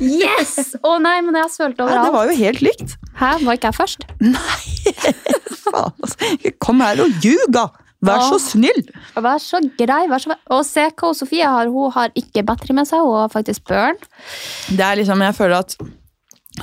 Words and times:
Yes! 0.00 0.74
Å 0.80 0.96
nei, 1.02 1.18
men 1.24 1.36
jeg 1.36 1.44
har 1.44 1.52
sølt 1.52 1.80
Ja, 1.82 2.00
det 2.06 2.12
var 2.14 2.30
jo 2.30 2.36
helt 2.38 2.62
likt. 2.64 2.96
Hæ, 3.20 3.34
var 3.44 3.58
ikke 3.58 3.70
jeg 3.70 3.76
først? 3.76 4.06
Nei, 4.24 4.94
Faen, 5.62 5.92
altså. 6.00 6.30
Kom 6.62 6.80
her 6.84 7.02
og 7.04 7.20
ljug, 7.24 7.46
da! 7.52 7.68
Vær 8.00 8.22
så 8.30 8.38
snill! 8.40 8.80
Vær 9.12 9.40
så 9.44 9.60
grei. 9.76 10.06
vær 10.08 10.22
så 10.22 10.32
Og 10.56 10.62
se 10.64 10.86
hva 10.88 11.10
Sofie 11.16 11.44
har. 11.44 11.68
Hun 11.68 11.92
har 11.92 12.14
ikke 12.16 12.44
battery 12.48 12.72
med 12.78 12.88
seg, 12.88 13.02
hun 13.04 13.18
har 13.20 13.32
faktisk 13.32 13.66
børn. 13.68 13.98
Det 14.72 14.80
er 14.86 14.96
liksom, 15.02 15.20
jeg 15.26 15.36
føler 15.36 15.58
at 15.60 15.76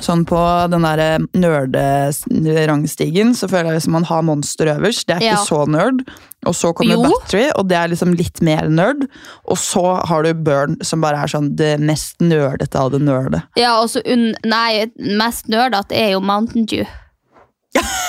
Sånn 0.03 0.25
på 0.27 0.37
den 0.69 0.83
der 0.83 1.21
nerderangstigen 1.33 3.31
så 3.37 3.47
føler 3.49 3.71
jeg 3.71 3.79
liksom 3.79 3.95
man 3.95 4.07
har 4.09 4.25
monster 4.27 4.67
øverst. 4.75 5.05
Det 5.07 5.15
er 5.15 5.21
ikke 5.23 5.37
Ja. 5.37 5.45
så 5.47 5.61
nerd. 5.67 6.01
Og 6.45 6.53
så 6.55 6.73
kommer 6.75 6.93
Jo. 6.95 7.03
battery, 7.03 7.49
og 7.55 7.67
det 7.67 7.77
er 7.77 7.87
liksom 7.87 8.13
litt 8.15 8.41
mer 8.41 8.67
nerd. 8.69 9.07
Og 9.47 9.57
så 9.57 10.05
har 10.05 10.23
du 10.23 10.33
burn, 10.33 10.77
som 10.83 11.01
bare 11.01 11.17
er 11.23 11.27
sånn 11.27 11.55
det 11.55 11.79
mest 11.79 12.19
nerdete 12.19 12.75
av 12.75 12.91
det 12.91 13.01
nerde. 13.01 13.43
Ja, 13.55 13.81
og 13.81 13.89
så. 13.89 14.01
Nei, 14.45 14.85
mest 14.99 15.47
nerdete 15.47 15.91
er 15.95 16.11
jo 16.11 16.19
Mountain 16.19 16.65
Dew. 16.65 16.85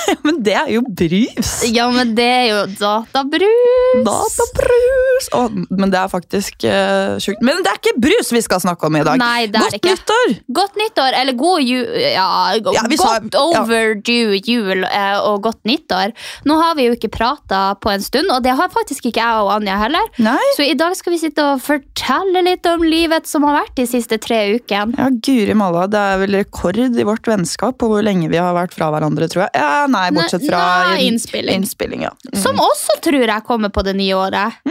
Men 0.26 0.40
det 0.44 0.54
er 0.58 0.70
jo 0.72 0.82
brus! 0.86 1.50
Ja, 1.68 1.88
men 1.92 2.14
det 2.16 2.24
er 2.26 2.44
jo 2.50 2.58
databrus! 2.78 4.04
Databrus! 4.06 5.28
Oh, 5.36 5.48
men 5.70 5.90
det 5.92 5.98
er 6.00 6.10
faktisk 6.10 6.64
uh, 6.68 7.16
sjukt. 7.22 7.40
Men 7.44 7.60
det 7.64 7.72
er 7.72 7.80
ikke 7.80 7.94
brus 8.00 8.30
vi 8.34 8.40
skal 8.44 8.60
snakke 8.62 8.86
om 8.88 8.96
i 8.98 9.02
dag! 9.06 9.18
Nei, 9.20 9.46
det 9.50 9.58
er 9.58 9.64
Godt 9.66 9.74
det 9.74 9.80
ikke. 9.82 9.94
nyttår! 9.96 10.34
Godt 10.58 10.78
nyttår, 10.80 11.16
eller 11.20 11.36
god 11.38 11.64
jul 11.66 11.84
Ja, 12.04 12.28
Ja, 12.76 12.84
vi 12.90 12.98
sa- 13.00 13.18
godt 13.18 13.38
overdue 13.40 14.38
jul 14.44 14.84
eh, 14.86 15.16
og 15.20 15.42
godt 15.48 15.60
nyttår. 15.68 16.14
Nå 16.48 16.58
har 16.60 16.76
vi 16.78 16.88
jo 16.88 16.94
ikke 16.96 17.10
prata 17.14 17.62
på 17.82 17.92
en 17.92 18.04
stund, 18.04 18.30
og 18.34 18.42
det 18.46 18.54
har 18.58 18.70
faktisk 18.72 19.08
ikke 19.10 19.22
jeg 19.22 19.44
og 19.44 19.52
Anja 19.58 19.78
heller. 19.82 20.08
Nei. 20.22 20.38
Så 20.56 20.66
i 20.66 20.76
dag 20.78 20.94
skal 20.98 21.14
vi 21.14 21.20
sitte 21.22 21.44
og 21.52 21.62
fortelle 21.64 22.44
litt 22.46 22.66
om 22.70 22.84
livet 22.86 23.28
som 23.28 23.44
har 23.48 23.58
vært 23.62 23.74
de 23.80 23.86
siste 23.90 24.18
tre 24.22 24.40
ukene. 24.56 24.94
Ja, 24.98 25.08
Guri 25.28 25.56
malla, 25.58 25.86
det 25.90 26.00
er 26.14 26.22
vel 26.22 26.38
rekord 26.40 26.78
i 26.78 27.06
vårt 27.06 27.26
vennskap 27.28 27.78
på 27.80 27.88
hvor 27.90 28.04
lenge 28.06 28.30
vi 28.32 28.38
har 28.40 28.54
vært 28.56 28.74
fra 28.76 28.90
hverandre, 28.94 29.28
tror 29.30 29.46
jeg. 29.46 29.52
Ja, 29.58 29.86
nei, 29.90 29.97
bortsett 30.16 30.46
fra 30.46 30.62
Nei, 30.92 31.08
innspilling. 31.08 31.60
innspilling 31.60 32.06
ja. 32.06 32.14
Mm. 32.30 32.38
Som 32.42 32.62
også 32.62 32.98
tror 33.04 33.24
jeg 33.24 33.46
kommer 33.46 33.72
på 33.74 33.84
det 33.86 33.96
nye 33.98 34.16
året. 34.16 34.62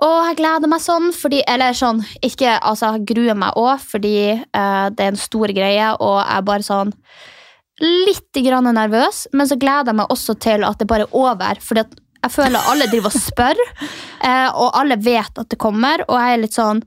Og 0.00 0.14
jeg 0.30 0.38
gleder 0.38 0.70
meg 0.70 0.80
sånn, 0.80 1.10
fordi, 1.12 1.42
eller 1.50 1.76
sånn, 1.76 2.00
ikke, 2.24 2.54
altså 2.56 2.94
jeg 2.94 3.08
gruer 3.10 3.36
meg 3.36 3.58
òg, 3.60 3.82
fordi 3.84 4.14
uh, 4.32 4.86
det 4.88 5.04
er 5.04 5.12
en 5.12 5.20
stor 5.20 5.52
greie, 5.52 5.90
og 6.00 6.14
jeg 6.22 6.38
er 6.38 6.46
bare 6.46 6.64
sånn 6.64 6.94
litt 7.80 8.40
grann 8.44 8.68
nervøs, 8.76 9.26
men 9.36 9.48
så 9.48 9.56
gleder 9.60 9.92
jeg 9.92 9.98
meg 10.00 10.12
også 10.12 10.36
til 10.40 10.64
at 10.68 10.80
det 10.80 10.88
bare 10.88 11.06
er 11.06 11.16
over, 11.16 11.60
fordi 11.64 11.84
at 11.84 12.00
jeg 12.20 12.34
føler 12.34 12.72
alle 12.72 12.88
driver 12.92 13.12
og 13.12 13.28
spør, 13.28 13.60
eh, 14.28 14.48
og 14.48 14.74
alle 14.76 15.00
vet 15.00 15.40
at 15.40 15.52
det 15.52 15.60
kommer, 15.60 16.04
og 16.08 16.16
jeg 16.16 16.36
er 16.36 16.42
litt 16.44 16.56
sånn, 16.56 16.82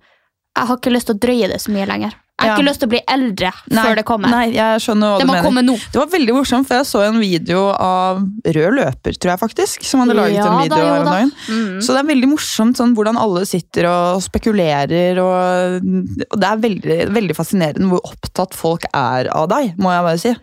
jeg 0.53 0.69
har 0.69 0.77
ikke 0.77 0.93
lyst 0.93 1.09
til 1.09 1.17
å 1.17 1.23
drøye 1.25 1.49
det 1.49 1.61
så 1.61 1.73
mye 1.73 1.89
lenger. 1.89 2.17
Jeg 2.41 2.49
har 2.49 2.57
Ja. 2.57 2.57
ikke 2.57 2.65
lyst 2.67 2.79
til 2.81 2.87
å 2.87 2.91
bli 2.91 2.99
eldre 3.07 3.49
Nei, 3.69 3.83
før 3.85 3.95
det 3.95 4.03
kommer. 4.05 4.29
Nei, 4.33 4.45
jeg 4.51 4.79
skjønner 4.81 5.11
hva 5.13 5.19
det 5.19 5.25
du 5.27 5.31
mener. 5.31 5.43
komme 5.45 5.61
nå. 5.63 5.75
Det 5.93 5.99
var 6.01 6.07
veldig 6.11 6.33
morsomt, 6.33 6.67
for 6.67 6.75
jeg 6.79 6.85
så 6.89 7.03
en 7.07 7.19
video 7.21 7.59
av 7.71 8.23
Rød 8.43 8.73
løper, 8.79 9.17
tror 9.21 9.31
jeg 9.31 9.39
faktisk, 9.39 9.83
som 9.85 10.01
hadde 10.01 10.15
laget 10.17 10.39
Ja 10.41 10.47
en 10.49 10.63
video 10.63 10.75
da, 10.75 10.83
her 10.83 10.99
om 10.99 11.05
dagen. 11.05 11.31
Mm. 11.47 11.77
Så 11.85 11.93
det 11.93 11.99
er 12.01 12.09
veldig 12.09 12.29
morsomt 12.33 12.75
sånn, 12.81 12.95
hvordan 12.97 13.17
alle 13.21 13.45
sitter 13.45 13.85
og 13.87 14.23
spekulerer, 14.25 15.21
og, 15.21 15.85
og 16.33 16.39
det 16.41 16.49
er 16.49 16.57
veldig, 16.65 16.97
veldig 17.13 17.35
fascinerende 17.37 17.87
hvor 17.93 18.01
opptatt 18.11 18.53
folk 18.57 18.83
er 18.91 19.29
av 19.31 19.47
deg, 19.53 19.77
må 19.77 19.93
jeg 19.93 20.03
bare 20.09 20.19
si. 20.25 20.33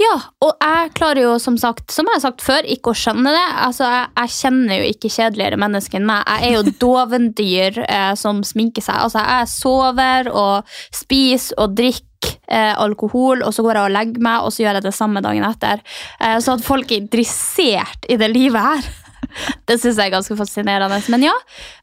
Ja, 0.00 0.14
og 0.40 0.54
jeg 0.64 0.92
klarer 0.96 1.26
jo 1.26 1.32
som 1.42 1.58
sagt, 1.60 1.90
som 1.92 2.08
jeg 2.08 2.16
har 2.16 2.22
sagt 2.22 2.44
før, 2.44 2.64
ikke 2.64 2.94
å 2.94 2.96
skjønne 2.96 3.32
det. 3.34 3.46
Altså, 3.66 3.84
jeg, 3.84 4.06
jeg 4.16 4.34
kjenner 4.38 4.78
jo 4.78 4.92
ikke 4.94 5.10
kjedeligere 5.12 5.58
mennesker 5.60 6.00
enn 6.00 6.06
meg. 6.08 6.22
Jeg 6.24 6.46
er 6.46 6.54
jo 6.56 6.76
dovendyr 6.80 7.80
eh, 7.96 8.12
som 8.16 8.40
sminker 8.46 8.84
seg. 8.86 8.96
Altså, 9.04 9.20
jeg 9.20 9.50
sover 9.52 10.30
og 10.32 10.72
spiser 10.96 11.60
og 11.60 11.76
drikker 11.76 12.32
eh, 12.48 12.72
alkohol, 12.80 13.44
og 13.44 13.52
så 13.52 13.64
går 13.66 13.76
jeg 13.76 13.90
og 13.90 13.94
legger 13.98 14.24
meg, 14.24 14.46
og 14.46 14.54
så 14.54 14.64
gjør 14.64 14.80
jeg 14.80 14.88
det 14.88 14.96
samme 14.96 15.24
dagen 15.24 15.44
etter. 15.50 15.84
Eh, 16.16 16.38
så 16.40 16.56
at 16.56 16.64
folk 16.64 16.88
er 16.88 17.02
interessert 17.02 18.08
i 18.08 18.16
det 18.20 18.32
livet 18.32 18.64
her, 18.70 18.90
det 19.68 19.78
syns 19.80 19.96
jeg 20.00 20.10
er 20.10 20.14
ganske 20.16 20.36
fascinerende. 20.38 21.00
Men 21.12 21.26
ja, 21.28 21.34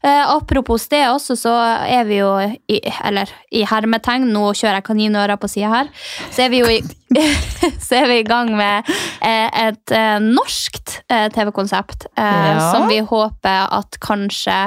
eh, 0.02 0.22
apropos 0.34 0.88
det 0.92 1.04
også, 1.08 1.36
så 1.38 1.54
er 1.88 2.04
vi 2.08 2.20
jo 2.20 2.30
i, 2.44 2.80
eller, 3.08 3.30
i 3.54 3.64
hermetegn, 3.68 4.28
nå 4.34 4.50
kjører 4.52 4.80
jeg 4.80 4.88
kaninører 4.90 5.40
på 5.40 5.50
sida 5.50 5.72
her, 5.72 5.92
så 6.30 6.46
er 6.46 6.54
vi 6.54 6.62
jo 6.62 6.70
i 6.72 6.80
så 7.86 8.02
er 8.02 8.08
vi 8.10 8.18
i 8.20 8.24
gang 8.28 8.50
med 8.52 8.84
eh, 9.24 9.46
et 9.68 9.92
eh, 9.96 10.18
norskt 10.20 10.98
TV-konsept 11.08 12.04
eh, 12.18 12.24
Ja. 12.48 12.58
som 12.72 12.84
vi 12.90 12.98
håper 13.00 13.72
at 13.78 13.96
kanskje 14.04 14.58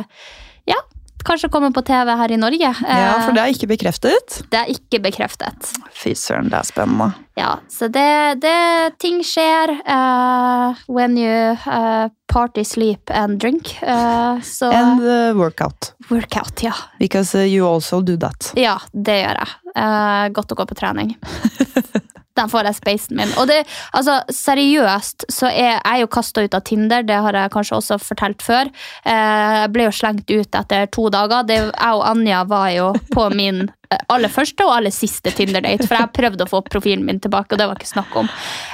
kanskje 1.27 1.49
kommer 1.53 1.71
på 1.75 1.81
TV 1.85 2.11
her 2.17 2.31
i 2.31 2.37
Norge. 2.37 2.69
Eh, 2.69 2.99
Ja, 3.01 3.13
For 3.25 3.31
det 3.35 3.41
er 3.43 3.53
ikke 3.53 3.67
bekreftet. 3.71 4.41
det 4.51 4.59
er 4.59 4.71
ikke 4.73 4.99
bekreftet. 5.03 5.71
Fy 5.93 6.13
søren, 6.17 6.49
det 6.49 6.57
er 6.59 6.63
spennende. 6.67 7.11
Ja, 7.37 7.55
så 7.71 7.87
det, 7.87 8.41
det 8.43 8.97
Ting 8.99 9.21
skjer 9.23 9.71
uh, 9.87 10.75
when 10.87 11.17
you 11.17 11.55
uh, 11.65 12.09
party, 12.27 12.63
sleep 12.63 13.09
and 13.09 13.39
drink. 13.39 13.77
Uh, 13.81 14.41
so, 14.41 14.69
And 14.71 15.01
workout. 15.37 15.93
workout, 16.09 16.61
ja. 16.63 16.73
Because 16.99 17.35
you 17.47 17.65
also 17.67 18.01
do 18.01 18.17
that. 18.17 18.51
Ja, 18.55 18.77
det 18.93 19.21
gjør 19.23 19.39
jeg. 19.41 19.47
Eh, 19.75 20.29
godt 20.35 20.51
å 20.51 20.55
gå 20.59 20.65
på 20.67 20.75
trening. 20.75 21.15
Den 22.39 22.49
får 22.51 22.63
jeg 22.69 22.75
spacen 22.79 23.17
min. 23.19 23.31
Og 23.41 23.47
det, 23.49 23.59
altså, 23.97 24.21
seriøst 24.31 25.25
så 25.31 25.49
er 25.51 25.81
jeg 25.81 26.01
jo 26.05 26.07
kasta 26.07 26.45
ut 26.45 26.53
av 26.55 26.63
Tinder, 26.67 27.03
det 27.03 27.17
har 27.25 27.35
jeg 27.35 27.51
kanskje 27.51 27.75
også 27.81 27.97
fortalt 27.99 28.41
før. 28.45 28.71
Eh, 29.03 29.57
Jeg 29.61 29.71
ble 29.73 29.83
jo 29.89 29.91
slengt 29.91 30.31
ut 30.31 30.55
etter 30.61 30.87
to 30.91 31.09
dager. 31.13 31.43
Det, 31.43 31.57
jeg 31.71 31.93
og 31.97 32.05
Anja 32.07 32.43
var 32.47 32.69
jo 32.71 32.93
på 33.13 33.29
min 33.35 33.65
aller 34.09 34.31
første 34.31 34.65
og 34.65 34.73
aller 34.77 34.93
siste 34.93 35.31
Tinder-date, 35.35 35.87
for 35.87 35.97
jeg 35.99 36.11
prøvde 36.15 36.45
å 36.45 36.49
få 36.51 36.61
profilen 36.67 37.03
min 37.07 37.19
tilbake, 37.23 37.53
og 37.55 37.59
det 37.61 37.67
var 37.69 37.79
ikke 37.79 37.89
snakk 37.91 38.15
om. 38.21 38.29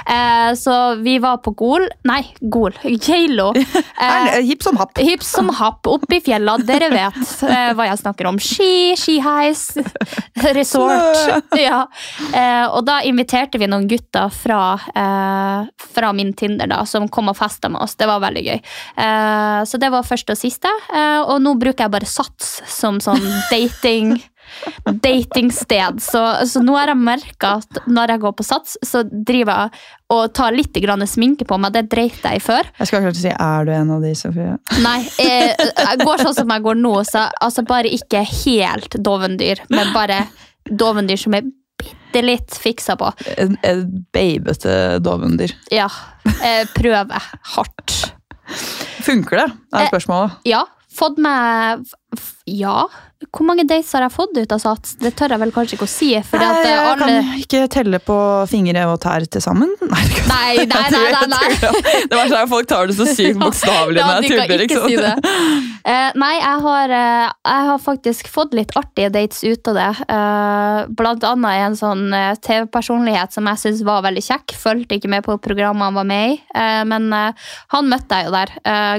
Eh, 0.06 0.52
Så 0.58 0.74
vi 1.02 1.18
var 1.22 1.38
på 1.44 1.52
Gol 1.58 1.88
Nei, 2.08 2.22
Gol. 2.40 2.74
Geilo. 2.84 3.52
Eh, 3.98 4.36
hipp 4.46 4.62
som 4.62 4.76
happ. 4.78 4.94
Hipp 5.02 5.24
som 5.26 5.48
happ 5.58 5.86
oppe 5.90 6.16
i 6.16 6.20
fjella, 6.22 6.52
dere 6.62 6.86
vet 6.92 7.16
eh, 7.48 7.72
hva 7.74 7.88
jeg 7.88 7.98
snakker 7.98 8.28
om. 8.30 8.36
Ski, 8.38 8.94
skiheis, 8.96 9.64
resort. 10.54 11.18
Ja. 11.58 11.80
Eh, 12.34 12.66
og 12.70 12.84
da 12.86 13.00
inviterte 13.06 13.58
vi 13.58 13.66
noen 13.70 13.88
gutter 13.90 14.30
fra, 14.30 14.60
eh, 14.94 15.66
fra 15.94 16.12
min 16.14 16.32
Tinder 16.38 16.70
da, 16.70 16.84
som 16.86 17.08
kom 17.10 17.32
og 17.32 17.36
festa 17.40 17.68
med 17.72 17.82
oss. 17.82 17.96
Det 17.98 18.06
var 18.06 18.22
veldig 18.22 18.44
gøy. 18.46 18.58
Eh, 19.02 19.60
så 19.66 19.80
det 19.82 19.90
var 19.90 20.06
første 20.06 20.36
og 20.36 20.40
siste. 20.40 20.70
Eh, 20.94 21.20
og 21.26 21.42
nå 21.42 21.56
bruker 21.58 21.88
jeg 21.88 21.94
bare 21.98 22.06
Sats 22.08 22.60
som 22.70 23.00
sånn 23.02 23.24
dating 23.50 24.14
datingsted. 25.02 26.00
Så, 26.02 26.22
så 26.48 26.62
nå 26.64 26.76
har 26.78 26.92
jeg 26.92 27.00
merka 27.02 27.54
at 27.60 27.80
når 27.88 28.14
jeg 28.14 28.22
går 28.24 28.36
på 28.38 28.46
Sats, 28.46 28.76
så 28.84 29.02
driver 29.04 29.64
jeg 29.64 29.84
og 30.14 30.32
tar 30.36 30.56
litt 30.56 30.76
grann 30.82 31.04
sminke 31.08 31.44
på 31.48 31.58
meg. 31.60 31.74
Det 31.76 31.84
dreit 31.92 32.22
jeg 32.24 32.40
i 32.40 32.42
før. 32.42 32.68
Jeg 32.80 32.90
skal 32.90 33.02
akkurat 33.02 33.20
si, 33.20 33.32
er 33.34 33.68
du 33.68 33.72
en 33.76 33.94
av 33.98 34.04
de, 34.04 34.14
Sofie? 34.16 34.56
Nei, 34.84 34.98
Jeg, 35.20 35.54
jeg 35.58 36.02
går 36.04 36.24
sånn 36.24 36.36
som 36.38 36.54
jeg 36.54 36.64
går 36.64 36.80
nå, 36.80 36.94
så 37.08 37.26
altså 37.44 37.64
bare 37.68 37.92
ikke 37.92 38.24
helt 38.24 38.98
dovendyr, 39.04 39.64
men 39.72 39.92
bare 39.96 40.24
dovendyr 40.68 41.20
som 41.20 41.36
er 41.36 41.48
bitte 41.78 42.22
litt 42.24 42.56
fiksa 42.58 42.96
på. 42.98 43.10
En, 43.38 43.56
en 43.66 43.84
babete 44.14 44.98
dovendyr. 45.04 45.52
Ja. 45.74 45.88
Prøver 46.24 46.72
prøve 46.74 47.20
hardt. 47.54 47.98
Funker 49.04 49.42
det? 49.42 49.48
er 49.74 49.84
Eh, 49.84 49.90
spørsmålet. 49.92 50.40
Ja. 50.48 50.64
Fått 50.98 51.18
meg 51.22 51.84
Ja. 52.48 52.88
Hvor 53.18 53.42
mange 53.48 53.64
dates 53.66 53.88
har 53.96 54.04
jeg 54.04 54.14
fått 54.14 54.36
ut 54.38 54.52
av 54.54 54.60
Sats? 54.62 54.92
Det 55.02 55.10
tør 55.18 55.32
jeg 55.34 55.42
vel 55.42 55.50
kanskje 55.50 55.74
ikke 55.74 55.86
å 55.88 55.90
si. 55.90 56.12
Fordi 56.22 56.44
at 56.46 56.54
Nei, 56.54 56.60
eh, 56.62 56.68
jeg 56.70 56.82
alle... 56.86 56.98
kan 57.00 57.40
ikke 57.42 57.62
telle 57.74 57.98
på 57.98 58.18
fingre 58.46 58.84
og 58.86 59.00
tær 59.02 59.24
til 59.26 59.42
sammen. 59.42 59.72
Nei, 59.90 60.04
Nei, 60.28 60.52
nei, 60.70 60.84
nei, 60.94 61.00
nei, 61.16 61.24
nei. 61.32 61.96
Det 62.06 62.14
var 62.14 62.30
sånn 62.30 62.52
Folk 62.52 62.68
tar 62.70 62.86
det 62.86 62.94
så 62.94 63.08
sykt 63.10 63.40
bokstavelig 63.42 64.04
når 64.04 64.28
jeg 64.28 64.30
tuller. 64.30 64.62
Liksom. 64.62 64.86
si 64.86 65.00
det. 65.02 65.16
Eh, 65.88 66.12
nei, 66.20 66.30
jeg 66.36 66.62
har, 66.62 66.92
uh, 66.92 67.26
jeg 67.48 67.66
har 67.68 67.82
faktisk 67.82 68.30
fått 68.30 68.54
litt 68.54 68.74
artige 68.78 69.10
dates 69.10 69.42
ut 69.42 69.70
av 69.72 69.78
det. 69.80 69.88
Uh, 70.12 70.78
blant 71.00 71.26
annet 71.26 71.64
en 71.64 71.76
sånn 71.80 72.06
TV-personlighet 72.44 73.34
som 73.34 73.50
jeg 73.50 73.62
syns 73.64 73.82
var 73.88 74.06
veldig 74.06 74.22
kjekk. 74.28 74.54
Fulgte 74.62 74.98
ikke 75.00 75.10
med 75.10 75.26
på 75.26 75.38
programmet 75.42 75.88
han 75.88 75.98
var 75.98 76.06
med 76.06 76.36
i, 76.36 76.38
men 76.88 77.10
han 77.10 77.88
møtte 77.90 78.20
jeg 78.20 78.28
jo 78.28 78.34
der. 78.34 78.52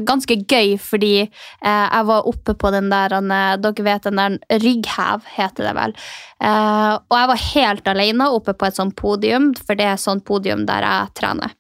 Ganske 0.08 0.40
gøy, 0.44 0.76
fordi 0.82 1.14
jeg 1.22 2.08
var 2.10 2.28
oppe 2.30 2.56
på 2.58 2.72
den 2.74 2.90
der 2.92 3.16
han, 3.16 3.32
Dere 3.62 3.86
vet 3.86 4.09
den 4.10 4.40
der 4.40 4.62
rygghev, 4.64 5.26
heter 5.38 5.70
det 5.70 5.74
vel. 5.78 5.96
Eh, 6.44 6.94
og 6.98 7.18
jeg 7.18 7.32
var 7.34 7.48
helt 7.48 7.92
alene 7.94 8.30
oppe 8.36 8.56
på 8.58 8.70
et 8.70 8.80
sånt 8.80 8.98
podium, 9.00 9.52
for 9.58 9.80
det 9.80 9.88
er 9.88 9.98
et 9.98 10.06
sånt 10.06 10.26
podium 10.28 10.66
der 10.70 10.88
jeg 10.88 11.14
trener. 11.20 11.58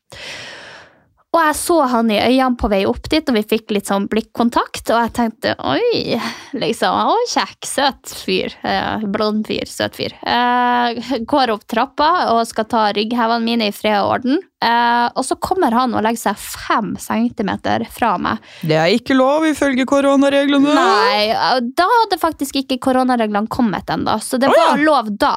Og 1.29 1.37
jeg 1.43 1.57
så 1.59 1.75
han 1.91 2.07
i 2.09 2.17
øynene 2.17 2.57
på 2.57 2.69
vei 2.71 2.79
opp 2.89 3.05
dit, 3.11 3.27
og 3.29 3.35
vi 3.37 3.43
fikk 3.45 3.73
litt 3.75 3.89
sånn 3.89 4.07
blikkontakt. 4.09 4.81
Og 4.89 4.97
jeg 4.97 5.13
tenkte 5.13 5.53
oi, 5.61 6.17
liksom, 6.57 7.11
å, 7.11 7.17
kjekk, 7.29 7.67
søt 7.69 8.13
fyr. 8.17 8.55
Eh, 8.65 9.05
blond 9.13 9.45
fyr, 9.45 9.69
søt 9.69 9.99
fyr. 9.99 10.15
Eh, 10.25 11.19
går 11.29 11.53
opp 11.53 11.67
trappa 11.69 12.09
og 12.33 12.47
skal 12.49 12.65
ta 12.71 12.87
rygghevene 12.97 13.45
mine 13.45 13.69
i 13.69 13.75
fred 13.75 13.99
og 14.01 14.15
orden. 14.15 14.41
Eh, 14.59 15.05
og 15.15 15.23
så 15.23 15.37
kommer 15.39 15.71
han 15.71 15.93
og 15.95 16.03
legger 16.03 16.19
seg 16.33 16.39
fem 16.41 16.89
centimeter 16.99 17.85
fra 17.95 18.17
meg. 18.19 18.41
Det 18.67 18.75
er 18.75 18.91
ikke 18.91 19.15
lov 19.15 19.45
ifølge 19.47 19.85
koronareglene. 19.87 20.73
Nei, 20.75 21.61
da 21.79 21.85
hadde 21.93 22.19
faktisk 22.19 22.59
ikke 22.59 22.79
koronareglene 22.89 23.47
kommet 23.47 23.87
ennå, 23.95 24.17
så 24.19 24.39
det 24.41 24.51
ja. 24.51 24.57
var 24.59 24.83
lov 24.83 25.13
da. 25.19 25.33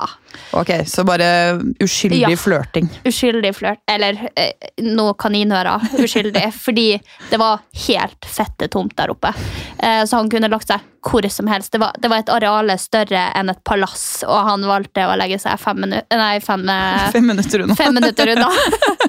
Ok, 0.59 0.73
Så 0.91 1.05
bare 1.07 1.59
uskyldig 1.83 2.25
Ja. 2.25 2.37
flørting. 2.37 2.89
uskyldig 3.05 3.55
flørt, 3.55 3.79
eller 3.87 4.19
eh, 4.35 4.53
noe 4.83 5.15
kaninører 5.15 5.87
uskyldig, 6.03 6.49
fordi 6.67 6.89
det 7.31 7.39
var 7.39 7.63
helt 7.87 8.27
fette 8.27 8.69
tomt 8.69 8.97
der 8.97 9.15
oppe. 9.15 9.31
Eh, 9.79 10.03
så 10.05 10.17
han 10.19 10.31
kunne 10.33 10.51
lagt 10.51 10.67
seg 10.67 10.81
hvor 11.03 11.27
som 11.31 11.49
helst. 11.51 11.73
Det 11.73 11.79
var, 11.83 11.97
det 11.99 12.09
var 12.09 12.23
et 12.23 12.31
areale 12.33 12.77
større 12.79 13.25
enn 13.37 13.51
et 13.53 13.63
palass, 13.67 14.23
og 14.27 14.39
han 14.49 14.67
valgte 14.69 15.07
å 15.09 15.17
legge 15.19 15.39
seg 15.43 15.59
fem, 15.61 15.81
minu 15.83 15.99
nei, 15.99 16.35
fem, 16.45 16.63
eh, 16.71 17.09
Fem 17.15 17.27
minutter 17.27 17.65
unna. 17.65 17.77
fem 17.79 17.95
minutter 17.95 18.35
unna. 18.37 18.49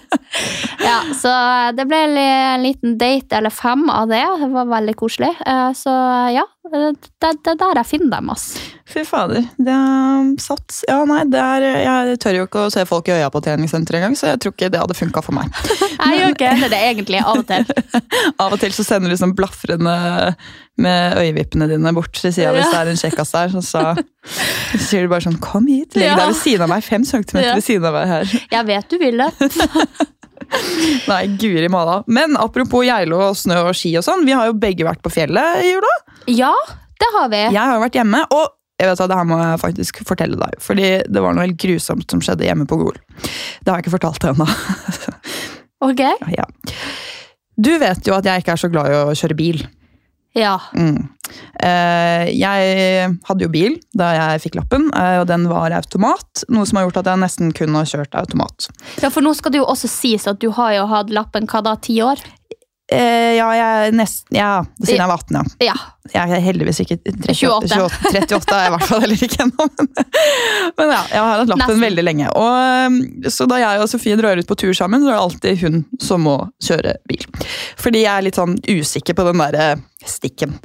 ja, 0.89 0.99
så 1.17 1.33
det 1.77 1.85
ble 1.89 2.01
en 2.05 2.63
liten 2.65 2.97
date 2.97 3.37
eller 3.37 3.53
fem 3.53 3.85
av 3.93 4.09
det. 4.09 4.23
Det 4.41 4.49
var 4.53 4.71
veldig 4.73 4.95
koselig. 4.99 5.31
Eh, 5.45 5.69
så 5.77 5.93
ja, 6.33 6.45
det 6.73 6.95
det 7.23 7.51
er 7.53 7.59
der 7.59 7.79
jeg 7.81 7.89
finner 7.93 8.17
dem, 8.17 8.31
ass. 8.33 8.47
Fy 8.89 9.03
fader. 9.07 9.45
Det 9.57 9.73
er 9.73 10.33
sats. 10.43 10.81
Ja, 10.89 10.99
nei, 11.07 11.23
det 11.31 11.39
er, 11.39 11.65
jeg 11.85 12.17
tør 12.21 12.37
jo 12.37 12.47
ikke 12.47 12.65
å 12.67 12.73
se 12.73 12.83
folk 12.89 13.07
i 13.09 13.15
øya 13.15 13.29
på 13.33 13.41
treningssenteret 13.45 14.01
engang, 14.01 14.17
så 14.19 14.33
jeg 14.33 14.41
tror 14.43 14.53
ikke 14.55 14.69
det 14.73 14.81
hadde 14.81 14.97
funka 14.97 15.23
for 15.25 15.37
meg. 15.37 15.53
Jeg 16.03 16.19
gjør 16.19 16.33
ikke 16.33 16.49
det, 16.59 16.69
det 16.73 16.79
egentlig, 16.89 17.19
av 17.23 17.39
og 17.39 17.45
til. 17.47 17.63
Av 18.43 18.53
og 18.53 18.59
til 18.59 18.73
så 18.75 18.83
sender 18.85 19.13
du 19.13 19.15
sånn 19.17 19.33
blafrende 19.37 19.93
med 20.81 21.17
øyevippene 21.21 21.67
dine 21.69 21.91
bort 21.93 22.13
til 22.17 22.33
sida 22.33 22.49
hvis 22.55 22.71
det 22.71 22.79
er 22.79 22.89
en 22.89 22.97
kjekkas 22.97 23.31
der. 23.35 23.53
Og 23.59 23.63
så 23.73 23.83
sier 24.81 25.03
du 25.05 25.11
bare 25.11 25.21
sånn 25.27 25.37
'kom 25.39 25.67
hit, 25.69 25.95
legg 25.95 26.07
Ja. 26.09 26.15
deg 26.17 26.31
ved 26.33 26.39
siden 26.41 26.65
av 26.65 26.69
meg', 26.73 26.83
fem 26.83 27.03
centimeter 27.05 27.49
Ja. 27.49 27.55
ved 27.55 27.63
siden 27.63 27.85
av 27.85 27.93
meg 27.93 28.07
her. 28.07 28.25
Jeg 28.51 28.65
vet 28.65 28.89
du 28.89 28.97
vil 28.97 29.17
det. 29.17 29.31
Nei, 31.07 31.21
guri 31.39 31.69
malla. 31.71 32.03
Men 32.07 32.35
apropos 32.37 32.85
Geilo 32.85 33.19
og 33.29 33.37
snø 33.37 33.61
og 33.69 33.75
ski 33.77 33.95
og 33.97 34.03
sånn, 34.05 34.25
vi 34.25 34.33
har 34.35 34.49
jo 34.49 34.53
begge 34.59 34.85
vært 34.85 35.01
på 35.05 35.11
fjellet 35.13 35.63
i 35.63 35.71
jula. 35.73 35.93
Ja, 36.27 36.51
det 36.99 37.09
har 37.15 37.29
vi. 37.29 37.43
Jeg 37.53 37.61
har 37.61 37.77
jo 37.77 37.83
vært 37.85 37.97
hjemme, 37.97 38.23
og 38.31 38.49
jeg 38.79 38.89
vet 38.89 38.99
hva, 38.99 39.07
det 39.07 39.17
her 39.17 39.27
må 39.29 39.37
jeg 39.39 39.61
faktisk 39.61 40.01
fortelle 40.05 40.37
deg. 40.37 40.57
Fordi 40.59 40.89
det 41.07 41.21
var 41.23 41.33
noe 41.33 41.45
helt 41.47 41.57
grusomt 41.61 42.09
som 42.11 42.19
skjedde 42.21 42.45
hjemme 42.45 42.65
på 42.69 42.77
Gol. 42.81 42.97
Det 43.63 43.71
har 43.71 43.79
jeg 43.79 43.85
ikke 43.85 43.97
fortalt 43.99 44.19
deg 44.21 44.33
ennå. 44.35 44.49
Ok. 45.83 45.99
ja. 46.31 46.45
Du 47.59 47.73
vet 47.77 48.07
jo 48.07 48.13
at 48.15 48.23
jeg 48.23 48.39
ikke 48.39 48.53
er 48.53 48.61
så 48.61 48.69
glad 48.71 48.87
i 48.87 48.93
å 48.95 49.11
kjøre 49.19 49.35
bil. 49.35 49.57
Ja. 50.33 50.57
Mm. 50.73 51.09
Eh, 51.61 52.29
jeg 52.33 53.17
hadde 53.27 53.45
jo 53.45 53.51
bil 53.53 53.77
da 53.97 54.11
jeg 54.17 54.43
fikk 54.47 54.57
lappen, 54.59 54.89
eh, 54.97 55.19
og 55.21 55.27
den 55.29 55.45
var 55.51 55.73
automat. 55.77 56.45
Noe 56.49 56.65
som 56.69 56.79
har 56.79 56.87
gjort 56.87 57.03
at 57.03 57.11
jeg 57.13 57.23
nesten 57.23 57.53
kun 57.55 57.77
har 57.77 57.89
kjørt 57.89 58.17
automat. 58.17 58.69
ja, 59.01 59.11
for 59.13 59.25
nå 59.25 59.35
skal 59.37 59.53
det 59.53 59.61
jo 59.61 59.69
også 59.69 59.91
sies 59.91 60.25
at 60.29 60.41
du 60.41 60.49
har 60.57 60.73
jo 60.79 60.87
hatt 60.89 61.13
lappen 61.13 61.45
hva 61.49 61.61
da, 61.65 61.77
ti 61.77 62.01
år? 62.03 62.21
Eh, 62.91 63.37
ja, 63.39 63.45
jeg 63.55 63.93
nesten 63.95 64.35
Ja, 64.35 64.65
siden 64.83 64.99
jeg 64.99 65.07
var 65.07 65.21
18, 65.23 65.37
ja. 65.37 65.71
Ja. 65.71 65.75
Jeg 66.13 66.33
er 66.35 66.41
heldigvis 66.43 66.81
ikke 66.83 66.97
38. 66.99 67.77
28. 67.79 68.19
38 68.27 68.57
er 68.57 68.59
jeg 68.59 68.67
i 68.67 68.73
hvert 68.73 68.89
fall 68.89 69.03
heller 69.05 69.23
ikke 69.23 69.45
ennå. 69.45 69.67
Men, 69.79 69.87
men 70.81 70.91
ja, 70.91 70.99
jeg 71.13 71.21
har 71.23 71.29
hatt 71.31 71.47
lappen 71.53 71.63
Nesten. 71.63 71.85
veldig 71.85 72.03
lenge. 72.03 72.33
Og, 72.35 72.89
um, 72.91 72.97
så 73.31 73.47
da 73.49 73.61
jeg 73.61 73.85
og 73.85 73.87
Sofie 73.89 74.17
drar 74.19 74.37
ut 74.37 74.49
på 74.49 74.57
tur 74.59 74.75
sammen, 74.75 74.99
så 75.05 75.13
er 75.13 75.15
det 75.15 75.23
alltid 75.23 75.63
hun 75.63 75.79
som 76.03 76.27
må 76.27 76.35
kjøre 76.67 76.97
bil. 77.09 77.23
Fordi 77.79 78.03
jeg 78.03 78.11
er 78.11 78.27
litt 78.27 78.41
sånn 78.41 78.57
usikker 78.67 79.15
på 79.17 79.25
den 79.31 79.41
der 79.45 79.59
eh, 79.63 79.87
stikken. 80.09 80.57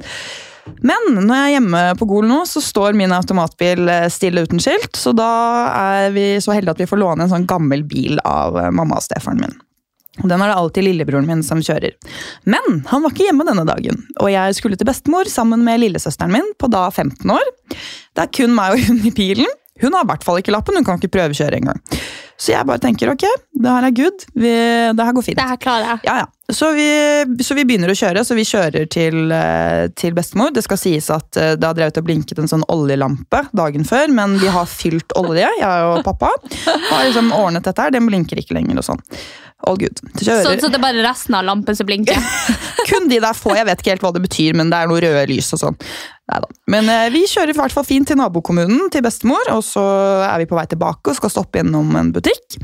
Men 0.85 1.15
når 1.15 1.33
jeg 1.33 1.45
er 1.45 1.53
hjemme 1.55 1.81
på 1.99 2.07
Gol 2.09 2.27
nå, 2.29 2.43
så 2.47 2.61
står 2.63 2.97
min 2.97 3.13
automatbil 3.15 3.89
eh, 3.89 4.05
stille 4.13 4.43
uten 4.45 4.61
skilt. 4.61 4.91
Så 4.97 5.13
da 5.17 5.29
er 5.71 6.13
vi 6.15 6.27
så 6.43 6.53
heldige 6.55 6.77
at 6.77 6.83
vi 6.83 6.89
får 6.89 7.01
låne 7.01 7.25
en 7.25 7.31
sånn 7.31 7.47
gammel 7.49 7.83
bil 7.89 8.21
av 8.27 8.59
eh, 8.59 8.69
mamma 8.75 8.99
og 8.99 9.05
stefaren 9.05 9.41
min. 9.43 9.57
Og 10.19 10.27
Den 10.27 10.41
er 10.43 10.51
det 10.51 10.57
alltid 10.59 10.83
lillebroren 10.83 11.27
min 11.29 11.43
som 11.45 11.61
kjører. 11.63 11.95
Men 12.49 12.81
han 12.89 13.03
var 13.03 13.13
ikke 13.13 13.29
hjemme 13.29 13.45
denne 13.47 13.63
dagen, 13.67 14.01
og 14.19 14.31
jeg 14.33 14.57
skulle 14.57 14.79
til 14.79 14.89
bestemor 14.89 15.29
sammen 15.31 15.63
med 15.63 15.79
lillesøsteren 15.85 16.33
min 16.33 16.49
på 16.59 16.67
da 16.71 16.89
15 16.91 17.23
år. 17.31 17.51
Det 17.71 18.25
er 18.25 18.33
kun 18.35 18.55
meg 18.57 18.75
og 18.75 18.89
hun 18.89 18.99
i 19.07 19.13
bilen. 19.15 19.57
Hun 19.79 19.95
har 19.95 20.03
i 20.03 20.09
hvert 20.09 20.25
fall 20.27 20.41
ikke 20.41 20.51
lappen, 20.51 20.75
hun 20.75 20.83
kan 20.83 20.99
ikke 20.99 21.13
prøvekjøre 21.13 21.61
engang. 21.61 21.79
Så 22.39 22.51
jeg 22.51 22.67
bare 22.67 22.83
tenker 22.83 23.13
ok, 23.13 23.23
det 23.63 23.71
her 23.71 23.87
er 23.87 23.95
good, 23.95 24.25
det 24.35 25.05
her 25.07 25.15
går 25.15 25.23
fint. 25.23 25.39
Det 25.39 25.47
her 25.53 25.61
klarer 25.61 25.93
jeg. 25.93 26.03
Ja, 26.09 26.17
ja. 26.25 26.27
Så 26.49 26.71
vi, 26.73 27.25
så 27.45 27.53
vi 27.53 27.65
begynner 27.67 27.91
å 27.91 27.97
kjøre, 27.97 28.23
så 28.25 28.33
vi 28.37 28.45
kjører 28.47 28.87
til, 28.89 29.31
eh, 29.35 29.85
til 29.93 30.15
bestemor. 30.17 30.49
Det 30.55 30.63
skal 30.65 30.79
sies 30.81 31.09
at 31.13 31.37
eh, 31.37 31.53
det 31.59 31.67
har 31.67 31.75
drevet 31.77 31.99
og 32.01 32.07
blinket 32.07 32.41
en 32.41 32.49
sånn 32.49 32.65
oljelampe 32.73 33.43
dagen 33.53 33.85
før, 33.85 34.09
men 34.17 34.33
vi 34.41 34.49
har 34.49 34.65
fylt 34.69 35.13
olje, 35.19 35.45
jeg 35.45 35.89
og 35.91 36.01
pappa. 36.07 36.31
Har 36.65 37.05
liksom 37.05 37.29
ordnet 37.37 37.69
dette 37.69 37.85
her, 37.85 37.93
den 37.93 38.09
blinker 38.09 38.41
ikke 38.41 38.57
lenger 38.57 38.81
og 38.81 38.87
sånn. 38.87 39.03
All 39.67 39.75
good. 39.77 39.99
Så, 40.15 40.23
Kjører. 40.23 40.61
så 40.61 40.69
det 40.71 40.77
er 40.79 40.81
bare 40.81 41.03
resten 41.03 41.35
av 41.35 41.43
lampen 41.45 41.75
som 41.75 41.85
blinker? 41.85 42.17
Kun 42.89 43.09
de 43.11 43.19
der 43.21 43.35
få, 43.37 43.53
jeg 43.57 43.67
vet 43.67 43.83
ikke 43.83 43.93
helt 43.93 44.05
hva 44.07 44.13
det 44.15 44.23
betyr, 44.23 44.55
men 44.57 44.71
det 44.71 44.79
er 44.79 44.89
noe 44.89 45.01
røde 45.03 45.25
lys 45.29 45.51
og 45.57 45.61
sånn. 45.65 45.77
Neida. 46.31 46.49
Men 46.71 46.89
eh, 46.93 47.09
vi 47.13 47.25
kjører 47.27 47.53
i 47.53 47.57
hvert 47.59 47.75
fall 47.75 47.85
fint 47.85 48.09
til 48.09 48.17
nabokommunen, 48.17 48.87
til 48.93 49.03
bestemor, 49.05 49.51
og 49.53 49.61
så 49.67 49.83
er 50.29 50.41
vi 50.41 50.49
på 50.49 50.57
vei 50.57 50.65
tilbake 50.71 51.11
og 51.11 51.19
skal 51.19 51.33
stoppe 51.33 51.61
innom 51.61 51.93
en 51.99 52.13
butikk. 52.15 52.57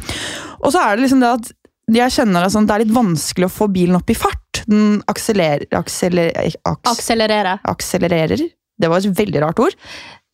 Og 0.64 0.72
så 0.72 0.82
er 0.82 0.96
det 0.96 1.06
liksom 1.06 1.22
det 1.22 1.36
at 1.36 1.54
jeg 1.94 2.12
kjenner 2.16 2.46
det, 2.46 2.52
sånn, 2.56 2.66
det 2.68 2.76
er 2.76 2.84
litt 2.86 2.96
vanskelig 2.96 3.48
å 3.50 3.54
få 3.54 3.68
bilen 3.72 3.96
opp 4.00 4.10
i 4.10 4.18
fart. 4.18 4.64
Den 4.66 5.02
akselerer, 5.12 5.68
akselerer, 5.78 6.56
aks, 6.66 6.92
Akselerere. 6.96 7.60
akselererer. 7.70 8.46
Det 8.82 8.90
var 8.92 9.04
et 9.06 9.18
veldig 9.20 9.42
rart 9.44 9.60
ord. 9.62 9.76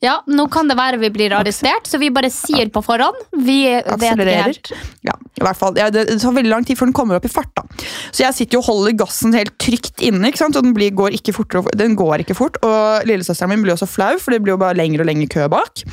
Ja, 0.02 0.16
nå 0.26 0.48
kan 0.50 0.66
det 0.66 0.74
være 0.80 0.98
vi 0.98 1.12
blir 1.14 1.30
arrestert, 1.38 1.86
så 1.86 2.00
vi 2.02 2.08
bare 2.10 2.32
sier 2.34 2.72
på 2.74 2.82
forhånd. 2.82 3.20
Vi 3.38 3.60
vet 3.68 3.86
ikke 3.86 3.98
Akselererer. 4.00 4.48
helt. 4.50 4.72
Ja, 5.06 5.14
i 5.38 5.44
hvert 5.46 5.60
fall. 5.60 5.76
Ja, 5.78 5.92
det 5.94 6.08
tar 6.24 6.34
veldig 6.34 6.50
lang 6.50 6.66
tid 6.66 6.80
før 6.80 6.90
den 6.90 6.96
kommer 6.98 7.20
opp 7.20 7.28
i 7.28 7.30
fart. 7.30 7.52
da. 7.54 7.68
Så 8.10 8.24
jeg 8.24 8.34
sitter 8.34 8.58
jo 8.58 8.64
og 8.64 8.70
holder 8.72 8.98
gassen 9.04 9.36
helt 9.38 9.54
trygt 9.62 10.02
inne, 10.02 10.32
ikke 10.32 10.42
sant? 10.42 10.58
og 10.58 10.64
den, 10.66 10.74
blir, 10.74 10.90
går 10.98 11.14
ikke 11.20 11.36
fortere, 11.38 11.76
den 11.78 11.94
går 12.00 12.24
ikke 12.26 12.34
fort. 12.40 12.58
Og 12.66 13.06
lillesøsteren 13.06 13.54
min 13.54 13.62
blir 13.68 13.76
også 13.76 13.86
flau, 13.92 14.18
for 14.18 14.34
det 14.34 14.42
blir 14.42 14.56
jo 14.56 14.62
bare 14.64 14.80
lengre 14.80 15.06
og 15.06 15.12
lengre 15.12 15.30
kø 15.30 15.46
bak. 15.54 15.84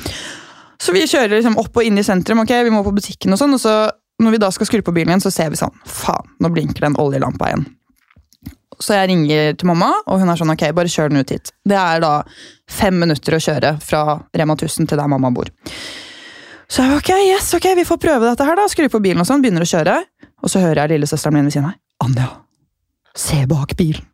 Så 0.81 0.95
vi 0.95 1.03
kjører 1.05 1.35
liksom 1.37 1.59
opp 1.61 1.75
og 1.77 1.83
inn 1.85 1.99
i 1.99 2.07
sentrum, 2.07 2.39
ok, 2.41 2.55
vi 2.65 2.71
må 2.73 2.81
på 2.87 2.95
butikken 2.95 3.35
og 3.35 3.37
sånn, 3.43 3.53
og 3.53 3.61
så 3.61 3.75
når 4.19 4.35
vi 4.35 4.41
da 4.43 4.49
skal 4.51 4.67
skru 4.69 4.81
på 4.85 4.93
bilen 4.95 5.13
igjen, 5.13 5.23
så 5.23 5.31
ser 5.33 5.51
vi 5.53 5.59
sånn, 5.59 5.75
faen, 5.87 6.33
nå 6.43 6.51
blinker 6.53 6.85
den 6.85 6.97
oljelampa 6.99 7.51
igjen. 7.51 7.65
Så 8.79 8.95
jeg 8.95 9.09
ringer 9.11 9.55
til 9.59 9.67
mamma, 9.67 9.89
og 10.07 10.21
hun 10.21 10.31
er 10.31 10.39
sånn, 10.39 10.53
ok, 10.53 10.69
bare 10.75 10.91
kjør 10.91 11.11
den 11.11 11.23
ut 11.23 11.33
hit. 11.33 11.51
Det 11.67 11.75
er 11.75 12.03
da 12.03 12.11
fem 12.71 12.95
minutter 13.01 13.35
å 13.35 13.41
kjøre 13.43 13.73
fra 13.83 14.03
Rema 14.39 14.55
1000 14.55 14.87
til 14.87 15.01
der 15.01 15.09
mamma 15.11 15.31
bor. 15.35 15.51
Så 16.69 16.85
jeg, 16.85 16.99
ok, 17.01 17.11
yes, 17.31 17.49
ok, 17.57 17.71
vi 17.79 17.87
får 17.87 17.99
prøve 17.99 18.29
dette 18.29 18.45
her 18.45 18.59
da, 18.59 18.67
skru 18.71 18.87
på 18.91 19.01
bilen 19.03 19.23
og 19.23 19.27
sånn, 19.27 19.43
begynner 19.43 19.65
å 19.65 19.71
kjøre, 19.71 19.97
og 20.39 20.53
så 20.53 20.61
hører 20.63 20.85
jeg 20.85 20.95
lillesøsteren 20.95 21.35
min 21.35 21.49
ved 21.49 21.57
siden 21.57 21.71
av 21.71 22.05
Anja, 22.05 22.29
se 23.17 23.43
bak 23.49 23.75
bilen. 23.79 24.08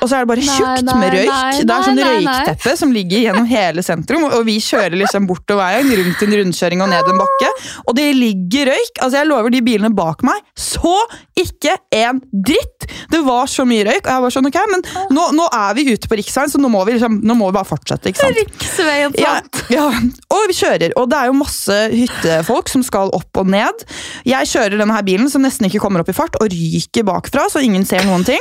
Og 0.00 0.06
så 0.08 0.14
er 0.16 0.22
det 0.22 0.28
bare 0.30 0.44
tjukt 0.46 0.84
nei, 0.86 0.94
med 1.00 1.14
røyk. 1.16 1.28
nei, 1.28 1.62
det 1.66 1.74
er 1.74 1.84
sånn 1.84 1.98
røykteppe 2.00 2.74
som 2.78 2.92
ligger 2.94 3.24
gjennom 3.24 3.48
hele 3.50 3.82
sentrum, 3.84 4.22
og 4.30 4.44
vi 4.46 4.54
kjører 4.62 4.94
liksom 5.02 5.26
bortover 5.28 5.66
veien, 5.66 5.90
rundt 5.98 6.22
en 6.24 6.36
rundkjøring 6.38 6.84
og 6.84 6.88
ned 6.92 7.10
en 7.10 7.18
bakke, 7.20 7.50
og 7.84 7.96
det 7.98 8.06
ligger 8.16 8.70
røyk. 8.70 8.92
Altså, 9.02 9.18
jeg 9.18 9.28
lover 9.28 9.52
de 9.52 9.60
bilene 9.66 9.90
bak 9.96 10.22
meg, 10.24 10.38
så 10.54 10.94
ikke 11.40 11.74
en 11.98 12.22
dritt! 12.30 12.86
Det 13.10 13.20
var 13.26 13.50
så 13.50 13.66
mye 13.68 13.84
røyk, 13.90 14.06
og 14.06 14.12
jeg 14.14 14.24
var 14.24 14.34
sånn, 14.36 14.48
ok, 14.52 14.58
men 14.70 14.86
nå, 15.18 15.26
nå 15.36 15.48
er 15.58 15.74
vi 15.76 15.86
ute 15.90 16.08
på 16.10 16.20
riksveien, 16.22 16.52
så 16.54 16.62
nå 16.62 16.70
må 16.72 16.84
vi, 16.86 16.94
liksom, 16.96 17.18
nå 17.26 17.36
må 17.40 17.50
vi 17.50 17.58
bare 17.58 17.68
fortsette, 17.72 18.14
ikke 18.14 18.22
sant? 18.22 18.40
Riksveien, 18.40 19.18
Ja, 19.20 19.34
sant? 19.42 19.64
ja, 19.74 19.88
og 20.30 20.46
vi 20.48 20.56
kjører, 20.62 20.94
og 21.00 21.10
det 21.10 21.18
er 21.20 21.32
jo 21.32 21.36
masse 21.42 21.80
hyttefolk 21.92 22.70
som 22.72 22.86
skal 22.86 23.10
opp 23.18 23.42
og 23.42 23.50
ned. 23.50 23.84
Jeg 24.30 24.48
kjører 24.54 24.78
denne 24.80 24.94
her 24.96 25.04
bilen 25.10 25.28
som 25.32 25.42
nesten 25.44 25.66
ikke 25.68 25.82
kommer 25.82 26.06
opp 26.06 26.14
i 26.14 26.16
fart, 26.16 26.38
og 26.40 26.48
ryker 26.54 27.04
bakfra, 27.10 27.50
så 27.52 27.60
ingen 27.66 27.84
ser 27.88 28.06
noen 28.08 28.24
ting. 28.30 28.40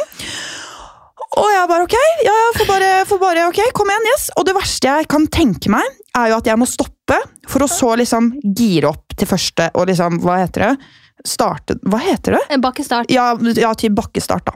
Og 1.38 1.50
jeg 1.54 1.70
bare 1.70 1.86
ok, 1.86 1.96
ja, 2.26 2.34
ja, 2.34 2.48
får 2.58 2.66
bare, 2.66 2.94
får 3.06 3.20
bare 3.22 3.44
ok, 3.52 3.60
kom 3.78 3.92
igjen, 3.94 4.08
yes. 4.10 4.30
Og 4.40 4.48
det 4.48 4.56
verste 4.58 4.90
jeg 4.90 5.10
kan 5.12 5.28
tenke 5.30 5.70
meg, 5.70 6.00
er 6.18 6.32
jo 6.32 6.40
at 6.40 6.50
jeg 6.50 6.58
må 6.58 6.66
stoppe 6.70 7.20
for 7.50 7.66
å 7.66 7.70
så 7.70 7.94
liksom 8.00 8.32
gire 8.58 8.90
opp 8.90 9.14
til 9.14 9.30
første 9.30 9.70
og 9.76 9.92
liksom, 9.92 10.18
hva 10.24 10.40
heter 10.42 10.70
det? 10.70 10.74
Starte 11.28 11.76
Hva 11.84 12.00
heter 12.00 12.38
det? 12.38 12.44
En 12.56 12.62
bakkestart. 12.64 13.10
Ja, 13.12 13.34
ja 13.60 13.74
til 13.78 13.92
bakkestart, 13.92 14.48
da. 14.48 14.54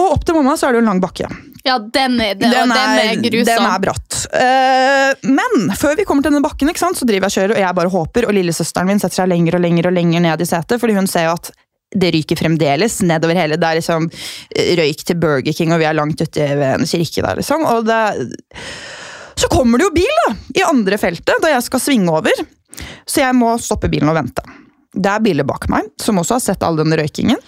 Og 0.00 0.14
opp 0.14 0.22
til 0.24 0.38
mamma 0.38 0.54
så 0.56 0.66
er 0.66 0.72
det 0.72 0.80
jo 0.80 0.84
en 0.86 0.88
lang 0.94 1.02
bakke. 1.02 1.28
Ja, 1.62 1.76
den 1.78 2.16
er, 2.24 2.34
den, 2.34 2.50
den 2.50 2.72
er, 2.72 3.20
grusom. 3.22 3.46
Den 3.46 3.66
er 3.68 3.82
bratt. 3.84 4.16
Eh, 4.34 5.28
men 5.28 5.68
før 5.78 5.94
vi 5.98 6.06
kommer 6.08 6.24
til 6.24 6.32
denne 6.32 6.42
bakken, 6.42 6.72
ikke 6.72 6.82
sant, 6.82 6.98
så 6.98 7.06
driver 7.06 7.28
jeg 7.28 7.30
og 7.30 7.36
kjører, 7.36 7.54
og 7.54 7.62
jeg 7.62 7.76
bare 7.78 7.92
håper, 7.92 8.26
og 8.26 8.34
lillesøsteren 8.34 8.88
min 8.90 9.02
setter 9.02 9.20
seg 9.20 9.30
lenger 9.30 9.60
og 9.60 9.62
lenger 9.62 9.90
og 9.92 9.94
lenger 9.94 10.24
ned 10.24 10.42
i 10.42 10.48
setet, 10.48 10.80
fordi 10.82 10.96
hun 10.96 11.10
ser 11.10 11.28
jo 11.28 11.36
at 11.36 11.52
det 11.94 12.12
ryker 12.14 12.38
fremdeles 12.40 13.00
nedover 13.04 13.38
hele. 13.38 13.58
Det 13.60 13.68
er 13.68 13.78
liksom 13.80 14.08
røyk 14.80 15.04
til 15.06 15.20
Burger 15.20 15.56
King, 15.56 15.74
og 15.74 15.82
vi 15.82 15.88
er 15.88 15.96
langt 15.96 16.22
ute 16.22 16.48
ved 16.56 16.80
en 16.80 16.88
kirke 16.88 17.24
der, 17.24 17.38
liksom. 17.40 17.66
Og 17.68 17.86
det, 17.88 18.00
så 19.38 19.50
kommer 19.52 19.80
det 19.80 19.88
jo 19.88 19.94
bil 19.96 20.18
da, 20.24 20.34
i 20.60 20.66
andre 20.66 20.98
feltet, 21.00 21.38
da 21.42 21.52
jeg 21.54 21.64
skal 21.68 21.82
svinge 21.82 22.12
over. 22.12 22.44
Så 23.08 23.22
jeg 23.24 23.36
må 23.36 23.54
stoppe 23.60 23.90
bilen 23.92 24.10
og 24.12 24.16
vente. 24.18 24.44
Det 24.92 25.08
er 25.08 25.24
biler 25.24 25.48
bak 25.48 25.68
meg, 25.72 25.88
som 26.00 26.20
også 26.20 26.36
har 26.36 26.44
sett 26.44 26.64
all 26.66 26.78
den 26.80 26.92
røykingen. 26.96 27.40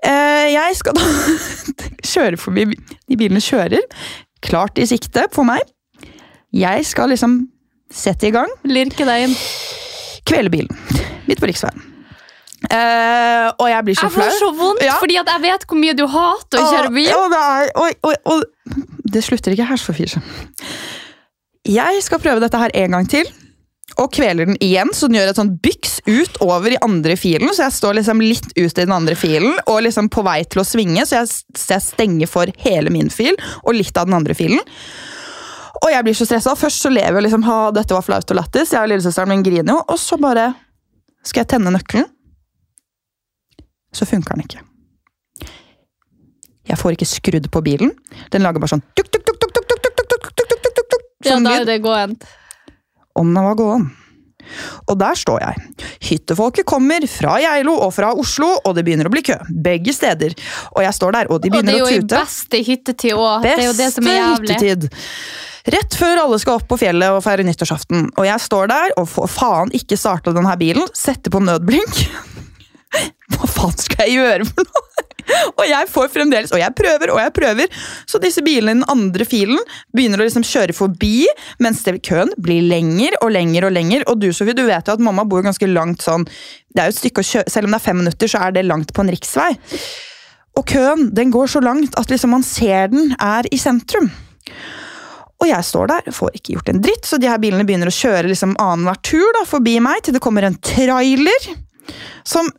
Eh, 0.00 0.46
jeg 0.54 0.76
skal 0.78 0.96
da 0.96 1.04
kjøre 2.12 2.38
forbi 2.40 2.64
De 2.72 3.18
bilene 3.20 3.42
kjører. 3.44 3.84
Klart 4.40 4.80
i 4.80 4.88
sikte 4.88 5.26
på 5.32 5.44
meg. 5.44 5.60
Jeg 6.56 6.86
skal 6.88 7.12
liksom 7.12 7.42
sette 7.92 8.30
i 8.30 8.34
gang. 8.34 8.48
Lirke 8.64 9.04
deg 9.04 9.28
inn. 9.28 9.36
Kvele 10.28 10.52
bilen. 10.52 10.72
Midt 11.28 11.42
på 11.42 11.50
riksveien. 11.50 11.89
Eh, 12.68 13.46
og 13.56 13.66
jeg 13.70 13.84
blir 13.86 13.96
så 13.96 14.10
flau. 14.12 14.26
Jeg 14.26 14.34
får 14.34 14.38
så 14.42 14.50
vondt, 14.58 14.82
Ja. 14.84 14.98
fordi 15.00 15.16
jeg 15.16 15.42
vet 15.46 15.64
hvor 15.66 15.78
mye 15.80 15.94
du 15.96 16.06
hater 16.06 16.60
å 16.60 16.66
kjøre 16.74 16.90
bil. 16.92 17.08
Og, 17.16 17.36
og, 17.80 17.94
og, 18.04 18.14
og 18.34 18.74
det 19.10 19.22
slutter 19.24 19.54
ikke 19.56 19.68
her, 19.70 19.80
Sofie. 19.80 20.20
Jeg 21.66 22.02
skal 22.04 22.20
prøve 22.22 22.40
dette 22.42 22.58
her 22.60 22.72
en 22.84 22.98
gang 22.98 23.08
til. 23.08 23.28
Og 24.00 24.06
kveler 24.14 24.46
den 24.46 24.56
igjen, 24.62 24.92
så 24.94 25.08
den 25.10 25.18
gjør 25.18 25.32
et 25.32 25.38
sånn 25.40 25.50
byks 25.60 25.96
ut 26.06 26.36
over 26.46 26.70
i 26.72 26.78
andre 26.84 27.16
filen. 27.18 27.50
Så 27.52 27.64
jeg 27.66 27.74
står 27.74 27.98
liksom 27.98 28.20
litt 28.22 28.46
ut 28.54 28.62
i 28.70 28.84
den 28.84 28.92
andre 28.94 29.16
filen 29.18 29.56
og 29.66 29.80
liksom 29.84 30.08
på 30.12 30.22
vei 30.24 30.38
til 30.48 30.62
å 30.62 30.64
svinge. 30.68 31.02
Så 31.08 31.18
jeg, 31.18 31.32
så 31.58 31.74
jeg 31.74 31.84
stenger 31.88 32.30
for 32.30 32.52
hele 32.62 32.92
min 32.94 33.10
fil 33.12 33.34
og 33.64 33.74
litt 33.76 33.96
av 34.00 34.06
den 34.08 34.16
andre 34.20 34.36
filen. 34.38 34.62
Og 35.80 35.88
jeg 35.90 36.04
blir 36.06 36.16
så 36.16 36.28
stressa. 36.28 36.54
Først 36.60 36.84
så 36.84 36.92
lever 36.92 37.18
jeg 37.18 37.26
liksom 37.26 37.44
ha, 37.48 37.58
dette 37.74 37.96
var 37.96 38.04
flaut 38.06 38.30
og 38.30 38.36
lættis. 38.38 38.72
Jeg 38.76 38.84
og 38.84 38.92
lillesøsteren 38.92 39.32
min 39.32 39.44
griner 39.44 39.74
jo. 39.74 39.82
Og 39.90 40.00
så 40.00 40.20
bare 40.20 40.50
skal 41.26 41.42
jeg 41.42 41.50
tenne 41.56 41.72
nøkkelen. 41.74 42.08
Så 43.92 44.06
funker 44.06 44.36
den 44.36 44.46
ikke. 44.46 44.60
Jeg 46.70 46.78
får 46.78 46.94
ikke 46.94 47.08
skrudd 47.08 47.48
på 47.50 47.62
bilen. 47.66 47.90
Den 48.30 48.44
lager 48.46 48.62
bare 48.62 48.76
sånn 48.76 48.84
tuk, 48.94 49.08
tuk, 49.10 49.24
tuk, 49.26 49.40
tuk, 49.40 49.54
tuk, 49.56 49.80
tuk, 49.82 49.96
tuk, 49.96 50.36
tuk, 50.36 50.60
tuk, 50.68 50.84
tuk, 50.94 51.08
Ja, 51.24 51.34
sånn 51.34 51.48
da 51.48 51.56
er 51.58 51.66
det 51.68 51.80
gåent. 51.84 52.28
Om 53.18 53.34
den 53.34 53.44
var 53.44 53.58
gåen. 53.58 53.88
Og 54.90 54.96
der 54.98 55.18
står 55.18 55.42
jeg. 55.44 55.88
Hyttefolket 56.08 56.66
kommer 56.66 57.04
fra 57.10 57.36
Geilo 57.42 57.74
og 57.84 57.92
fra 57.94 58.12
Oslo, 58.18 58.48
og 58.64 58.74
det 58.74 58.84
begynner 58.86 59.10
å 59.10 59.12
bli 59.12 59.22
kø. 59.26 59.36
Begge 59.50 59.92
steder. 59.94 60.34
Og 60.74 60.82
jeg 60.86 60.96
står 60.96 61.16
der, 61.18 61.30
og 61.30 61.42
de 61.42 61.52
begynner 61.52 61.76
å 61.76 61.86
tute. 61.86 62.00
Og 62.00 62.08
det 62.08 62.16
er 62.16 62.18
jo 62.18 62.22
i 62.22 62.24
beste 62.24 62.62
hyttetid 62.66 63.14
òg. 63.18 63.46
Det 63.46 63.54
er 63.56 63.64
jo 63.66 63.76
det 63.78 63.90
som 63.94 64.10
er 64.10 64.18
jævlig. 64.18 64.56
hyttetid. 64.56 64.90
Rett 65.70 65.94
før 66.00 66.22
alle 66.22 66.38
skal 66.40 66.56
opp 66.56 66.66
på 66.70 66.78
fjellet 66.80 67.12
og 67.12 67.22
feire 67.22 67.44
nyttårsaften. 67.46 68.08
Og 68.16 68.26
jeg 68.26 68.42
står 68.46 68.70
der 68.72 68.94
og 68.98 69.10
får 69.12 69.28
faen 69.30 69.74
ikke 69.76 69.98
starta 70.00 70.32
denne 70.34 70.54
bilen. 70.58 70.88
Setter 70.96 71.30
på 71.34 71.42
nødblink. 71.44 72.00
Hva 73.34 73.48
faen 73.48 73.76
skal 73.78 74.08
jeg 74.08 74.20
gjøre 74.20 74.48
for 74.50 74.66
noe? 74.66 74.86
Og 75.60 75.62
jeg 75.68 75.86
får 75.90 76.08
fremdeles, 76.10 76.50
og 76.50 76.58
jeg 76.58 76.74
prøver 76.74 77.12
og 77.12 77.20
jeg 77.20 77.32
prøver, 77.36 77.82
så 78.08 78.18
disse 78.22 78.42
bilene 78.42 78.72
i 78.72 78.78
den 78.80 78.88
andre 78.90 79.26
filen 79.28 79.60
begynner 79.94 80.22
å 80.22 80.26
liksom 80.26 80.42
kjøre 80.46 80.74
forbi, 80.74 81.28
mens 81.62 81.84
køen 82.06 82.32
blir 82.40 82.64
lenger 82.66 83.14
og 83.20 83.30
lenger 83.36 83.68
og 83.68 83.74
lenger. 83.76 84.02
Og 84.10 84.18
du 84.18 84.30
Sofie, 84.34 84.56
du 84.56 84.64
vet 84.66 84.88
jo 84.88 84.96
at 84.96 85.04
mamma 85.04 85.22
bor 85.28 85.44
ganske 85.46 85.68
langt 85.70 86.02
sånn 86.02 86.26
det 86.26 86.82
er 86.82 86.90
jo 86.90 86.94
et 86.94 87.00
stykke 87.00 87.22
å 87.22 87.28
kjøre, 87.30 87.50
Selv 87.50 87.68
om 87.68 87.74
det 87.74 87.80
er 87.80 87.84
fem 87.84 88.00
minutter, 88.00 88.30
så 88.30 88.42
er 88.46 88.56
det 88.56 88.66
langt 88.66 88.92
på 88.94 89.04
en 89.04 89.12
riksvei. 89.12 89.50
Og 90.58 90.66
køen 90.70 91.08
den 91.14 91.32
går 91.34 91.50
så 91.50 91.62
langt 91.62 91.94
at 91.98 92.10
liksom 92.10 92.34
man 92.34 92.46
ser 92.46 92.90
den 92.92 93.14
er 93.18 93.46
i 93.50 93.58
sentrum. 93.60 94.10
Og 95.40 95.48
jeg 95.48 95.64
står 95.64 95.88
der, 95.88 96.10
får 96.12 96.36
ikke 96.36 96.56
gjort 96.56 96.70
en 96.72 96.82
dritt, 96.84 97.06
så 97.08 97.18
de 97.20 97.30
her 97.30 97.40
bilene 97.40 97.64
begynner 97.68 97.88
å 97.88 97.96
kjøre 97.96 98.28
liksom 98.28 98.58
annenhver 98.60 98.98
tur 99.06 99.30
da, 99.38 99.46
forbi 99.48 99.78
meg, 99.82 100.02
til 100.04 100.16
det 100.16 100.22
kommer 100.22 100.44
en 100.46 100.58
trailer 100.60 101.52
som 102.28 102.50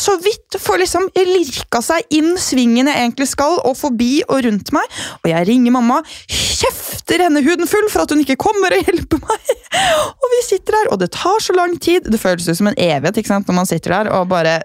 så 0.00 0.16
vidt 0.22 0.56
får 0.60 0.80
liksom 0.82 1.08
lirka 1.14 1.82
seg 1.84 2.16
inn 2.16 2.32
svingen 2.40 2.88
jeg 2.88 3.02
egentlig 3.02 3.28
skal, 3.30 3.58
og 3.68 3.76
forbi 3.78 4.22
og 4.26 4.44
rundt 4.46 4.72
meg. 4.74 4.98
Og 5.20 5.30
jeg 5.32 5.48
ringer 5.48 5.74
mamma, 5.76 6.00
kjefter 6.26 7.26
henne 7.26 7.42
huden 7.44 7.68
full 7.70 7.88
for 7.92 8.04
at 8.04 8.14
hun 8.14 8.22
ikke 8.24 8.38
kommer 8.40 8.74
og 8.76 8.88
hjelper 8.88 9.20
meg. 9.22 9.54
Og 10.20 10.32
vi 10.32 10.40
sitter 10.44 10.74
der, 10.74 10.88
og 10.90 10.98
det 10.98 11.12
tar 11.14 11.38
så 11.42 11.54
lang 11.54 11.76
tid. 11.82 12.08
Det 12.10 12.18
føles 12.20 12.48
ut 12.48 12.58
som 12.58 12.68
en 12.70 12.78
evighet 12.80 13.20
ikke 13.20 13.30
sant, 13.30 13.46
når 13.48 13.56
man 13.60 13.68
sitter 13.68 13.92
der 13.94 14.10
og 14.14 14.28
bare 14.32 14.56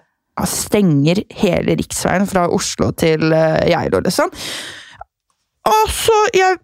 stenger 0.50 1.22
hele 1.38 1.76
riksveien 1.78 2.26
fra 2.28 2.48
Oslo 2.52 2.90
til 2.98 3.30
uh, 3.30 3.62
Geilo, 3.70 4.02
liksom. 4.04 4.32
Og 5.66 5.92
så 5.94 6.18
jeg 6.36 6.58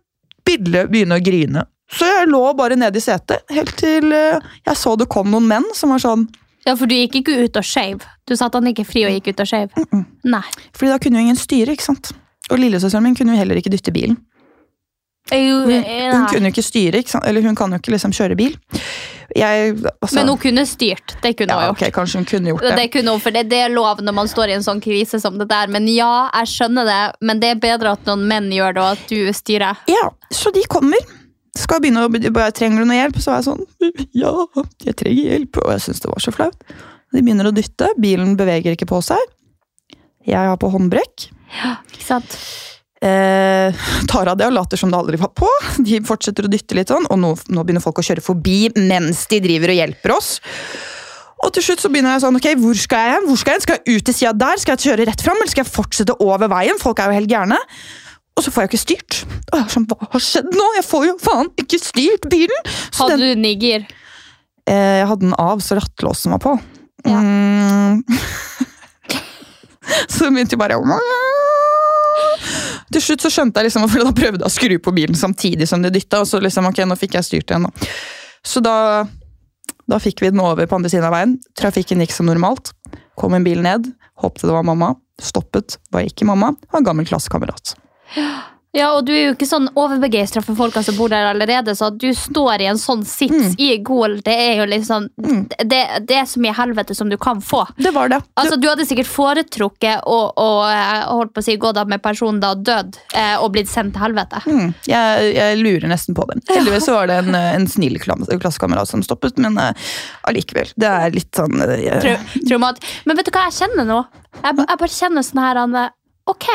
ville 0.49 0.85
begynne 0.91 1.19
å 1.19 1.25
grine. 1.25 1.65
Så 1.93 2.09
jeg 2.09 2.31
lå 2.31 2.43
bare 2.59 2.77
nede 2.79 2.99
i 2.99 3.05
setet, 3.05 3.45
helt 3.53 3.75
til 3.77 4.13
eh, 4.17 4.53
jeg 4.65 4.79
så 4.81 4.95
det 4.97 5.11
kom 5.13 5.29
noen 5.33 5.49
menn 5.51 5.67
som 5.77 5.93
var 5.93 6.01
sånn 6.01 6.25
Ja, 6.67 6.77
for 6.79 6.87
du 6.87 6.95
gikk 6.95 7.17
ikke 7.23 7.39
ut 7.45 7.57
og 7.59 7.65
skeiv. 7.67 8.05
Du 8.29 8.37
satte 8.39 8.61
han 8.61 8.69
ikke 8.71 8.85
fri 8.87 9.03
og 9.09 9.15
gikk 9.17 9.33
ut 9.33 9.41
og 9.43 9.49
skeiv. 9.51 9.73
Nei. 10.25 10.45
Fordi 10.77 10.93
da 10.93 10.99
kunne 11.03 11.19
jo 11.19 11.27
ingen 11.29 11.39
styre, 11.41 11.75
ikke 11.75 11.89
sant? 11.89 12.13
Og 12.53 12.59
lillesøsteren 12.61 13.03
min 13.09 13.17
kunne 13.19 13.35
jo 13.35 13.41
heller 13.43 13.59
ikke 13.59 13.73
dytte 13.73 13.95
bilen. 13.95 14.19
Jo, 15.33 15.61
Hun, 15.63 15.71
eh, 15.71 16.11
hun 16.13 16.27
kunne 16.29 16.49
jo 16.49 16.53
ikke 16.53 16.65
styre, 16.67 16.99
ikke 17.01 17.13
sant? 17.15 17.25
eller 17.31 17.43
hun 17.47 17.55
kan 17.57 17.71
jo 17.73 17.79
ikke 17.79 17.93
liksom 17.95 18.13
kjøre 18.13 18.37
bil. 18.37 18.57
Jeg, 19.39 19.77
altså, 20.03 20.17
Men 20.19 20.29
hun 20.29 20.39
kunne 20.43 20.65
styrt. 20.69 21.15
Det 21.23 21.31
kunne 21.39 21.55
hun 21.55 21.63
ja, 21.63 21.69
gjort. 21.71 21.83
ok, 21.87 21.93
Kanskje 21.95 22.19
hun 22.21 22.27
kunne 22.29 22.51
gjort 22.53 22.61
Det, 22.67 22.73
det. 22.77 22.87
kunne 22.93 23.15
hun, 23.15 23.21
for 23.23 23.31
det, 23.33 23.45
det 23.49 23.61
er 23.65 23.71
lov 23.73 24.03
når 24.05 24.13
man 24.19 24.29
står 24.29 24.51
i 24.53 24.57
en 24.59 24.67
sånn 24.67 24.83
krise 24.85 25.21
som 25.23 25.39
det 25.41 25.47
der. 25.49 25.71
Men 25.73 25.87
ja, 25.89 26.29
jeg 26.43 26.51
skjønner 26.53 26.85
det. 26.91 27.01
Men 27.25 27.41
det 27.41 27.55
er 27.55 27.63
bedre 27.63 27.95
at 27.97 28.05
noen 28.11 28.27
menn 28.29 28.51
gjør 28.53 28.75
det, 28.77 28.83
og 28.83 28.99
at 28.99 29.07
du 29.09 29.33
styrer. 29.33 29.79
Ja, 29.89 30.11
Så 30.35 30.53
de 30.53 30.67
kommer. 30.69 31.01
Skal 31.59 31.83
begynne 31.85 32.07
å 32.07 32.11
bare, 32.33 32.53
Trenger 32.57 32.83
du 32.83 32.89
noe 32.89 32.97
hjelp? 32.97 33.19
Så 33.21 33.33
var 33.33 33.43
jeg 33.43 33.49
sånn 33.51 33.63
Ja, 34.23 34.33
jeg 34.87 34.97
trenger 35.01 35.35
hjelp. 35.35 35.61
Og 35.63 35.75
jeg 35.75 35.85
syns 35.87 36.03
det 36.05 36.11
var 36.13 36.25
så 36.25 36.35
flaut. 36.35 36.75
De 37.13 37.21
begynner 37.21 37.51
å 37.51 37.55
dytte. 37.55 37.91
Bilen 38.01 38.37
beveger 38.41 38.77
ikke 38.77 38.89
på 38.89 39.03
seg. 39.05 39.21
Jeg 40.25 40.39
har 40.39 40.59
på 40.61 40.71
håndbrekk. 40.73 41.29
Ikke 41.93 42.05
sant? 42.07 42.39
Eh, 43.03 43.75
tar 44.07 44.31
av 44.31 44.39
det 44.39 44.47
og 44.47 44.55
later 44.55 44.79
som 44.79 44.93
det 44.93 44.99
aldri 45.01 45.19
var 45.21 45.33
på. 45.37 45.49
De 45.83 45.99
fortsetter 46.07 46.47
å 46.47 46.51
dytte 46.51 46.79
litt 46.79 46.93
sånn, 46.93 47.09
og 47.11 47.19
nå, 47.19 47.35
nå 47.51 47.65
begynner 47.67 47.83
folk 47.85 47.99
å 47.99 48.07
kjøre 48.07 48.23
forbi 48.25 48.71
mens 48.79 49.25
de 49.33 49.41
driver 49.43 49.75
og 49.75 49.81
hjelper 49.81 50.15
oss. 50.15 50.37
Og 51.43 51.51
til 51.57 51.67
slutt 51.67 51.83
så 51.83 51.91
begynner 51.91 52.15
jeg 52.15 52.23
sånn, 52.23 52.39
ok, 52.39 52.49
hvor 52.63 52.79
skal 52.79 53.03
jeg 53.03 53.15
hen? 53.17 53.27
Hvor 53.27 53.41
Skal 53.41 53.57
jeg? 53.57 53.65
Skal 53.65 53.81
jeg 53.81 53.97
ut 53.99 54.07
til 54.07 54.15
sida 54.15 54.33
der? 54.45 54.61
Skal 54.63 54.77
jeg 54.77 54.85
kjøre 54.87 55.09
rett 55.11 55.25
fram, 55.27 55.41
eller 55.43 55.51
skal 55.51 55.65
jeg 55.65 55.75
fortsette 55.75 56.17
over 56.23 56.51
veien? 56.53 56.79
Folk 56.79 57.03
er 57.03 57.11
jo 57.11 57.19
helt 57.19 57.33
gærne. 57.33 57.59
Og 58.37 58.45
så 58.45 58.53
får 58.53 58.65
jeg 58.65 58.71
ikke 58.73 58.81
styrt. 58.83 59.19
Og 59.53 59.59
jeg 59.59 59.65
er 59.67 59.73
sånn, 59.75 59.87
hva 59.91 60.09
har 60.15 60.23
skjedd 60.25 60.49
nå? 60.57 60.69
Jeg 60.79 60.87
får 60.89 61.03
jo 61.09 61.17
faen 61.21 61.51
ikke 61.61 61.81
styrt 61.83 62.29
bilen! 62.33 62.71
Så 62.89 63.05
Hadde 63.05 63.19
den, 63.21 63.43
du 63.43 63.43
nigger? 63.45 63.85
eh, 64.71 65.01
jeg 65.03 65.09
hadde 65.11 65.27
den 65.27 65.37
av, 65.41 65.61
så 65.65 65.77
rattlåsen 65.79 66.33
var 66.37 66.43
på. 66.43 66.55
Ja. 67.05 67.19
Mm. 67.19 68.03
så 70.15 70.31
begynte 70.31 70.55
jeg 70.55 70.61
bare 70.61 70.79
Til 72.93 73.03
slutt 73.03 73.25
så 73.25 73.31
skjønte 73.33 73.61
jeg 73.61 73.69
liksom, 73.69 73.89
for 73.91 74.07
da 74.07 74.15
prøvde 74.17 74.45
jeg 74.45 74.49
å 74.49 74.55
skru 74.55 74.77
på 74.85 74.95
bilen 74.97 75.19
samtidig 75.19 75.69
som 75.69 75.83
det 75.85 75.93
dytta, 75.97 76.23
og 76.23 76.31
så 76.31 76.41
liksom, 76.43 76.69
ok, 76.71 76.85
nå 76.89 76.97
fikk 77.01 77.19
jeg 77.19 77.29
styrt 77.29 77.53
igjen. 77.53 77.69
Da. 77.69 77.91
Så 78.47 78.63
da, 78.65 78.77
da 79.89 80.01
fikk 80.03 80.23
vi 80.25 80.33
den 80.33 80.43
over 80.43 80.69
på 80.69 80.79
andre 80.79 80.93
siden 80.93 81.09
av 81.09 81.15
veien. 81.17 81.37
Trafikken 81.59 82.01
gikk 82.05 82.15
som 82.17 82.29
normalt. 82.31 82.73
Kom 83.19 83.37
en 83.37 83.45
bil 83.47 83.61
ned, 83.65 83.93
håpte 84.23 84.49
det 84.49 84.57
var 84.57 84.67
mamma. 84.67 84.95
Stoppet, 85.23 85.77
var 85.93 86.07
ikke 86.09 86.27
mamma. 86.29 86.55
Var 86.73 86.81
en 86.81 86.89
gammel 86.89 87.07
klassekamerat. 87.09 87.77
Ja, 88.73 88.87
og 88.97 89.03
du 89.05 89.11
er 89.13 89.27
jo 89.27 89.33
ikke 89.35 89.45
sånn 89.45 89.67
overbegeistra 89.77 90.41
for 90.41 90.57
folka 90.57 90.81
som 90.81 90.95
bor 90.97 91.11
der 91.13 91.27
allerede, 91.29 91.75
så 91.77 91.91
at 91.91 91.99
du 92.01 92.07
står 92.17 92.63
i 92.65 92.69
en 92.71 92.79
sånn 92.81 93.03
sits 93.05 93.51
Mm. 93.53 93.59
i 93.61 93.67
Gol, 93.85 94.15
det 94.25 94.33
er 94.33 94.55
jo 94.63 94.65
liksom 94.71 95.11
det, 95.69 95.81
det 96.09 96.17
er 96.17 96.25
så 96.25 96.41
mye 96.41 96.55
helvete 96.57 96.97
som 96.97 97.11
du 97.13 97.19
kan 97.21 97.43
få. 97.45 97.67
Det 97.77 97.93
var 97.93 98.09
det. 98.09 98.23
Altså, 98.41 98.57
Du 98.57 98.65
hadde 98.71 98.87
sikkert 98.89 99.11
foretrukket 99.13 100.09
å, 100.09 100.33
å, 100.41 100.49
eh, 100.73 101.05
holdt 101.05 101.35
på 101.37 101.45
å 101.45 101.45
si, 101.45 101.59
gå 101.61 101.75
da 101.77 101.85
med 101.85 102.01
personen 102.01 102.41
da 102.41 102.55
død 102.55 102.97
eh, 103.13 103.37
og 103.45 103.53
blitt 103.53 103.69
sendt 103.69 103.93
til 103.93 104.07
helvete. 104.07 104.41
Mm, 104.49 104.73
jeg, 104.89 105.29
jeg 105.37 105.61
lurer 105.61 105.89
nesten 105.93 106.17
på 106.17 106.25
det. 106.33 106.41
Heldigvis 106.49 106.89
var 106.89 107.13
det 107.13 107.21
en, 107.27 107.35
en 107.37 107.69
snill 107.69 108.01
klassekamerat 108.01 108.89
som 108.89 109.05
stoppet, 109.05 109.37
men 109.37 109.59
eh, 109.61 109.75
allikevel. 110.33 110.73
Det 110.81 110.89
er 110.89 111.13
litt 111.13 111.29
sånn 111.37 111.61
uh, 111.61 111.77
jeg- 111.77 112.17
traumat. 112.49 112.81
Men 113.05 113.21
vet 113.21 113.29
du 113.29 113.37
hva 113.37 113.51
jeg 113.51 113.67
kjenner 113.67 113.85
nå? 113.85 114.01
Jeg, 114.41 114.63
jeg 114.65 114.79
bare 114.81 114.97
kjenner 114.97 115.29
sånn 115.29 115.45
her 115.45 115.61
Anne, 115.69 115.91
Ok, 116.23 116.47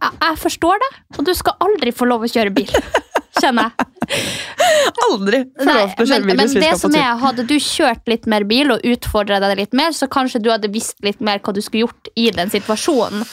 jeg, 0.00 0.38
forstår 0.42 0.80
det, 0.82 0.92
og 1.18 1.26
du 1.26 1.34
skal 1.36 1.58
aldri 1.64 1.92
få 1.94 2.08
lov 2.10 2.26
å 2.26 2.30
kjøre 2.30 2.52
bil. 2.54 2.70
Kjenner 3.40 3.70
jeg. 3.70 3.90
Aldri 5.06 5.40
få 5.48 5.66
Nei, 5.66 5.74
lov 5.78 5.94
til 5.96 6.04
å 6.04 6.08
kjøre 6.10 6.20
men, 6.20 6.28
bil 6.28 6.38
men 6.38 6.52
vi 6.52 6.60
det 6.62 6.72
som 6.78 6.96
er, 6.98 7.14
hadde 7.22 7.46
du 7.48 7.54
kjørt 7.56 8.10
litt 8.10 8.28
mer 8.30 8.44
bil 8.48 8.74
og 8.74 8.84
utfordra 8.86 9.40
deg 9.42 9.56
litt 9.62 9.76
mer, 9.76 9.96
så 9.96 10.08
kanskje 10.12 10.42
du 10.44 10.50
hadde 10.52 10.70
visst 10.74 11.00
litt 11.06 11.22
mer 11.24 11.42
hva 11.42 11.54
du 11.56 11.62
skulle 11.64 11.86
gjort 11.86 12.12
i 12.20 12.28
den 12.34 12.52
situasjonen. 12.52 13.24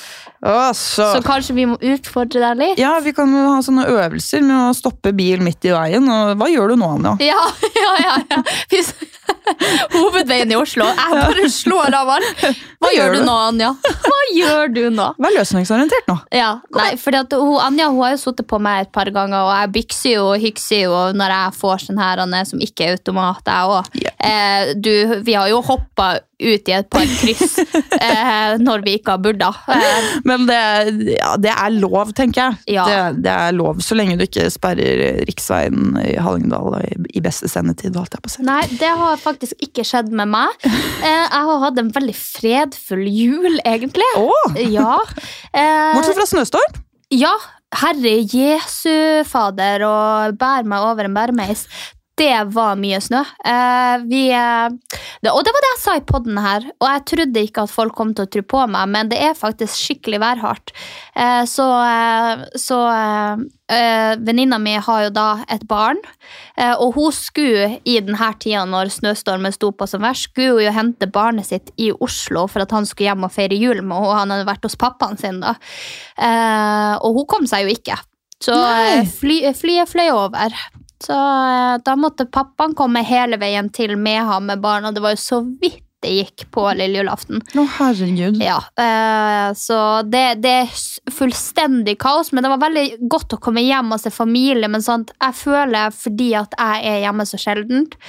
Altså. 0.42 1.06
Så 1.14 1.22
kanskje 1.22 1.54
vi 1.54 1.68
må 1.70 1.76
utfordre 1.78 2.42
deg 2.42 2.58
litt? 2.58 2.80
Ja, 2.82 2.96
vi 3.06 3.14
kan 3.14 3.30
ha 3.36 3.60
sånne 3.62 3.86
øvelser 3.92 4.42
med 4.42 4.58
å 4.58 4.74
stoppe 4.74 5.12
bil 5.14 5.44
midt 5.46 5.68
i 5.70 5.74
veien. 5.76 6.08
Og 6.10 6.34
hva 6.40 6.48
gjør 6.50 6.74
du 6.74 6.80
nå, 6.82 6.92
Anja? 6.98 7.16
Ja, 7.32 7.42
ja, 7.78 7.92
ja. 8.02 8.16
ja. 8.32 8.44
Hvis- 8.72 8.94
Hovedveien 9.94 10.52
i 10.52 10.58
Oslo. 10.58 10.86
Jeg 10.86 11.14
bare 11.18 11.46
slår 11.52 11.96
av 11.98 12.10
alt. 12.18 12.42
Hva 12.82 12.90
gjør 12.94 13.16
du 13.16 13.20
nå, 13.26 13.36
Anja? 13.52 13.70
Hva 14.08 14.20
gjør 14.36 14.74
du 14.74 14.82
nå? 14.94 15.08
Vær 15.22 15.36
løsningsorientert 15.38 16.10
nå. 16.10 16.18
Ja, 16.36 16.52
nei, 16.76 16.90
fordi 17.02 17.22
at 17.22 17.36
hun, 17.38 17.56
Anja 17.64 17.90
hun 17.92 18.02
har 18.04 18.16
jo 18.16 18.22
sittet 18.26 18.50
på 18.50 18.60
meg 18.62 18.88
et 18.88 18.92
par 18.96 19.10
ganger, 19.14 19.46
og 19.46 19.54
jeg 19.56 19.74
bykser 19.78 20.16
jo 20.18 20.26
og 20.34 20.42
hykser 20.44 20.84
jo 20.88 20.98
når 21.18 21.36
jeg 21.36 21.56
får 21.62 21.86
sånn 21.86 22.02
her 22.02 22.24
Anne, 22.26 22.44
som 22.50 22.62
ikke 22.64 22.90
er 22.90 22.98
automat. 22.98 23.46
Jeg 23.46 23.78
også. 23.78 24.12
Eh, 24.32 24.74
du, 24.78 24.94
vi 25.26 25.38
har 25.38 25.50
jo 25.52 25.62
hoppa 25.66 26.14
ut 26.42 26.70
i 26.72 26.74
et 26.76 26.88
par 26.92 27.06
kryss 27.20 27.56
eh, 28.02 28.58
når 28.62 28.84
vi 28.86 28.96
ikke 29.00 29.16
har 29.16 29.22
burde. 29.24 29.50
Eh, 29.72 30.10
Men 30.28 30.48
det, 30.50 30.60
ja, 31.16 31.36
det 31.42 31.54
er 31.54 31.76
lov, 31.78 32.12
tenker 32.18 32.42
jeg. 32.50 32.76
Ja. 32.78 32.86
Det, 32.90 33.24
det 33.28 33.32
er 33.34 33.56
lov, 33.58 33.80
Så 33.86 33.96
lenge 33.98 34.18
du 34.20 34.26
ikke 34.26 34.48
sperrer 34.54 35.22
riksveien 35.30 35.96
i 36.04 36.16
Hallingdal 36.22 36.80
i, 36.82 36.92
i 37.18 37.24
beste 37.24 37.50
sendetid. 37.52 37.96
Holdt 38.00 38.18
jeg 38.18 38.26
på 38.26 38.32
å 38.32 38.36
si. 38.36 38.46
Nei, 38.48 38.62
det 38.82 38.92
har 39.02 39.22
faktisk 39.22 39.62
ikke 39.68 39.86
skjedd 39.88 40.12
med 40.16 40.32
meg. 40.34 40.68
Eh, 40.68 41.08
jeg 41.08 41.46
har 41.52 41.64
hatt 41.68 41.80
en 41.82 41.94
veldig 41.96 42.18
fredfull 42.18 43.06
jul, 43.08 43.60
egentlig. 43.68 44.08
Åh! 44.20 44.60
Ja. 44.72 44.98
Eh, 45.54 45.96
Bortsett 45.96 46.18
fra 46.20 46.28
snøstorm. 46.30 46.82
ja, 47.14 47.34
Herre 47.82 48.18
Jesu 48.28 49.24
Fader, 49.30 49.84
og 49.88 50.36
bær 50.40 50.66
meg 50.68 50.84
over 50.84 51.08
en 51.08 51.14
bæremeis. 51.16 51.62
Det 52.22 52.42
var 52.54 52.76
mye 52.78 53.00
snø. 53.02 53.20
Eh, 53.46 54.04
vi, 54.06 54.28
eh, 54.30 54.98
det, 55.22 55.32
og 55.32 55.42
det 55.46 55.54
var 55.56 55.64
det 55.64 55.70
jeg 55.72 55.80
sa 55.82 55.94
i 55.98 56.04
podden 56.06 56.38
her, 56.38 56.68
og 56.78 56.86
jeg 56.86 57.04
trodde 57.10 57.42
ikke 57.48 57.64
at 57.66 57.74
folk 57.74 57.96
kom 57.98 58.12
til 58.14 58.28
å 58.28 58.30
tro 58.36 58.44
på 58.54 58.66
meg, 58.70 58.92
men 58.94 59.10
det 59.10 59.18
er 59.26 59.38
faktisk 59.38 59.74
skikkelig 59.74 60.20
værhardt. 60.22 60.74
Eh, 61.16 61.42
så 61.50 61.70
så 62.60 62.78
venninna 63.72 64.58
mi 64.60 64.74
har 64.84 65.04
jo 65.06 65.12
da 65.16 65.46
et 65.48 65.62
barn, 65.64 65.96
og 66.60 66.98
hun 66.98 67.14
skulle 67.16 67.78
i 67.88 67.94
denne 68.04 68.28
tida 68.44 68.66
når 68.68 68.92
snøstormen 68.92 69.56
sto 69.56 69.70
på 69.72 69.88
som 69.88 70.04
verst, 70.04 70.28
skulle 70.28 70.58
hun 70.58 70.66
jo 70.66 70.74
hente 70.76 71.08
barnet 71.08 71.48
sitt 71.48 71.72
i 71.80 71.88
Oslo 71.96 72.50
for 72.52 72.66
at 72.66 72.76
han 72.76 72.86
skulle 72.90 73.08
hjem 73.08 73.24
og 73.30 73.32
feire 73.32 73.56
jul 73.56 73.80
med 73.80 73.96
henne. 73.96 74.18
Han 74.20 74.36
hadde 74.36 74.50
vært 74.50 74.68
hos 74.68 74.76
pappaen 74.76 75.16
sin 75.22 75.40
da. 75.40 75.56
Og 77.00 77.22
hun 77.22 77.30
kom 77.32 77.48
seg 77.48 77.64
jo 77.64 77.78
ikke. 77.78 77.96
Så 78.44 78.60
fly, 79.22 79.40
flyet 79.56 79.94
fløy 79.94 80.10
over. 80.12 80.60
Så 81.02 81.16
eh, 81.18 81.78
da 81.86 81.96
måtte 82.00 82.30
pappaen 82.30 82.76
komme 82.78 83.04
hele 83.06 83.40
veien 83.42 83.72
til 83.74 83.98
med 83.98 84.22
ham 84.28 84.52
med 84.52 84.62
barna. 84.64 84.94
Det 84.94 85.04
var 85.04 85.16
jo 85.16 85.24
så 85.24 85.42
vidt 85.46 85.86
det 86.02 86.16
gikk 86.16 86.48
på 86.54 86.64
lille 86.74 86.98
julaften. 87.02 87.44
Å, 87.54 87.66
herregud. 87.78 88.40
Ja, 88.42 88.58
eh, 88.82 89.52
så 89.58 89.78
det, 90.08 90.24
det 90.42 90.54
er 90.64 91.12
fullstendig 91.14 92.00
kaos, 92.02 92.32
men 92.34 92.42
det 92.42 92.50
var 92.56 92.64
veldig 92.64 92.86
godt 93.12 93.36
å 93.38 93.42
komme 93.42 93.62
hjem 93.62 93.94
og 93.94 94.02
se 94.02 94.10
familie. 94.14 94.70
Men 94.72 94.82
sånt, 94.86 95.14
jeg 95.22 95.38
føler, 95.38 95.94
fordi 95.94 96.32
at 96.40 96.58
jeg 96.58 96.88
er 96.90 97.04
hjemme 97.06 97.28
så 97.30 97.38
sjeldent, 97.42 98.00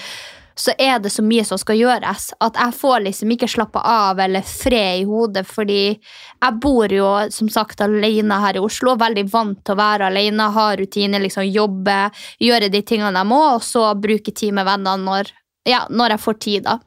så 0.55 0.75
er 0.79 0.99
det 1.03 1.11
så 1.13 1.23
mye 1.25 1.45
som 1.47 1.59
skal 1.61 1.79
gjøres, 1.79 2.29
at 2.45 2.59
jeg 2.61 2.77
får 2.77 3.05
liksom 3.07 3.35
ikke 3.35 3.49
slappe 3.51 3.81
av 3.89 4.21
eller 4.21 4.45
fred 4.47 5.03
i 5.03 5.07
hodet, 5.09 5.45
fordi 5.49 5.83
jeg 5.95 6.59
bor 6.63 6.93
jo 6.93 7.11
som 7.33 7.51
sagt 7.53 7.81
alene 7.85 8.41
her 8.45 8.59
i 8.59 8.63
Oslo, 8.63 8.97
veldig 9.01 9.27
vant 9.33 9.61
til 9.65 9.77
å 9.77 9.81
være 9.81 10.09
alene, 10.11 10.51
ha 10.55 10.69
rutiner, 10.79 11.23
liksom 11.23 11.49
jobbe, 11.49 11.99
gjøre 12.43 12.71
de 12.73 12.83
tingene 12.87 13.23
jeg 13.23 13.31
må, 13.33 13.43
og 13.57 13.67
så 13.67 13.89
bruke 13.99 14.35
tid 14.35 14.57
med 14.57 14.69
vennene 14.69 14.99
når, 15.07 15.33
ja, 15.69 15.85
når 15.91 16.17
jeg 16.17 16.25
får 16.27 16.41
tid 16.47 16.67
da. 16.69 16.79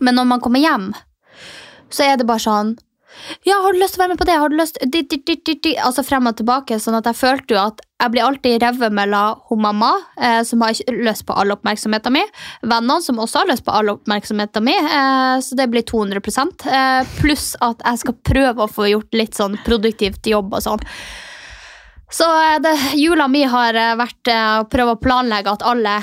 Men 0.00 0.18
når 0.18 0.28
man 0.34 0.42
kommer 0.44 0.60
hjem, 0.60 0.90
så 1.88 2.04
er 2.04 2.18
det 2.18 2.28
bare 2.28 2.42
sånn 2.42 2.74
ja, 3.46 3.58
har 3.62 3.72
du 3.72 3.80
lyst 3.80 3.96
til 3.96 4.00
å 4.00 4.04
være 4.04 4.14
med 4.14 4.20
på 4.20 4.28
det? 4.28 4.38
Har 4.40 4.52
du 4.52 4.56
lyst 4.58 4.78
di, 4.92 5.02
di, 5.02 5.20
di. 5.54 5.74
Altså 5.82 6.04
frem 6.06 6.28
og 6.28 6.36
tilbake, 6.38 6.78
sånn 6.82 6.98
at 6.98 7.08
jeg 7.10 7.18
følte 7.18 7.56
jo 7.56 7.60
at 7.62 7.82
jeg 7.96 8.12
blir 8.12 8.26
alltid 8.26 8.60
revet 8.60 8.92
mellom 8.92 9.40
hun 9.48 9.62
mamma, 9.64 9.90
eh, 10.20 10.42
som 10.44 10.60
har 10.60 10.76
lyst 10.92 11.24
på 11.26 11.36
all 11.36 11.54
oppmerksomheten 11.54 12.12
min, 12.12 12.34
vennene 12.60 13.00
som 13.02 13.20
også 13.22 13.42
har 13.42 13.50
lyst 13.52 13.64
på 13.64 13.72
all 13.72 13.94
oppmerksomheten 13.94 14.66
min, 14.66 14.90
eh, 14.98 15.36
så 15.40 15.56
det 15.56 15.70
blir 15.72 15.86
200 15.88 16.20
eh, 16.20 17.14
pluss 17.22 17.54
at 17.64 17.80
jeg 17.80 18.02
skal 18.04 18.18
prøve 18.20 18.66
å 18.66 18.72
få 18.72 18.90
gjort 18.92 19.16
litt 19.16 19.38
sånn 19.38 19.56
produktivt 19.64 20.28
jobb 20.28 20.52
og 20.52 20.66
sånn. 20.66 20.84
Så 22.10 22.24
eh, 22.24 22.60
det, 22.62 22.74
jula 22.94 23.26
mi 23.28 23.42
har 23.50 23.74
eh, 23.74 23.96
vært 23.98 24.30
eh, 24.30 24.52
å 24.60 24.68
prøve 24.70 24.94
å 24.94 25.00
planlegge 25.02 25.56
at 25.56 25.64
alle 25.66 25.98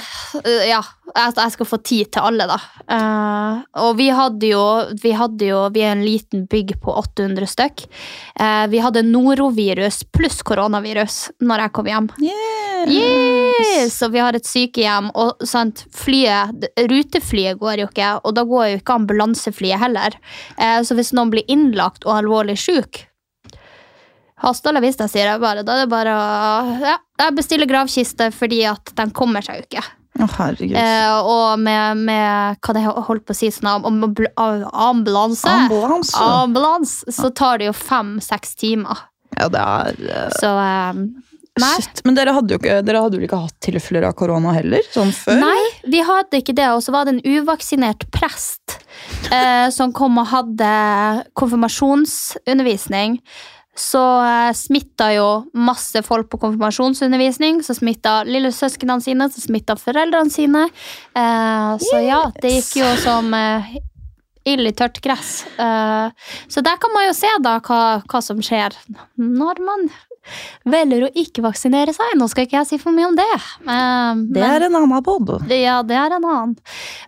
Ja, 0.68 0.82
at 1.13 1.38
jeg 1.38 1.54
skal 1.54 1.68
få 1.70 1.78
tid 1.86 2.10
til 2.13 2.26
alle, 2.26 2.48
da. 2.50 2.58
Uh, 2.84 3.62
og 3.86 3.96
vi 4.00 4.08
hadde 4.12 4.50
jo 4.50 4.63
Vi 5.00 5.13
hadde 5.16 5.46
jo, 5.48 5.60
vi 5.74 5.84
er 5.86 5.94
en 5.94 6.04
liten 6.04 6.48
bygg 6.50 6.74
på 6.84 6.96
800 7.00 7.48
stykk. 7.52 7.86
Uh, 8.39 8.66
vi 8.72 8.82
hadde 8.84 9.06
norovirus 9.06 10.02
pluss 10.16 10.42
koronavirus 10.46 11.20
når 11.46 11.66
jeg 11.66 11.74
kom 11.78 11.92
hjem. 11.92 12.10
Yes! 12.89 13.94
Så 13.94 14.10
vi 14.12 14.20
har 14.20 14.36
et 14.36 14.48
sykehjem, 14.48 15.12
og 15.16 15.46
sant, 15.48 15.86
flyet, 15.94 16.68
ruteflyet 16.89 17.62
går 17.62 17.84
jo 17.84 17.88
ikke, 17.92 18.10
og 18.26 18.36
da 18.36 18.44
går 18.50 18.74
jo 18.74 18.82
ikke 18.82 18.98
ambulanseflyet 18.98 19.80
heller. 19.86 20.18
Uh, 20.58 20.82
så 20.84 20.98
hvis 20.98 21.13
noen 21.16 21.32
blir 21.32 21.48
innlagt 21.52 22.10
og 22.10 22.18
alvorlig 22.18 22.58
syk, 22.60 23.06
Hasta 24.43 24.73
la 24.75 24.82
vista, 24.84 25.08
sier 25.08 25.29
jeg 25.32 25.41
bare. 25.41 25.63
Da 25.63 25.77
er 25.77 25.86
det 25.86 25.91
bare 25.93 26.13
å 26.13 26.77
ja, 26.84 26.97
jeg 27.23 27.36
bestiller 27.38 27.69
gravkiste 27.69 28.29
fordi 28.36 28.63
at 28.67 28.91
de 28.97 29.06
kommer 29.15 29.45
seg 29.45 29.62
jo 29.62 29.67
ikke. 29.69 29.84
Oh. 30.21 30.29
Eh, 30.38 31.15
og 31.25 31.58
med, 31.63 32.03
med 32.06 32.60
hva 32.62 32.73
det 32.77 32.84
holdt 32.86 33.23
på 33.25 33.34
å 33.34 33.38
si 33.38 33.47
sånn 33.49 33.71
am- 33.71 33.88
am- 33.89 34.03
ambulanse, 34.69 35.49
Ambulanse. 35.49 36.19
Ambulanse, 36.21 37.10
så 37.15 37.32
tar 37.34 37.58
det 37.63 37.71
jo 37.71 37.73
fem-seks 37.73 38.53
timer. 38.62 39.08
Ja, 39.34 39.47
det 39.49 39.63
er 39.63 39.97
uh... 40.12 40.27
Så 40.38 40.51
um, 40.53 41.08
Nei. 41.58 41.71
Shit. 41.82 42.03
Men 42.06 42.15
dere 42.17 42.34
hadde 42.34 42.56
jo 42.56 42.60
ikke, 42.62 42.79
dere 42.86 43.01
hadde 43.03 43.17
vel 43.17 43.25
ikke 43.27 43.41
hatt 43.43 43.58
tilfeller 43.62 44.06
av 44.08 44.13
korona 44.17 44.53
heller? 44.56 44.86
Sånn 44.93 45.12
før? 45.13 45.38
Nei, 45.41 45.65
vi 45.89 45.99
hadde 46.06 46.39
ikke 46.41 46.56
det. 46.58 46.69
Og 46.73 46.82
så 46.86 46.93
var 46.93 47.06
det 47.06 47.13
en 47.17 47.25
uvaksinert 47.41 48.06
prest 48.13 48.77
eh, 49.29 49.67
som 49.73 49.93
kom 49.93 50.17
og 50.21 50.29
hadde 50.32 50.69
konfirmasjonsundervisning. 51.38 53.19
Så 53.75 54.01
eh, 54.21 54.51
smitta 54.53 55.09
jo 55.15 55.27
masse 55.57 56.03
folk 56.05 56.29
på 56.29 56.39
konfirmasjonsundervisning. 56.43 57.63
Så 57.65 57.77
smitta 57.79 58.19
lillesøsknene 58.27 59.01
sine, 59.01 59.29
så 59.33 59.41
smitta 59.41 59.77
foreldrene 59.79 60.33
sine. 60.33 60.67
Eh, 61.17 61.73
så 61.81 62.03
ja, 62.05 62.21
det 62.41 62.53
gikk 62.59 62.83
jo 62.83 62.91
som 63.01 63.33
eh, 63.38 63.73
ild 64.53 64.69
i 64.69 64.75
tørt 64.77 64.99
gress. 65.01 65.45
Så 66.51 66.62
der 66.67 66.79
kan 66.81 66.91
man 66.91 67.05
jo 67.07 67.13
se 67.15 67.29
da 67.45 67.53
hva, 67.63 67.79
hva 68.03 68.19
som 68.19 68.41
skjer 68.43 68.75
når 69.15 69.62
man 69.63 69.86
velger 70.69 71.07
å 71.07 71.12
ikke 71.19 71.43
vaksinere 71.45 71.93
seg. 71.95 72.15
Nå 72.19 72.27
skal 72.31 72.47
ikke 72.47 72.59
jeg 72.62 72.69
si 72.71 72.79
for 72.81 72.95
mye 72.95 73.09
om 73.12 73.17
det. 73.17 73.29
Men, 73.67 74.25
Det 74.33 74.43
er 74.47 74.67
en 74.67 74.77
annen 74.79 75.03
bod. 75.05 75.33
Ja, 75.51 75.81
det 75.86 75.97
er 75.99 76.17
en 76.17 76.27
annen. 76.27 76.55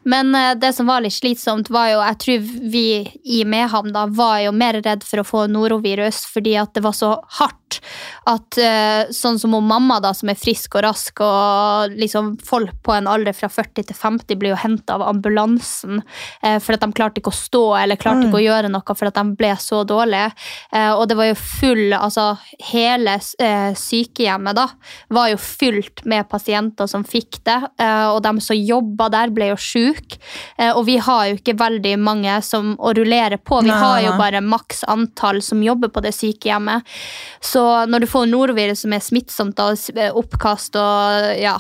Men 0.04 0.34
eh, 0.36 0.54
det 0.60 0.74
som 0.78 0.90
var 0.90 1.04
litt 1.06 1.16
slitsomt, 1.16 1.72
var 1.74 1.92
jo 1.94 2.02
Jeg 2.06 2.20
tror 2.22 2.50
vi 2.76 2.88
i 3.24 3.44
Mehamn 3.48 3.94
da 3.96 4.06
var 4.12 4.40
jo 4.46 4.52
mer 4.56 4.82
redd 4.86 5.06
for 5.08 5.22
å 5.22 5.28
få 5.28 5.46
norovirus 5.52 6.26
fordi 6.32 6.58
at 6.60 6.74
det 6.76 6.84
var 6.86 6.96
så 6.98 7.16
hardt. 7.40 7.65
At 8.30 8.58
eh, 8.62 9.12
sånn 9.14 9.40
som 9.42 9.56
hun 9.56 9.68
mamma, 9.68 10.00
da, 10.04 10.14
som 10.16 10.30
er 10.32 10.40
frisk 10.40 10.78
og 10.78 10.86
rask, 10.86 11.22
og 11.24 11.96
liksom 11.96 12.36
folk 12.46 12.76
på 12.86 12.96
en 12.96 13.10
alder 13.10 13.36
fra 13.36 13.50
40 13.52 13.90
til 13.90 13.98
50 13.98 14.40
blir 14.40 14.54
jo 14.54 14.60
henta 14.62 14.96
av 14.98 15.06
ambulansen 15.10 16.02
eh, 16.42 16.58
for 16.64 16.76
at 16.76 16.84
de 16.84 16.92
klarte 16.96 17.22
ikke 17.22 17.34
å 17.34 17.38
stå 17.38 17.64
eller 17.82 18.00
klarte 18.00 18.28
ikke 18.28 18.40
å 18.40 18.46
gjøre 18.46 18.72
noe 18.72 18.96
for 18.96 19.10
at 19.10 19.18
de 19.18 19.36
ble 19.38 19.52
så 19.62 19.84
dårlige. 19.88 20.32
Eh, 20.72 20.92
og 20.94 21.08
det 21.10 21.20
var 21.20 21.32
jo 21.32 21.40
full 21.40 21.84
Altså 21.96 22.36
hele 22.72 23.16
eh, 23.42 23.72
sykehjemmet 23.78 24.58
da 24.58 24.66
var 25.14 25.30
jo 25.32 25.40
fylt 25.42 26.04
med 26.10 26.28
pasienter 26.30 26.88
som 26.90 27.04
fikk 27.08 27.40
det, 27.46 27.58
og 28.10 28.20
de 28.24 28.32
som 28.44 28.58
jobba 28.58 29.08
der, 29.14 29.32
ble 29.34 29.50
jo 29.52 29.58
sjuke. 29.60 30.18
Og 30.76 30.82
vi 30.88 30.96
har 31.02 31.28
jo 31.30 31.38
ikke 31.38 31.56
veldig 31.60 31.94
mange 32.02 32.36
som 32.46 32.74
å 32.78 32.94
rullere 32.96 33.38
på. 33.38 33.60
Vi 33.64 33.72
Nei, 33.72 33.80
har 33.82 34.00
jo 34.06 34.14
bare 34.20 34.42
maks 34.46 34.84
antall 34.92 35.42
som 35.46 35.64
jobber 35.64 35.92
på 35.94 36.04
det 36.06 36.14
sykehjemmet. 36.16 36.86
Så 37.44 37.65
når 37.90 38.06
du 38.06 38.10
får 38.10 38.30
norovirus 38.32 38.84
som 38.86 38.94
er 38.96 39.04
smittsomt, 39.04 39.58
da, 39.58 39.72
eh, 39.96 40.14
oppkast 40.16 40.78
og 40.80 41.34
ja, 41.40 41.56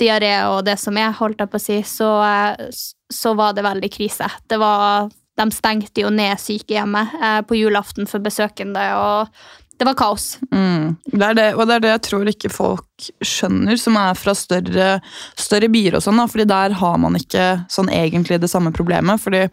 diaré 0.00 0.34
og 0.50 0.64
det 0.66 0.76
som 0.80 0.96
er, 0.98 1.14
holdt 1.14 1.42
jeg 1.42 1.52
på 1.52 1.60
å 1.60 1.64
si, 1.64 1.80
så, 1.86 2.10
eh, 2.26 2.70
så 3.12 3.34
var 3.38 3.54
det 3.56 3.66
veldig 3.66 3.90
krise. 3.94 4.30
Det 4.50 4.58
var, 4.60 5.10
de 5.38 5.50
stengte 5.54 6.04
jo 6.04 6.12
ned 6.14 6.40
sykehjemmet 6.40 7.20
eh, 7.20 7.40
på 7.46 7.58
julaften 7.58 8.10
for 8.10 8.24
besøkende, 8.24 8.88
og 8.98 9.34
det 9.78 9.88
var 9.88 9.96
kaos. 9.98 10.26
Mm. 10.54 10.96
Det 11.04 11.28
er 11.28 11.38
det, 11.38 11.48
og 11.58 11.66
det 11.66 11.76
er 11.76 11.84
det 11.84 11.94
jeg 11.94 12.04
tror 12.08 12.30
ikke 12.30 12.52
folk 12.52 13.08
skjønner, 13.24 13.78
som 13.80 13.98
er 13.98 14.18
fra 14.18 14.34
større, 14.38 14.90
større 15.38 15.70
byer 15.72 15.98
og 15.98 16.04
sånn, 16.04 16.22
fordi 16.30 16.46
der 16.50 16.76
har 16.78 17.00
man 17.02 17.18
ikke 17.18 17.64
sånn 17.72 17.90
egentlig 17.90 18.38
det 18.42 18.52
samme 18.52 18.74
problemet, 18.74 19.22
fordi 19.22 19.48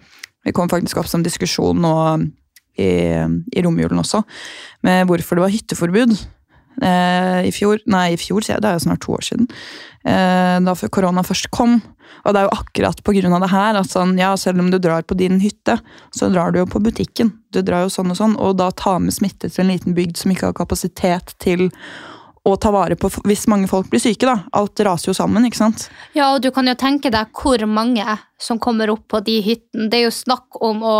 vi 0.46 0.54
kom 0.58 0.70
faktisk 0.70 1.02
opp 1.02 1.10
som 1.10 1.26
diskusjon 1.26 1.82
nå 1.82 1.96
i, 2.80 2.92
i 3.56 3.64
romjulen 3.66 4.00
også, 4.02 4.24
med 4.88 5.10
hvorfor 5.10 5.38
det 5.38 5.46
var 5.46 5.56
hytteforbud. 5.56 6.16
eh, 6.82 7.48
i 7.48 7.52
fjor. 7.52 7.82
Nei, 7.92 8.12
i 8.14 8.20
fjor, 8.20 8.42
sier 8.42 8.56
jeg. 8.56 8.64
Det 8.64 8.70
er 8.70 8.78
jo 8.78 8.86
snart 8.86 9.04
to 9.04 9.16
år 9.18 9.26
siden. 9.28 9.50
Eh, 10.08 10.58
da 10.66 10.76
korona 10.90 11.24
først 11.26 11.52
kom. 11.54 11.82
Og 12.26 12.34
det 12.34 12.42
er 12.42 12.48
jo 12.48 12.56
akkurat 12.60 13.04
på 13.04 13.14
grunn 13.16 13.34
av 13.34 13.44
det 13.46 13.52
her 13.54 13.80
at 13.80 13.90
sånn, 13.92 14.18
ja, 14.20 14.34
selv 14.38 14.60
om 14.64 14.72
du 14.72 14.78
drar 14.82 15.04
på 15.08 15.18
din 15.18 15.40
hytte, 15.42 15.78
så 16.14 16.30
drar 16.32 16.52
du 16.52 16.60
jo 16.62 16.70
på 16.70 16.82
butikken. 16.84 17.32
Du 17.54 17.62
drar 17.66 17.86
jo 17.86 17.94
sånn 17.94 18.12
og 18.14 18.20
sånn, 18.20 18.36
og 18.38 18.58
da 18.60 18.70
ta 18.76 18.98
med 19.00 19.16
smitte 19.16 19.50
til 19.50 19.66
en 19.66 19.72
liten 19.72 19.96
bygd 19.98 20.20
som 20.20 20.34
ikke 20.34 20.52
har 20.52 20.58
kapasitet 20.58 21.36
til 21.42 21.70
å 22.48 22.56
ta 22.58 22.72
vare 22.74 22.98
på 22.98 23.10
hvis 23.28 23.46
mange 23.52 23.70
folk 23.70 23.90
blir 23.92 24.02
syke. 24.02 24.26
da. 24.26 24.44
Alt 24.58 24.82
raser 24.84 25.12
jo 25.12 25.18
sammen, 25.18 25.46
ikke 25.48 25.62
sant? 25.62 25.88
Ja, 26.18 26.34
og 26.34 26.42
du 26.42 26.50
kan 26.54 26.68
jo 26.68 26.76
tenke 26.76 27.12
deg 27.14 27.32
hvor 27.38 27.62
mange 27.70 28.06
som 28.42 28.60
kommer 28.60 28.92
opp 28.94 29.06
på 29.12 29.22
de 29.26 29.38
hyttene. 29.46 29.88
Det 29.92 30.00
er 30.00 30.06
jo 30.08 30.14
snakk 30.16 30.60
om 30.64 30.82
å 30.86 30.96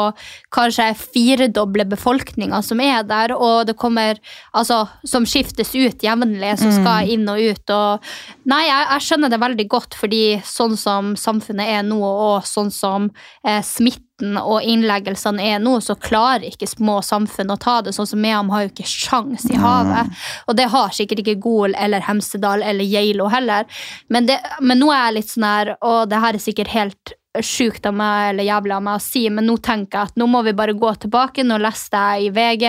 kanskje 0.54 0.92
firedoble 1.00 1.86
befolkninga 1.90 2.62
som 2.66 2.82
er 2.84 3.04
der, 3.08 3.36
og 3.36 3.68
det 3.70 3.78
kommer 3.80 4.20
altså, 4.52 4.84
Som 5.08 5.26
skiftes 5.26 5.74
ut 5.76 6.04
jevnlig, 6.04 6.54
som 6.60 6.72
skal 6.74 7.10
inn 7.10 7.28
og 7.30 7.40
ut. 7.40 7.74
Og, 7.74 8.12
nei, 8.50 8.64
jeg, 8.68 8.88
jeg 8.94 9.06
skjønner 9.08 9.32
det 9.32 9.42
veldig 9.42 9.68
godt, 9.72 9.98
fordi 9.98 10.24
sånn 10.46 10.78
som 10.80 11.14
samfunnet 11.20 11.76
er 11.80 11.84
nå, 11.88 12.00
og 12.02 12.48
sånn 12.48 12.72
som 12.74 13.10
eh, 13.48 13.62
smitten 13.66 14.38
og 14.38 14.62
innleggelsene 14.68 15.44
er 15.54 15.62
nå, 15.62 15.78
så 15.82 15.96
klarer 16.00 16.50
ikke 16.52 16.70
små 16.70 17.00
samfunn 17.06 17.54
å 17.54 17.60
ta 17.62 17.80
det. 17.82 17.96
Sånn 17.96 18.10
som 18.10 18.22
Mehamn 18.22 18.52
har 18.54 18.66
jo 18.66 18.72
ikke 18.74 18.90
sjans 18.90 19.48
i 19.50 19.58
havet. 19.62 20.12
Og 20.48 20.58
det 20.60 20.70
har 20.74 20.94
sikkert 20.96 21.24
ikke 21.24 21.40
Gol 21.42 21.76
eller 21.78 22.06
Hemsedal 22.06 22.64
eller 22.66 22.88
Geilo 22.88 23.30
heller. 23.32 23.66
Men, 24.10 24.30
det, 24.30 24.38
men 24.62 24.82
nå 24.82 24.92
er 24.94 25.08
jeg 25.08 25.18
litt 25.18 25.34
sånn 25.34 25.50
her, 25.50 25.76
og 25.82 26.06
det 26.12 26.22
her 26.22 26.38
er 26.38 26.46
sikkert 26.46 26.76
helt 26.76 27.16
sjukt 27.40 27.86
av 27.88 27.94
meg 27.96 28.32
eller 28.34 28.44
jævlig 28.50 28.74
av 28.76 28.84
meg 28.84 28.98
å 29.00 29.04
si, 29.04 29.22
men 29.32 29.46
nå 29.48 29.56
tenker 29.64 29.98
jeg 30.02 30.12
at 30.12 30.18
nå 30.20 30.28
må 30.28 30.42
vi 30.44 30.52
bare 30.58 30.76
gå 30.76 30.92
tilbake. 31.06 31.46
Nå 31.48 31.58
leste 31.64 31.96
jeg 31.96 32.26
i 32.28 32.34
VG 32.36 32.66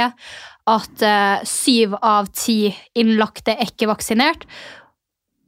at 0.72 1.02
eh, 1.02 1.40
syv 1.48 1.96
av 1.98 2.28
ti 2.36 2.68
innlagte 2.94 3.56
er 3.56 3.66
ikke 3.66 3.88
vaksinert. 3.90 4.46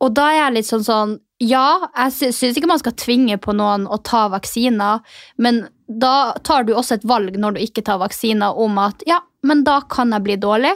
Og 0.03 0.11
da 0.17 0.27
er 0.33 0.41
jeg 0.41 0.57
litt 0.59 0.71
sånn 0.73 0.85
sånn 0.89 1.15
Ja, 1.45 1.89
jeg 1.99 2.13
sy- 2.15 2.33
syns 2.33 2.57
ikke 2.59 2.69
man 2.71 2.79
skal 2.81 2.95
tvinge 2.99 3.37
på 3.43 3.53
noen 3.55 3.87
å 3.91 3.99
ta 4.03 4.29
vaksiner, 4.33 5.01
men 5.39 5.65
da 5.91 6.33
tar 6.47 6.65
du 6.65 6.73
også 6.75 6.95
et 6.99 7.07
valg 7.11 7.35
når 7.39 7.57
du 7.57 7.61
ikke 7.65 7.83
tar 7.85 7.99
vaksiner 8.01 8.55
om 8.57 8.79
at 8.81 9.03
ja, 9.07 9.19
men 9.45 9.65
da 9.67 9.81
kan 9.91 10.15
jeg 10.15 10.23
bli 10.25 10.37
dårlig. 10.41 10.71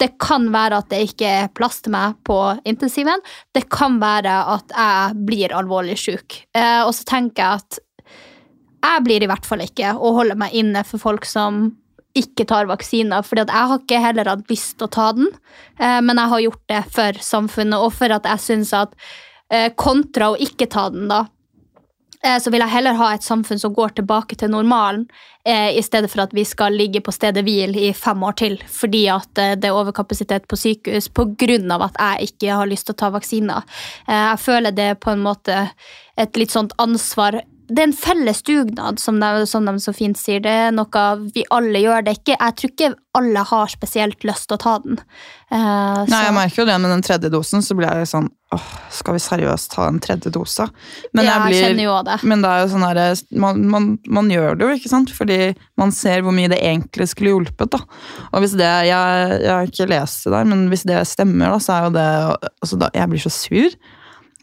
Det 0.00 0.14
kan 0.22 0.48
være 0.52 0.80
at 0.80 0.88
det 0.92 1.02
ikke 1.10 1.28
er 1.42 1.52
plass 1.52 1.82
til 1.84 1.92
meg 1.92 2.16
på 2.24 2.38
intensiven. 2.68 3.20
Det 3.52 3.66
kan 3.72 3.98
være 4.00 4.32
at 4.56 4.72
jeg 4.72 5.20
blir 5.28 5.54
alvorlig 5.56 5.98
syk. 6.00 6.40
Eh, 6.56 6.80
og 6.86 6.94
så 6.96 7.04
tenker 7.08 7.44
jeg 7.44 7.60
at 7.60 7.80
jeg 8.80 9.04
blir 9.04 9.24
i 9.24 9.28
hvert 9.28 9.44
fall 9.44 9.60
ikke 9.60 9.92
å 9.92 10.14
holde 10.16 10.38
meg 10.40 10.56
inne 10.56 10.82
for 10.88 11.02
folk 11.02 11.28
som 11.28 11.66
ikke 12.16 12.46
tar 12.48 12.66
vaksiner. 12.66 13.20
at 13.20 13.38
jeg 13.38 13.68
har 13.70 13.78
ikke 13.78 14.00
heller 14.02 14.30
hatt 14.32 14.48
lyst 14.50 14.78
til 14.78 14.88
å 14.88 14.90
ta 14.90 15.12
den, 15.12 15.28
eh, 15.78 16.00
men 16.00 16.16
jeg 16.16 16.28
har 16.28 16.40
gjort 16.40 16.64
det 16.68 16.84
for 16.90 17.12
samfunnet, 17.12 17.78
og 17.78 17.92
for 17.92 18.10
at 18.10 18.24
jeg 18.24 18.38
syns 18.38 18.72
at 18.72 18.94
eh, 19.50 19.70
kontra 19.76 20.32
å 20.32 20.40
ikke 20.40 20.66
ta 20.66 20.88
den, 20.90 21.08
da, 21.08 21.26
så 22.20 22.50
vil 22.52 22.60
jeg 22.60 22.72
heller 22.74 22.98
ha 22.98 23.14
et 23.14 23.24
samfunn 23.24 23.60
som 23.60 23.72
går 23.72 23.94
tilbake 23.96 24.36
til 24.36 24.50
normalen, 24.52 25.06
eh, 25.44 25.78
i 25.78 25.82
stedet 25.82 26.10
for 26.10 26.24
at 26.24 26.34
vi 26.36 26.44
skal 26.44 26.74
ligge 26.76 27.00
på 27.00 27.12
stedet 27.12 27.44
hvil 27.46 27.76
i 27.76 27.92
fem 27.96 28.22
år 28.22 28.36
til 28.36 28.58
fordi 28.68 29.06
at 29.08 29.40
eh, 29.40 29.54
det 29.56 29.70
er 29.70 29.76
overkapasitet 29.76 30.48
på 30.48 30.56
sykehus 30.56 31.08
pga. 31.08 31.80
at 31.80 31.96
jeg 31.98 32.30
ikke 32.30 32.52
har 32.52 32.66
lyst 32.66 32.86
til 32.86 32.94
å 32.94 33.00
ta 33.00 33.10
vaksiner. 33.10 33.62
Eh, 34.08 34.14
jeg 34.14 34.38
føler 34.38 34.70
det 34.70 34.88
er 34.90 34.94
på 34.94 35.10
en 35.10 35.24
måte 35.24 35.70
et 36.18 36.36
litt 36.36 36.50
sånt 36.50 36.72
ansvar 36.78 37.40
det 37.70 37.78
er 37.78 37.86
en 37.88 37.94
felles 37.96 38.42
dugnad, 38.42 38.98
som 38.98 39.20
de, 39.22 39.46
som 39.46 39.64
de 39.64 39.72
så 39.80 39.92
fint 39.94 40.18
sier. 40.18 40.40
Det 40.42 40.50
er 40.66 40.72
noe 40.74 41.04
vi 41.34 41.44
alle 41.54 41.78
gjør. 41.84 42.04
Det 42.04 42.16
ikke, 42.18 42.36
jeg 42.36 42.56
tror 42.58 42.70
ikke 42.74 42.90
alle 43.20 43.42
har 43.48 43.70
spesielt 43.72 44.24
lyst 44.26 44.48
til 44.50 44.56
å 44.58 44.60
ta 44.62 44.74
den. 44.84 44.98
Uh, 45.50 46.02
Nei, 46.04 46.10
så- 46.10 46.24
jeg 46.26 46.34
merker 46.36 46.62
jo 46.62 46.66
det 46.68 46.76
med 46.82 46.90
den 46.94 47.02
tredje 47.02 47.30
dosen, 47.30 47.62
så 47.62 47.74
blir 47.78 47.88
jeg 47.90 48.06
sånn 48.10 48.28
åh, 48.52 48.66
skal 48.90 49.14
vi 49.14 49.20
seriøst 49.22 49.70
ta 49.70 49.84
en 49.86 50.00
tredje 50.02 50.30
dose? 50.34 50.66
Men 51.14 51.24
Ja, 51.24 51.36
jeg 51.38 51.52
blir- 51.52 51.62
kjenner 51.64 51.84
jo 51.86 52.02
det. 52.02 52.16
Men 52.26 52.42
det 52.42 52.50
er 52.50 52.60
jo 52.64 52.72
sånn 52.74 52.94
der, 52.94 53.16
man, 53.38 53.60
man, 53.70 53.98
man 54.08 54.28
gjør 54.30 54.58
det 54.58 54.66
jo, 54.66 54.74
ikke 54.74 54.90
sant? 54.90 55.10
Fordi 55.14 55.54
man 55.78 55.92
ser 55.92 56.22
hvor 56.22 56.34
mye 56.34 56.48
det 56.50 56.58
egentlig 56.58 57.08
skulle 57.12 57.30
hjulpet. 57.30 57.70
da. 57.70 57.78
Og 58.34 58.42
hvis 58.42 58.56
det, 58.58 58.66
Jeg, 58.90 59.40
jeg 59.42 59.50
har 59.54 59.66
ikke 59.70 59.88
lest 59.88 60.24
det 60.24 60.32
der, 60.34 60.44
men 60.44 60.68
hvis 60.68 60.82
det 60.84 60.98
stemmer, 61.06 61.50
da, 61.54 61.58
så 61.62 61.78
er 61.78 61.82
jo 61.86 61.90
det 61.94 62.50
altså 62.62 62.78
da, 62.78 62.90
Jeg 62.94 63.08
blir 63.10 63.22
så 63.22 63.30
sur. 63.30 63.70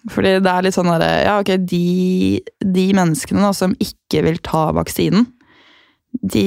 Fordi 0.10 0.38
det 0.40 0.52
er 0.52 0.64
litt 0.64 0.76
sånn 0.78 0.88
derre 0.88 1.10
Ja, 1.26 1.38
ok, 1.42 1.50
de, 1.68 2.40
de 2.64 2.86
menneskene 2.96 3.42
da, 3.44 3.52
som 3.56 3.74
ikke 3.84 4.24
vil 4.24 4.38
ta 4.46 4.70
vaksinen, 4.78 5.26
de, 6.24 6.44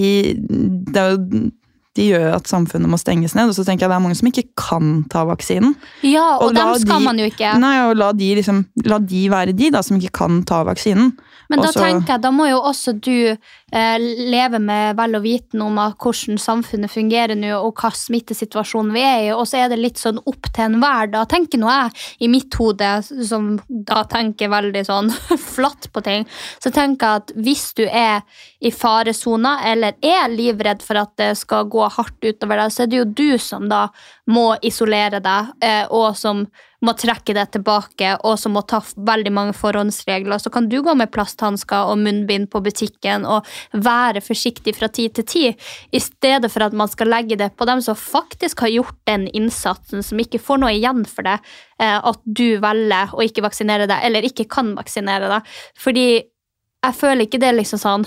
det 0.90 0.96
er 1.00 1.10
jo, 1.14 1.50
de 1.98 2.06
gjør 2.06 2.28
at 2.38 2.48
samfunnet 2.50 2.88
må 2.90 2.98
stenges 3.00 3.34
ned. 3.36 3.50
Og 3.50 3.56
så 3.58 3.64
tenker 3.66 3.84
jeg 3.84 3.90
det 3.92 3.96
er 3.98 4.02
mange 4.04 4.16
som 4.18 4.28
ikke 4.30 4.46
kan 4.58 5.02
ta 5.12 5.24
vaksinen. 5.28 5.74
Ja, 6.06 6.38
og, 6.38 6.50
og 6.50 6.54
dem 6.56 6.72
skal 6.82 6.98
de- 7.02 7.06
man 7.10 7.18
jo 7.20 7.28
ikke. 7.30 7.52
Nei, 7.62 7.74
og 7.88 7.96
la 8.00 8.12
de, 8.16 8.30
liksom, 8.38 8.62
la 8.86 8.98
de 9.02 9.24
være 9.32 9.54
de 9.58 9.70
da, 9.74 9.82
som 9.86 9.98
ikke 10.00 10.14
kan 10.22 10.40
ta 10.48 10.62
vaksinen. 10.68 11.12
Men 11.50 11.64
da 11.64 11.70
Og 11.72 11.74
tenker 11.74 12.14
jeg, 12.14 12.22
da 12.22 12.30
må 12.34 12.46
jo 12.46 12.60
også 12.62 12.94
du 13.02 13.32
eh, 13.32 13.96
leve 14.30 14.60
med 14.62 14.94
vel 14.98 15.18
og 15.18 15.24
viten 15.24 15.64
om 15.64 15.80
hvordan 15.80 16.38
samfunnet 16.38 16.92
fungerer 16.92 17.34
nå, 17.38 17.50
og 17.58 17.80
hva 17.82 17.90
smittesituasjonen 17.96 18.94
vi 18.94 19.02
er 19.02 19.24
i, 19.24 19.32
og 19.34 19.42
så 19.50 19.64
er 19.64 19.72
det 19.72 19.80
litt 19.80 19.98
sånn 19.98 20.20
opp 20.22 20.50
til 20.54 20.68
enhver. 20.68 21.10
Da 21.10 21.24
tenker 21.30 21.58
nå 21.58 21.70
jeg, 21.72 21.96
i 22.22 22.30
mitt 22.30 22.54
hode, 22.60 22.92
som 23.26 23.56
da 23.68 24.04
tenker 24.10 24.52
veldig 24.52 24.84
sånn 24.86 25.10
flatt 25.56 25.90
på 25.90 26.04
ting, 26.06 26.28
så 26.62 26.70
tenker 26.74 27.06
jeg 27.18 27.24
at 27.24 27.34
hvis 27.42 27.66
du 27.80 27.84
er 27.88 28.22
i 28.60 28.70
faresona, 28.72 29.58
eller 29.64 29.96
er 30.04 30.28
livredd 30.28 30.82
for 30.84 31.00
at 31.00 31.14
det 31.16 31.30
skal 31.40 31.68
gå 31.72 31.86
hardt 31.88 32.20
utover 32.20 32.60
deg, 32.60 32.72
så 32.72 32.84
er 32.84 32.90
det 32.90 32.98
jo 32.98 33.06
du 33.08 33.38
som 33.40 33.68
da 33.70 33.86
må 34.28 34.50
isolere 34.66 35.22
deg, 35.24 35.54
eh, 35.64 35.86
og 35.88 36.12
som 36.18 36.44
må 36.84 36.92
trekke 36.96 37.34
deg 37.36 37.50
tilbake, 37.52 38.10
og 38.24 38.38
som 38.40 38.54
må 38.56 38.62
ta 38.68 38.80
veldig 38.80 39.32
mange 39.36 39.54
forhåndsregler. 39.56 40.40
Så 40.40 40.52
kan 40.52 40.68
du 40.68 40.78
gå 40.84 40.94
med 40.96 41.10
plasthansker 41.12 41.88
og 41.88 42.00
munnbind 42.00 42.48
på 42.52 42.62
butikken 42.64 43.26
og 43.28 43.48
være 43.72 44.22
forsiktig 44.24 44.74
fra 44.76 44.88
tid 44.92 45.16
til 45.16 45.26
tid, 45.28 45.68
i 45.92 46.00
stedet 46.00 46.50
for 46.52 46.64
at 46.64 46.76
man 46.76 46.88
skal 46.88 47.12
legge 47.12 47.38
det 47.40 47.52
på 47.56 47.68
dem 47.68 47.80
som 47.84 47.96
faktisk 47.96 48.64
har 48.64 48.72
gjort 48.74 48.98
den 49.08 49.24
innsatsen, 49.28 50.04
som 50.04 50.20
ikke 50.20 50.40
får 50.40 50.60
noe 50.60 50.74
igjen 50.76 51.06
for 51.08 51.28
det, 51.28 51.38
eh, 51.80 51.96
at 51.96 52.20
du 52.24 52.60
velger 52.60 53.16
å 53.16 53.24
ikke 53.24 53.44
vaksinere 53.44 53.88
deg, 53.88 54.04
eller 54.04 54.28
ikke 54.28 54.48
kan 54.52 54.74
vaksinere 54.76 55.32
deg. 55.32 55.56
Fordi 55.80 56.06
jeg 56.20 56.96
føler 56.96 57.26
ikke 57.26 57.40
det 57.40 57.50
er 57.50 57.58
liksom 57.58 57.80
sånn 57.80 58.06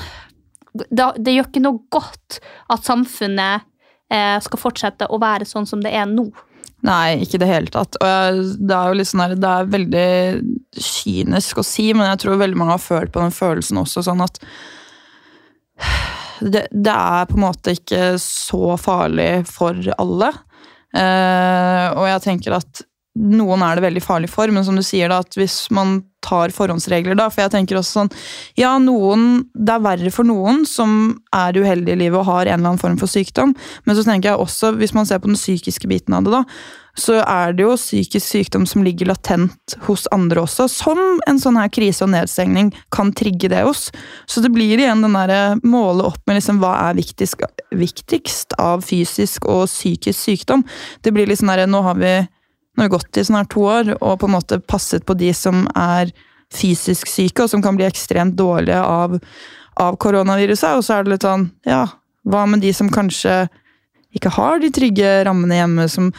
det, 0.73 1.35
gjør 1.35 1.49
ikke 1.49 1.63
noe 1.63 1.83
godt 1.93 2.39
at 2.73 2.87
samfunnet 2.87 3.67
eh, 4.13 4.39
skal 4.43 4.61
fortsette 4.61 5.09
å 5.09 5.19
være 5.21 5.47
sånn 5.47 5.67
som 5.69 5.83
det 5.83 5.93
er 5.93 6.07
nå. 6.09 6.27
Nei, 6.83 7.23
ikke 7.23 7.37
i 7.37 7.43
det 7.45 7.47
hele 7.47 7.71
tatt. 7.71 7.95
Og 7.95 8.39
det 8.59 8.75
er 8.75 8.91
jo 8.91 8.97
litt 8.99 9.09
sånn 9.09 9.23
her, 9.23 9.35
det 9.39 9.51
er 9.51 9.69
veldig 9.71 10.07
kynisk 10.83 11.61
å 11.61 11.67
si, 11.67 11.91
men 11.95 12.09
jeg 12.11 12.23
tror 12.23 12.41
veldig 12.41 12.59
mange 12.59 12.75
har 12.75 12.83
følt 12.83 13.13
på 13.13 13.23
den 13.23 13.35
følelsen 13.35 13.79
også, 13.79 14.03
sånn 14.03 14.23
at 14.25 14.41
det, 16.43 16.65
det 16.71 16.93
er 16.93 17.29
på 17.29 17.37
en 17.37 17.45
måte 17.45 17.75
ikke 17.77 18.17
så 18.21 18.75
farlig 18.81 19.45
for 19.47 19.79
alle. 19.95 20.33
Eh, 20.93 21.85
og 21.95 22.09
jeg 22.09 22.23
tenker 22.25 22.57
at 22.59 22.83
noen 23.13 23.61
er 23.61 23.77
det 23.77 23.85
veldig 23.85 24.01
farlig 24.03 24.29
for, 24.33 24.49
men 24.49 24.65
som 24.65 24.77
du 24.77 24.83
sier 24.85 25.11
da, 25.11 25.21
at 25.21 25.37
hvis 25.37 25.67
man 25.73 26.01
tar 26.23 26.53
forhåndsregler 26.55 27.17
da, 27.19 27.27
for 27.29 27.43
jeg 27.43 27.53
tenker 27.53 27.77
også 27.77 27.99
sånn, 27.99 28.13
ja, 28.57 28.71
noen, 28.81 29.43
det 29.53 29.75
er 29.75 29.83
verre 29.83 30.13
for 30.13 30.25
noen 30.25 30.63
som 30.69 31.19
er 31.35 31.59
uheldige 31.59 31.97
i 31.97 32.01
livet 32.05 32.21
og 32.21 32.29
har 32.31 32.47
en 32.47 32.55
eller 32.55 32.71
annen 32.71 32.81
form 32.81 32.95
for 33.01 33.11
sykdom, 33.11 33.53
men 33.85 33.97
så 33.97 34.05
tenker 34.07 34.31
jeg 34.31 34.41
også, 34.41 34.73
hvis 34.79 34.95
man 34.97 35.09
ser 35.09 35.21
på 35.21 35.29
den 35.29 35.37
psykiske 35.37 35.89
biten 35.91 36.15
av 36.17 36.25
det 36.25 36.33
da, 36.33 36.41
så 36.97 37.19
er 37.21 37.55
det 37.57 37.65
jo 37.65 37.73
psykisk 37.77 38.25
sykdom 38.25 38.67
som 38.69 38.83
ligger 38.85 39.09
latent 39.09 39.75
hos 39.87 40.05
andre 40.13 40.43
også, 40.43 40.67
som 40.69 40.99
en 41.29 41.41
sånn 41.41 41.57
her 41.57 41.71
krise 41.73 42.05
og 42.05 42.11
nedstengning 42.13 42.69
kan 42.93 43.09
trigge 43.17 43.49
det 43.49 43.63
hos. 43.65 43.87
Så 44.29 44.43
det 44.45 44.53
blir 44.53 44.77
igjen 44.77 45.01
den 45.01 45.17
der 45.17 45.57
måle 45.65 46.05
opp 46.11 46.21
med 46.29 46.37
liksom 46.37 46.61
hva 46.61 46.75
er 46.85 46.99
viktigst, 46.99 47.41
viktigst 47.73 48.53
av 48.61 48.85
fysisk 48.85 49.49
og 49.49 49.65
psykisk 49.71 50.19
sykdom. 50.19 50.65
Det 51.01 51.13
blir 51.15 51.29
litt 51.29 51.41
sånn 51.41 51.53
der, 51.55 51.65
nå 51.65 51.81
har 51.85 51.97
vi 51.97 52.13
nå 52.75 52.83
har 52.83 52.89
vi 52.89 52.93
gått 52.95 53.17
i 53.17 53.25
snart 53.25 53.51
to 53.53 53.65
år 53.69 53.93
og 53.99 54.19
på 54.21 54.29
en 54.29 54.35
måte 54.37 54.59
passet 54.59 55.05
på 55.05 55.13
de 55.17 55.33
som 55.37 55.67
er 55.77 56.11
fysisk 56.53 57.07
syke, 57.09 57.43
og 57.45 57.49
som 57.49 57.61
kan 57.65 57.77
bli 57.77 57.85
ekstremt 57.87 58.35
dårlige 58.37 58.79
av, 58.81 59.17
av 59.81 59.97
koronaviruset. 60.01 60.77
Og 60.77 60.85
så 60.85 60.99
er 60.99 61.03
det 61.05 61.15
litt 61.15 61.25
sånn, 61.25 61.47
ja, 61.65 61.85
hva 62.29 62.45
med 62.49 62.61
de 62.61 62.73
som 62.73 62.89
kanskje 62.93 63.43
ikke 64.13 64.29
har 64.35 64.59
de 64.61 64.69
trygge 64.73 65.23
rammene 65.25 65.57
hjemme, 65.57 65.87
som 65.89 66.11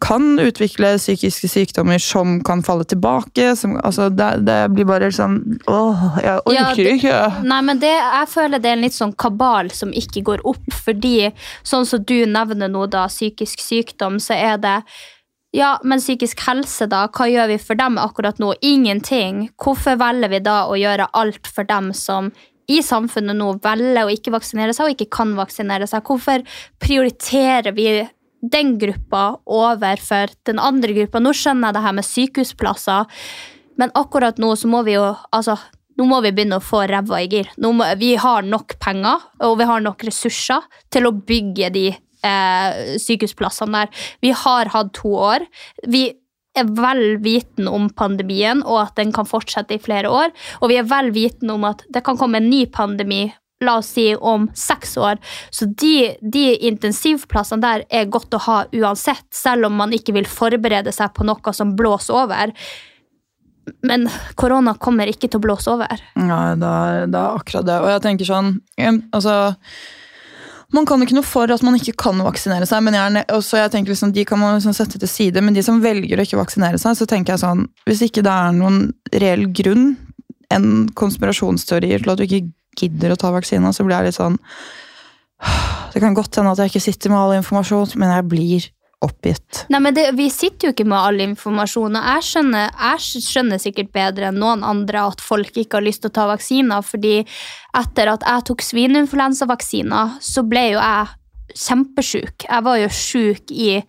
kan 0.00 0.38
utvikle 0.40 0.94
psykiske 0.96 1.48
sykdommer 1.50 1.98
som 2.00 2.38
kan 2.44 2.62
falle 2.64 2.84
tilbake. 2.88 3.50
Som, 3.56 3.74
altså, 3.84 4.08
det, 4.12 4.28
det 4.46 4.58
blir 4.72 4.86
bare 4.88 5.10
sånn 5.12 5.38
Åh, 5.68 6.04
jeg 6.22 6.44
orker 6.44 6.54
Ja, 6.56 6.68
det- 6.76 6.94
ikke. 6.98 7.18
Nei, 7.48 7.60
men 7.66 7.80
det, 7.82 7.92
jeg 7.92 8.30
føler 8.32 8.62
det 8.62 8.70
er 8.70 8.78
en 8.78 8.84
litt 8.86 8.96
sånn 8.96 9.12
kabal 9.20 9.68
som 9.74 9.92
ikke 9.92 10.22
går 10.24 10.44
opp, 10.48 10.64
fordi 10.86 11.32
sånn 11.66 11.84
som 11.88 12.04
du 12.04 12.16
nevner 12.24 12.68
nå, 12.72 12.86
da, 12.92 13.06
psykisk 13.12 13.60
sykdom, 13.64 14.20
så 14.22 14.36
er 14.38 14.56
det 14.62 14.76
ja, 15.54 15.76
men 15.86 16.02
psykisk 16.02 16.40
helse, 16.48 16.88
da? 16.90 17.04
Hva 17.14 17.28
gjør 17.30 17.52
vi 17.52 17.60
for 17.62 17.78
dem 17.78 18.00
akkurat 18.02 18.40
nå? 18.42 18.52
Ingenting. 18.66 19.48
Hvorfor 19.60 20.00
velger 20.00 20.32
vi 20.32 20.42
da 20.42 20.64
å 20.66 20.74
gjøre 20.78 21.06
alt 21.14 21.46
for 21.46 21.68
dem 21.68 21.92
som 21.94 22.32
i 22.66 22.80
samfunnet 22.82 23.36
nå 23.36 23.52
velger 23.62 24.02
å 24.02 24.10
ikke 24.10 24.32
vaksinere 24.34 24.74
seg 24.74 24.88
og 24.88 24.96
ikke 24.96 25.12
kan 25.14 25.36
vaksinere 25.38 25.86
seg? 25.86 26.02
Hvorfor 26.08 26.42
prioriterer 26.82 27.76
vi 27.76 28.02
den 28.50 28.78
gruppa 28.78 29.38
over 29.46 29.96
for 29.96 30.32
den 30.46 30.58
andre 30.58 30.92
gruppa. 30.92 31.20
Nå 31.20 31.32
skjønner 31.36 31.70
jeg 31.70 31.76
det 31.76 31.84
her 31.84 31.96
med 31.96 32.08
sykehusplasser, 32.08 33.22
men 33.80 33.94
akkurat 33.98 34.38
nå 34.42 34.52
så 34.58 34.70
må 34.70 34.82
vi 34.86 34.96
jo 34.96 35.06
altså, 35.34 35.56
nå 35.98 36.06
må 36.10 36.20
vi 36.24 36.32
begynne 36.34 36.58
å 36.60 36.64
få 36.64 36.84
ræva 36.90 37.22
i 37.22 37.28
gir. 37.30 37.50
Må, 37.62 37.86
vi 37.98 38.14
har 38.20 38.46
nok 38.46 38.76
penger 38.82 39.24
og 39.46 39.58
vi 39.60 39.68
har 39.70 39.82
nok 39.84 40.04
ressurser 40.06 40.66
til 40.92 41.08
å 41.08 41.14
bygge 41.14 41.70
de 41.74 41.86
eh, 42.24 42.98
sykehusplassene 43.02 43.84
der. 43.84 44.04
Vi 44.24 44.34
har 44.44 44.72
hatt 44.74 44.92
to 44.96 45.14
år. 45.30 45.46
Vi 45.86 46.08
er 46.54 46.68
vel 46.70 47.18
viten 47.22 47.68
om 47.70 47.88
pandemien 47.90 48.60
og 48.62 48.84
at 48.84 48.98
den 49.00 49.10
kan 49.14 49.26
fortsette 49.26 49.76
i 49.76 49.82
flere 49.82 50.10
år. 50.10 50.34
Og 50.62 50.70
vi 50.70 50.78
er 50.80 50.88
vel 50.88 51.10
viten 51.14 51.50
om 51.54 51.66
at 51.68 51.82
det 51.92 52.04
kan 52.06 52.18
komme 52.20 52.40
en 52.40 52.50
ny 52.50 52.64
pandemi 52.70 53.26
la 53.64 53.78
oss 53.80 53.92
si 53.96 54.14
om 54.14 54.48
seks 54.54 54.96
år. 55.00 55.20
Så 55.50 55.66
de, 55.66 56.14
de 56.20 56.46
intensivplassene 56.68 57.62
der 57.62 57.84
er 57.88 58.10
godt 58.12 58.34
å 58.36 58.42
ha 58.46 58.58
uansett, 58.74 59.26
selv 59.34 59.70
om 59.70 59.78
man 59.80 59.94
ikke 59.96 60.14
vil 60.16 60.28
forberede 60.28 60.92
seg 60.92 61.14
på 61.16 61.26
noe 61.26 61.54
som 61.56 61.74
blåser 61.78 62.18
over. 62.24 62.52
Men 63.86 64.08
korona 64.36 64.74
kommer 64.76 65.08
ikke 65.08 65.30
til 65.30 65.40
å 65.40 65.46
blåse 65.46 65.72
over. 65.72 66.02
Ja, 66.18 66.40
det 66.58 66.72
det 67.14 67.20
er 67.20 67.38
akkurat 67.38 67.68
det. 67.68 67.78
Og 67.80 67.92
jeg 67.94 68.04
tenker 68.04 68.28
sånn 68.28 68.56
altså, 69.14 69.54
Man 70.72 70.86
kan 70.88 71.02
ikke 71.04 71.16
noe 71.16 71.26
for 71.26 71.50
at 71.52 71.62
man 71.66 71.76
ikke 71.76 71.96
kan 72.00 72.22
vaksinere 72.24 72.66
seg, 72.68 72.80
men 72.86 72.96
jeg, 72.96 73.24
også 73.34 73.60
jeg 73.60 73.72
tenker 73.74 73.92
liksom, 73.92 74.14
de 74.16 74.24
kan 74.28 74.40
man 74.40 74.56
liksom 74.56 74.74
sette 74.76 75.00
til 75.00 75.10
side. 75.10 75.42
Men 75.44 75.56
de 75.56 75.64
som 75.66 75.82
velger 75.84 76.18
å 76.18 76.24
ikke 76.24 76.40
vaksinere 76.40 76.80
seg, 76.80 76.96
så 76.96 77.08
tenker 77.10 77.34
jeg 77.34 77.44
sånn 77.44 77.66
Hvis 77.88 78.04
ikke 78.06 78.24
det 78.24 78.32
er 78.32 78.56
noen 78.56 78.86
reell 79.12 79.46
grunn, 79.52 79.94
en 80.54 80.86
konspirasjonsteorier 80.96 82.02
til 82.02 82.12
at 82.12 82.20
du 82.20 82.24
ikke 82.26 82.46
gidder 82.78 83.14
å 83.14 83.18
ta 83.20 83.30
vaksina, 83.34 83.72
så 83.74 83.86
blir 83.86 83.98
jeg 83.98 84.10
litt 84.10 84.18
sånn 84.18 84.38
Det 85.94 86.02
kan 86.02 86.16
godt 86.16 86.40
hende 86.40 86.54
at 86.54 86.62
jeg 86.62 86.72
ikke 86.72 86.86
sitter 86.88 87.12
med 87.12 87.20
all 87.20 87.36
informasjon, 87.38 87.94
men 88.00 88.10
jeg 88.16 88.28
blir 88.30 88.68
oppgitt. 89.04 89.64
Nei, 89.72 89.80
men 89.84 89.96
det, 89.96 90.08
Vi 90.18 90.28
sitter 90.32 90.68
jo 90.68 90.74
ikke 90.74 90.88
med 90.88 90.98
all 90.98 91.24
informasjon, 91.24 91.98
og 92.00 92.08
jeg 92.12 92.28
skjønner, 92.30 92.70
jeg 92.72 93.24
skjønner 93.28 93.62
sikkert 93.62 93.92
bedre 93.94 94.30
enn 94.30 94.40
noen 94.42 94.64
andre 94.66 95.06
at 95.12 95.24
folk 95.24 95.56
ikke 95.56 95.78
har 95.78 95.86
lyst 95.86 96.04
til 96.04 96.12
å 96.12 96.16
ta 96.20 96.28
vaksiner, 96.30 96.86
fordi 96.86 97.18
etter 97.74 98.14
at 98.14 98.24
jeg 98.26 98.48
tok 98.50 98.64
svineinfluensavaksiner, 98.64 100.18
så 100.24 100.46
ble 100.48 100.70
jo 100.72 100.80
jeg 100.80 101.12
kjempesjuk. 101.54 102.46
Jeg 102.48 102.64
var 102.66 102.78
jo 102.80 102.88
sjuk 102.92 103.52
i 103.52 103.82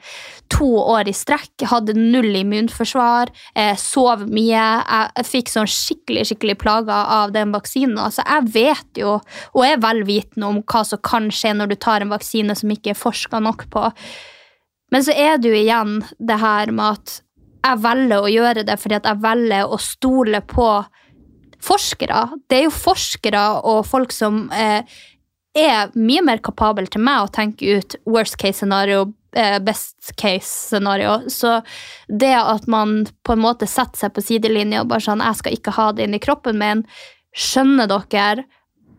to 0.53 0.67
år 0.77 1.09
i 1.09 1.15
strekk, 1.15 1.65
hadde 1.69 1.95
null 1.97 2.35
immunforsvar, 2.37 3.31
eh, 3.55 3.73
sov 3.79 4.27
mye. 4.29 4.65
Jeg, 4.85 5.25
fikk 5.25 5.49
sånn 5.49 5.69
skikkelig 5.69 6.27
skikkelig 6.29 6.57
plager 6.61 7.09
av 7.17 7.33
den 7.33 7.53
vaksinen. 7.55 7.97
Altså, 7.97 8.23
jeg 8.25 8.51
vet 8.53 9.01
jo, 9.01 9.17
og 9.53 9.65
er 9.65 9.81
vel 9.81 10.03
vitende 10.05 10.51
om 10.51 10.61
hva 10.61 10.85
som 10.85 11.01
kan 11.01 11.31
skje 11.33 11.55
når 11.55 11.73
du 11.73 11.75
tar 11.75 12.01
en 12.01 12.13
vaksine 12.13 12.55
som 12.55 12.69
ikke 12.69 12.93
er 12.93 12.99
forska 12.99 13.41
nok 13.41 13.69
på. 13.73 13.89
Men 14.93 15.05
så 15.05 15.15
er 15.15 15.39
det 15.41 15.51
jo 15.51 15.57
igjen 15.57 15.97
det 16.19 16.37
her 16.41 16.71
med 16.75 16.99
at 16.99 17.19
jeg 17.65 17.81
velger 17.81 18.21
å 18.21 18.29
gjøre 18.29 18.63
det 18.67 18.77
fordi 18.77 18.99
at 18.99 19.09
jeg 19.09 19.23
velger 19.23 19.73
å 19.73 19.79
stole 19.81 20.41
på 20.45 20.69
forskere. 21.65 22.21
Det 22.49 22.59
er 22.59 22.67
jo 22.67 22.73
forskere 22.75 23.43
og 23.65 23.85
folk 23.89 24.13
som 24.13 24.45
eh, 24.53 24.85
er 25.55 25.93
mye 25.97 26.23
mer 26.25 26.41
kapabel 26.45 26.89
til 26.91 27.03
meg 27.05 27.23
å 27.23 27.31
tenke 27.33 27.77
ut 27.79 27.95
worst 28.05 28.37
case 28.41 28.59
scenario, 28.61 29.07
eh, 29.35 29.57
best 29.63 30.13
case 30.19 30.51
scenario. 30.51 31.17
Så 31.31 31.57
det 32.07 32.35
at 32.37 32.67
man 32.71 33.05
på 33.25 33.35
en 33.35 33.43
måte 33.45 33.69
setter 33.69 34.05
seg 34.05 34.13
på 34.15 34.25
sidelinja 34.25 34.83
og 34.83 34.91
bare 34.91 35.07
sånn 35.07 35.23
Jeg 35.25 35.41
skal 35.41 35.57
ikke 35.57 35.75
ha 35.79 35.89
det 35.95 36.05
inni 36.05 36.21
kroppen 36.21 36.59
min. 36.61 36.85
Skjønner 37.35 37.89
dere? 37.89 38.45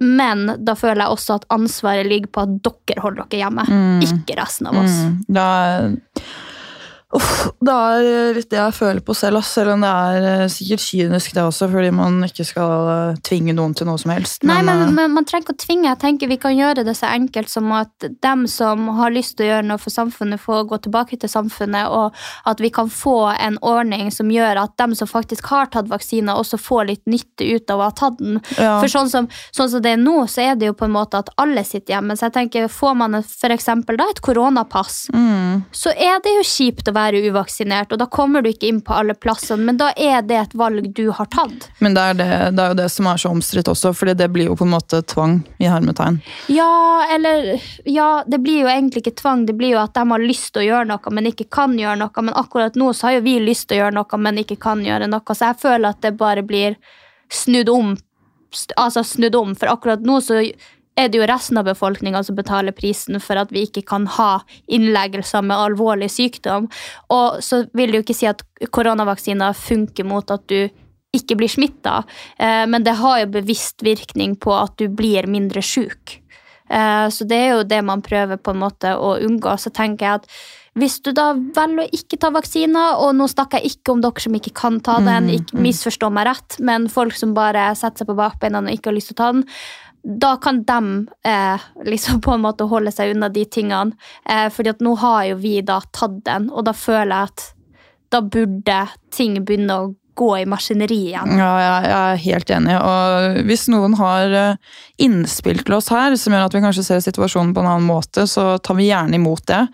Men 0.03 0.47
da 0.65 0.75
føler 0.79 1.05
jeg 1.05 1.15
også 1.15 1.39
at 1.41 1.47
ansvaret 1.55 2.09
ligger 2.09 2.33
på 2.33 2.45
at 2.47 2.59
dere 2.67 3.05
holder 3.05 3.29
dere 3.31 3.45
hjemme, 3.45 3.67
ikke 4.05 4.37
resten 4.41 4.71
av 4.71 4.81
oss. 4.83 4.99
Mm, 5.07 5.17
er 5.43 5.91
Uff, 7.15 7.53
det 7.63 7.71
er 7.71 8.35
litt 8.35 8.49
det 8.51 8.59
jeg 8.59 8.75
føler 8.75 8.99
på 9.07 9.15
selv, 9.15 9.39
selv 9.47 9.77
om 9.77 9.83
det 9.85 9.91
er 9.91 10.25
eh, 10.27 10.49
sikkert 10.51 10.83
kynisk 10.83 11.37
det 11.37 11.45
også, 11.47 11.69
fordi 11.71 11.93
man 11.95 12.17
ikke 12.27 12.43
skal 12.49 12.89
eh, 12.91 13.21
tvinge 13.23 13.55
noen 13.55 13.77
til 13.79 13.87
noe 13.87 14.01
som 14.03 14.11
helst. 14.11 14.43
Nei, 14.43 14.57
men, 14.67 14.81
men, 14.83 14.95
men 14.97 15.15
man 15.15 15.29
trenger 15.29 15.47
ikke 15.47 15.55
å 15.55 15.61
tvinge. 15.63 15.87
Jeg 15.87 16.01
tenker 16.03 16.33
Vi 16.33 16.39
kan 16.43 16.57
gjøre 16.59 16.83
det 16.89 16.97
så 16.99 17.13
enkelt 17.13 17.53
som 17.53 17.71
at 17.79 18.09
dem 18.27 18.43
som 18.51 18.89
har 18.99 19.15
lyst 19.15 19.37
til 19.39 19.47
å 19.47 19.51
gjøre 19.53 19.69
noe 19.69 19.83
for 19.83 19.95
samfunnet, 19.95 20.43
får 20.43 20.67
gå 20.73 20.81
tilbake 20.89 21.21
til 21.23 21.31
samfunnet, 21.31 21.87
og 21.95 22.51
at 22.51 22.65
vi 22.65 22.73
kan 22.75 22.91
få 22.91 23.31
en 23.37 23.61
ordning 23.63 24.11
som 24.11 24.35
gjør 24.35 24.65
at 24.65 24.75
dem 24.83 24.99
som 24.99 25.07
faktisk 25.07 25.47
har 25.55 25.71
tatt 25.71 25.87
vaksine 25.93 26.35
også 26.35 26.59
får 26.59 26.91
litt 26.91 27.05
nytte 27.07 27.47
ut 27.47 27.71
av 27.71 27.85
å 27.85 27.87
ha 27.87 27.95
tatt 28.03 28.19
den. 28.19 28.43
Ja. 28.59 28.81
For 28.83 28.91
sånn 28.91 29.13
som, 29.15 29.31
sånn 29.55 29.71
som 29.71 29.87
det 29.87 29.95
er 29.95 30.03
nå, 30.03 30.17
så 30.27 30.43
er 30.49 30.59
det 30.59 30.73
jo 30.73 30.77
på 30.83 30.91
en 30.91 30.97
måte 30.99 31.23
at 31.23 31.31
alle 31.39 31.63
sitter 31.63 32.01
hjemme. 32.01 32.19
Så 32.19 32.27
jeg 32.27 32.37
tenker, 32.41 32.69
Får 32.77 32.97
man 32.99 33.15
f.eks. 33.21 33.69
et 33.71 34.21
koronapass, 34.25 35.07
mm, 35.15 35.69
så 35.71 35.95
er 35.95 36.19
det 36.25 36.35
jo 36.35 36.45
kjipt 36.51 36.91
å 36.91 36.96
være 36.97 37.21
uvaksinert, 37.29 37.93
og 37.93 38.01
da 38.01 38.09
kommer 38.11 38.43
du 38.43 38.51
ikke 38.51 38.71
inn 38.71 38.81
på 38.85 38.95
alle 38.97 39.15
plassene, 39.15 39.65
men 39.69 39.79
da 39.81 39.93
er 39.97 40.25
det 40.27 40.39
et 40.41 40.57
valg 40.59 40.89
du 40.97 41.05
har 41.15 41.29
tatt. 41.33 41.69
Men 41.85 41.97
det 41.97 42.03
er, 42.03 42.19
det, 42.19 42.29
det 42.57 42.65
er 42.65 42.73
jo 42.73 42.79
det 42.81 42.89
som 42.93 43.11
er 43.11 43.21
så 43.21 43.33
omstridt 43.33 43.71
også, 43.73 43.93
for 43.97 44.11
det 44.17 44.29
blir 44.33 44.51
jo 44.51 44.57
på 44.59 44.67
en 44.67 44.75
måte 44.75 45.03
tvang 45.07 45.39
i 45.61 45.69
hermetegn. 45.71 46.21
Ja, 46.53 47.07
eller 47.13 47.57
Ja, 47.85 48.25
det 48.27 48.41
blir 48.43 48.65
jo 48.65 48.71
egentlig 48.71 49.05
ikke 49.05 49.17
tvang, 49.21 49.47
det 49.47 49.57
blir 49.59 49.77
jo 49.77 49.83
at 49.83 49.95
de 49.95 50.05
har 50.11 50.23
lyst 50.23 50.53
til 50.55 50.65
å 50.65 50.67
gjøre 50.67 50.91
noe, 50.91 51.13
men 51.15 51.31
ikke 51.31 51.49
kan 51.53 51.77
gjøre 51.79 52.01
noe. 52.01 52.25
Men 52.27 52.39
akkurat 52.39 52.79
nå 52.79 52.93
så 52.97 53.11
har 53.11 53.19
jo 53.19 53.27
vi 53.27 53.37
lyst 53.43 53.69
til 53.69 53.79
å 53.79 53.85
gjøre 53.85 53.97
noe, 53.99 54.23
men 54.23 54.43
ikke 54.43 54.59
kan 54.63 54.85
gjøre 54.85 55.11
noe. 55.11 55.37
Så 55.37 55.51
jeg 55.51 55.61
føler 55.63 55.93
at 55.93 56.03
det 56.05 56.17
bare 56.19 56.45
blir 56.47 56.79
snudd 57.33 57.71
om. 57.73 57.95
Altså 58.79 59.03
snudd 59.05 59.37
om, 59.37 59.55
for 59.59 59.73
akkurat 59.73 60.05
nå 60.07 60.21
så 60.25 60.41
er 60.97 61.11
det 61.13 61.21
jo 61.21 61.29
resten 61.29 61.61
av 61.61 61.69
befolkninga 61.69 62.23
som 62.25 62.39
betaler 62.39 62.73
prisen 62.77 63.21
for 63.21 63.37
at 63.41 63.53
vi 63.53 63.67
ikke 63.67 63.85
kan 63.87 64.07
ha 64.17 64.41
innleggelser 64.73 65.45
med 65.45 65.57
alvorlig 65.57 66.09
sykdom. 66.11 66.71
Og 67.13 67.43
så 67.45 67.65
vil 67.77 67.93
det 67.93 68.01
jo 68.01 68.07
ikke 68.07 68.17
si 68.17 68.29
at 68.31 68.45
koronavaksiner 68.73 69.57
funker 69.57 70.09
mot 70.09 70.31
at 70.33 70.47
du 70.49 70.69
ikke 71.17 71.37
blir 71.39 71.49
smitta, 71.49 72.03
men 72.69 72.85
det 72.85 72.99
har 72.99 73.23
jo 73.23 73.29
bevisst 73.39 73.81
virkning 73.81 74.35
på 74.37 74.53
at 74.53 74.75
du 74.77 74.89
blir 74.93 75.25
mindre 75.31 75.63
sjuk. 75.65 76.19
Eh, 76.69 77.09
Så 77.09 77.25
det 77.25 77.37
er 77.37 77.51
jo 77.55 77.63
det 77.63 77.83
man 77.85 78.03
prøver 78.03 78.37
på 78.37 78.51
en 78.53 78.59
måte 78.61 78.93
å 78.99 79.17
unngå. 79.23 79.57
Så 79.59 79.71
tenker 79.71 80.07
jeg 80.07 80.15
at 80.21 80.27
hvis 80.77 80.99
du 81.01 81.13
da 81.17 81.31
velger 81.33 81.87
å 81.87 81.89
ikke 81.95 82.19
ta 82.21 82.29
vaksiner, 82.35 82.99
og 83.01 83.15
nå 83.17 83.25
snakker 83.33 83.63
jeg 83.63 83.79
ikke 83.79 83.95
om 83.95 84.03
dere 84.05 84.21
som 84.21 84.35
ikke 84.37 84.53
kan 84.53 84.81
ta 84.85 84.99
den, 85.01 85.31
ikke 85.33 85.57
misforstå 85.57 86.11
meg 86.13 86.27
rett, 86.29 86.59
men 86.61 86.89
folk 86.93 87.17
som 87.17 87.33
bare 87.33 87.71
setter 87.75 88.03
seg 88.05 88.11
på 88.11 88.19
bakbeina 88.19 88.61
og 88.61 88.69
ikke 88.69 88.91
har 88.91 88.99
lyst 88.99 89.09
til 89.09 89.17
å 89.17 89.23
ta 89.23 89.33
den, 89.33 89.47
da 90.07 90.37
kan 90.37 90.63
de 90.65 91.09
eh, 91.25 91.61
liksom 91.85 92.21
på 92.21 92.37
en 92.37 92.45
måte 92.45 92.65
holde 92.71 92.93
seg 92.95 93.17
unna 93.17 93.29
de 93.33 93.43
tingene. 93.45 93.97
Eh, 94.29 94.47
fordi 94.55 94.71
at 94.71 94.83
nå 94.85 94.95
har 95.03 95.25
jo 95.33 95.39
vi 95.43 95.59
da 95.67 95.81
tatt 95.91 96.21
den, 96.29 96.51
og 96.53 96.69
da 96.69 96.75
føler 96.77 97.11
jeg 97.11 97.31
at 97.33 97.47
da 98.15 98.21
burde 98.23 98.83
ting 99.11 99.41
begynne 99.43 99.79
å 99.83 99.89
gå 100.17 100.29
i 100.39 100.47
maskineriet 100.49 101.11
igjen. 101.11 101.33
Ja, 101.37 101.51
jeg, 101.61 101.91
er 101.97 102.23
helt 102.23 102.53
enig. 102.55 102.77
Og 102.79 103.41
hvis 103.51 103.67
noen 103.73 103.97
har 103.99 104.37
eh, 104.39 104.79
innspill 105.03 105.61
til 105.67 105.77
oss 105.77 105.91
her 105.93 106.15
som 106.17 106.37
gjør 106.37 106.47
at 106.47 106.57
vi 106.57 106.63
kanskje 106.65 106.87
ser 106.87 107.03
situasjonen 107.05 107.53
på 107.57 107.65
en 107.65 107.73
annen 107.75 107.91
måte, 107.91 108.29
så 108.31 108.55
tar 108.63 108.79
vi 108.79 108.89
gjerne 108.89 109.19
imot 109.19 109.45
det. 109.51 109.65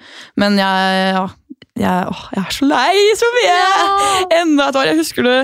Men 0.41 0.57
jeg, 0.59 1.13
ja, 1.13 1.29
jeg, 1.77 2.09
åh, 2.09 2.25
jeg 2.33 2.43
er 2.43 2.57
så 2.57 2.73
lei 2.73 3.07
Sofie! 3.21 3.53
Ja. 3.53 3.95
Enda 4.41 4.73
et 4.73 4.81
år. 4.81 4.91
Jeg 4.91 5.03
husker 5.05 5.29
det 5.29 5.39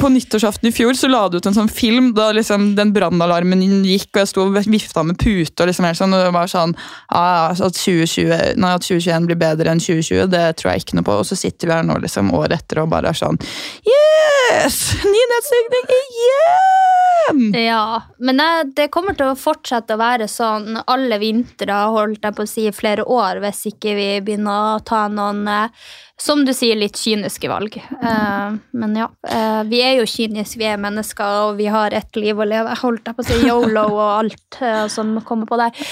på 0.00 0.08
nyttårsaften 0.08 0.68
i 0.68 0.72
fjor 0.72 0.96
så 0.96 1.10
la 1.10 1.26
du 1.28 1.38
ut 1.38 1.46
en 1.46 1.56
sånn 1.56 1.70
film 1.70 2.12
da 2.16 2.30
liksom 2.36 2.70
den 2.78 2.92
brannalarmen 2.94 3.62
gikk, 3.86 4.10
og 4.14 4.22
jeg 4.22 4.30
sto 4.30 4.46
og 4.46 4.56
vifta 4.68 5.04
med 5.06 5.18
pute. 5.20 5.54
og 5.60 5.68
liksom 5.68 5.88
helt 5.88 6.00
sånn, 6.00 6.14
og 6.16 6.24
det 6.24 6.32
var 6.34 6.50
sånn, 6.50 6.74
ja, 7.12 7.24
ja, 7.34 7.42
at, 7.52 7.76
2020, 7.76 8.56
nei, 8.60 8.72
at 8.74 8.86
2021 8.86 9.28
blir 9.28 9.40
bedre 9.40 9.74
enn 9.74 9.82
2020, 9.82 10.30
det 10.32 10.44
tror 10.58 10.72
jeg 10.72 10.84
ikke 10.84 10.98
noe 10.98 11.08
på. 11.08 11.18
Og 11.20 11.28
så 11.28 11.38
sitter 11.38 11.68
vi 11.68 11.76
her 11.76 11.86
nå 11.86 11.98
liksom 12.02 12.32
året 12.36 12.58
etter 12.58 12.82
og 12.82 12.90
bare 12.92 13.12
er 13.12 13.18
sånn 13.18 13.38
Yes! 13.86 14.80
Ny 15.04 15.22
nedstengning 15.34 15.94
igjen! 15.98 17.46
Ja, 17.60 18.02
men 18.18 18.40
eh, 18.40 18.64
det 18.76 18.88
kommer 18.94 19.16
til 19.16 19.28
å 19.28 19.38
fortsette 19.38 19.96
å 19.96 20.00
være 20.00 20.28
sånn 20.30 20.78
alle 20.86 21.18
vintre, 21.20 21.76
holdt 21.92 22.24
jeg 22.24 22.36
på 22.36 22.44
å 22.46 22.48
si, 22.48 22.68
i 22.68 22.74
flere 22.74 23.04
år, 23.04 23.42
hvis 23.44 23.66
ikke 23.72 23.96
vi 23.98 24.08
begynner 24.24 24.78
å 24.78 24.84
ta 24.86 25.06
noen, 25.12 25.44
eh, 25.52 25.88
som 26.20 26.44
du 26.44 26.50
sier, 26.54 26.74
litt 26.76 26.98
kyniske 26.98 27.48
valg. 27.50 27.76
Uh, 28.02 28.56
Men 28.74 28.96
ja, 28.98 29.06
uh, 29.30 29.62
vi 29.70 29.82
er 29.86 30.00
jo 30.00 30.06
kyniske, 30.10 30.58
vi 30.58 30.66
er 30.66 30.80
mennesker, 30.82 31.24
og 31.48 31.58
vi 31.60 31.68
har 31.70 31.94
ett 31.94 32.16
liv 32.18 32.38
å 32.38 32.46
leve. 32.48 32.74
Holdt 32.82 33.06
jeg 33.06 33.14
på 33.18 33.22
å 33.22 33.28
si 33.28 33.38
yolo 33.46 33.84
og 33.92 34.06
alt 34.18 34.58
uh, 34.62 34.86
som 34.90 35.14
kommer 35.26 35.46
på 35.46 35.60
der. 35.60 35.86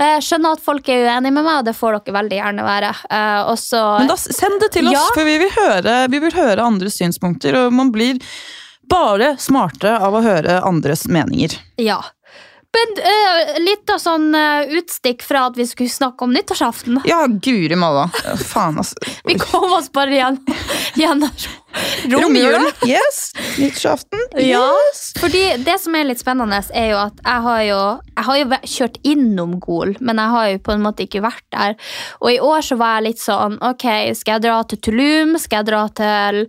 Jeg 0.00 0.22
skjønner 0.24 0.56
at 0.56 0.62
folk 0.64 0.88
er 0.88 1.02
uenige 1.04 1.32
med 1.36 1.44
meg, 1.44 1.58
og 1.60 1.66
det 1.68 1.74
får 1.76 1.98
dere 1.98 2.16
veldig 2.16 2.38
gjerne 2.38 2.64
være. 2.64 2.92
Eh, 3.12 3.50
Og 3.50 3.58
Men 4.00 4.08
da 4.08 4.16
send 4.16 4.60
det 4.62 4.70
til 4.72 4.88
oss, 4.88 4.94
Ja. 4.96 5.02
for 5.12 5.28
vi 5.28 5.34
vil, 5.42 5.50
høre, 5.52 5.96
vi 6.08 6.18
vil 6.24 6.32
høre 6.32 6.64
andres 6.64 6.96
synspunkter, 6.96 7.58
og 7.66 7.72
man 7.76 7.92
blir 7.92 8.16
bare 8.88 9.34
smartere 9.36 10.00
av 10.00 10.16
å 10.16 10.22
høre 10.24 10.62
andres 10.64 11.04
meninger. 11.06 11.58
Ja. 11.76 12.00
Men 12.70 12.92
uh, 13.02 13.60
litt 13.64 13.90
av 13.90 13.98
sånn 13.98 14.28
uh, 14.34 14.62
utstikk 14.78 15.24
fra 15.26 15.48
at 15.48 15.56
vi 15.58 15.66
skulle 15.66 15.90
snakke 15.90 16.26
om 16.26 16.34
nyttårsaften. 16.34 17.00
Ja, 17.08 17.24
guri 17.26 17.76
malla. 17.78 18.06
Faen, 18.46 18.78
altså. 18.78 18.94
Vi 19.26 19.34
kom 19.40 19.72
oss 19.74 19.90
bare 19.92 20.14
igjen, 20.14 20.38
gjennom 20.94 21.32
Romjul. 22.10 22.70
Yes. 22.86 23.32
Nyttårsaften. 23.58 24.18
Ja, 24.42 24.66
fordi 25.20 25.42
det 25.64 25.76
som 25.82 25.94
er 25.94 26.08
litt 26.08 26.20
spennende, 26.22 26.60
er 26.74 26.90
jo 26.92 26.98
at 27.02 27.20
jeg 27.22 27.44
har 27.46 27.62
jo, 27.66 27.78
jeg 28.10 28.26
har 28.26 28.40
jo 28.40 28.58
kjørt 28.74 28.98
innom 29.06 29.56
Gol, 29.62 29.94
men 30.00 30.20
jeg 30.22 30.34
har 30.34 30.48
jo 30.50 30.60
på 30.66 30.74
en 30.74 30.84
måte 30.84 31.06
ikke 31.06 31.22
vært 31.24 31.46
der. 31.54 31.76
Og 32.20 32.32
i 32.32 32.40
år 32.42 32.66
så 32.66 32.78
var 32.80 32.98
jeg 32.98 33.08
litt 33.10 33.22
sånn, 33.22 33.58
ok, 33.70 33.86
skal 34.18 34.38
jeg 34.38 34.46
dra 34.48 34.58
til 34.66 34.82
Tulum, 34.86 35.36
skal 35.40 35.62
jeg 35.62 35.70
dra 35.70 35.82
til 36.00 36.42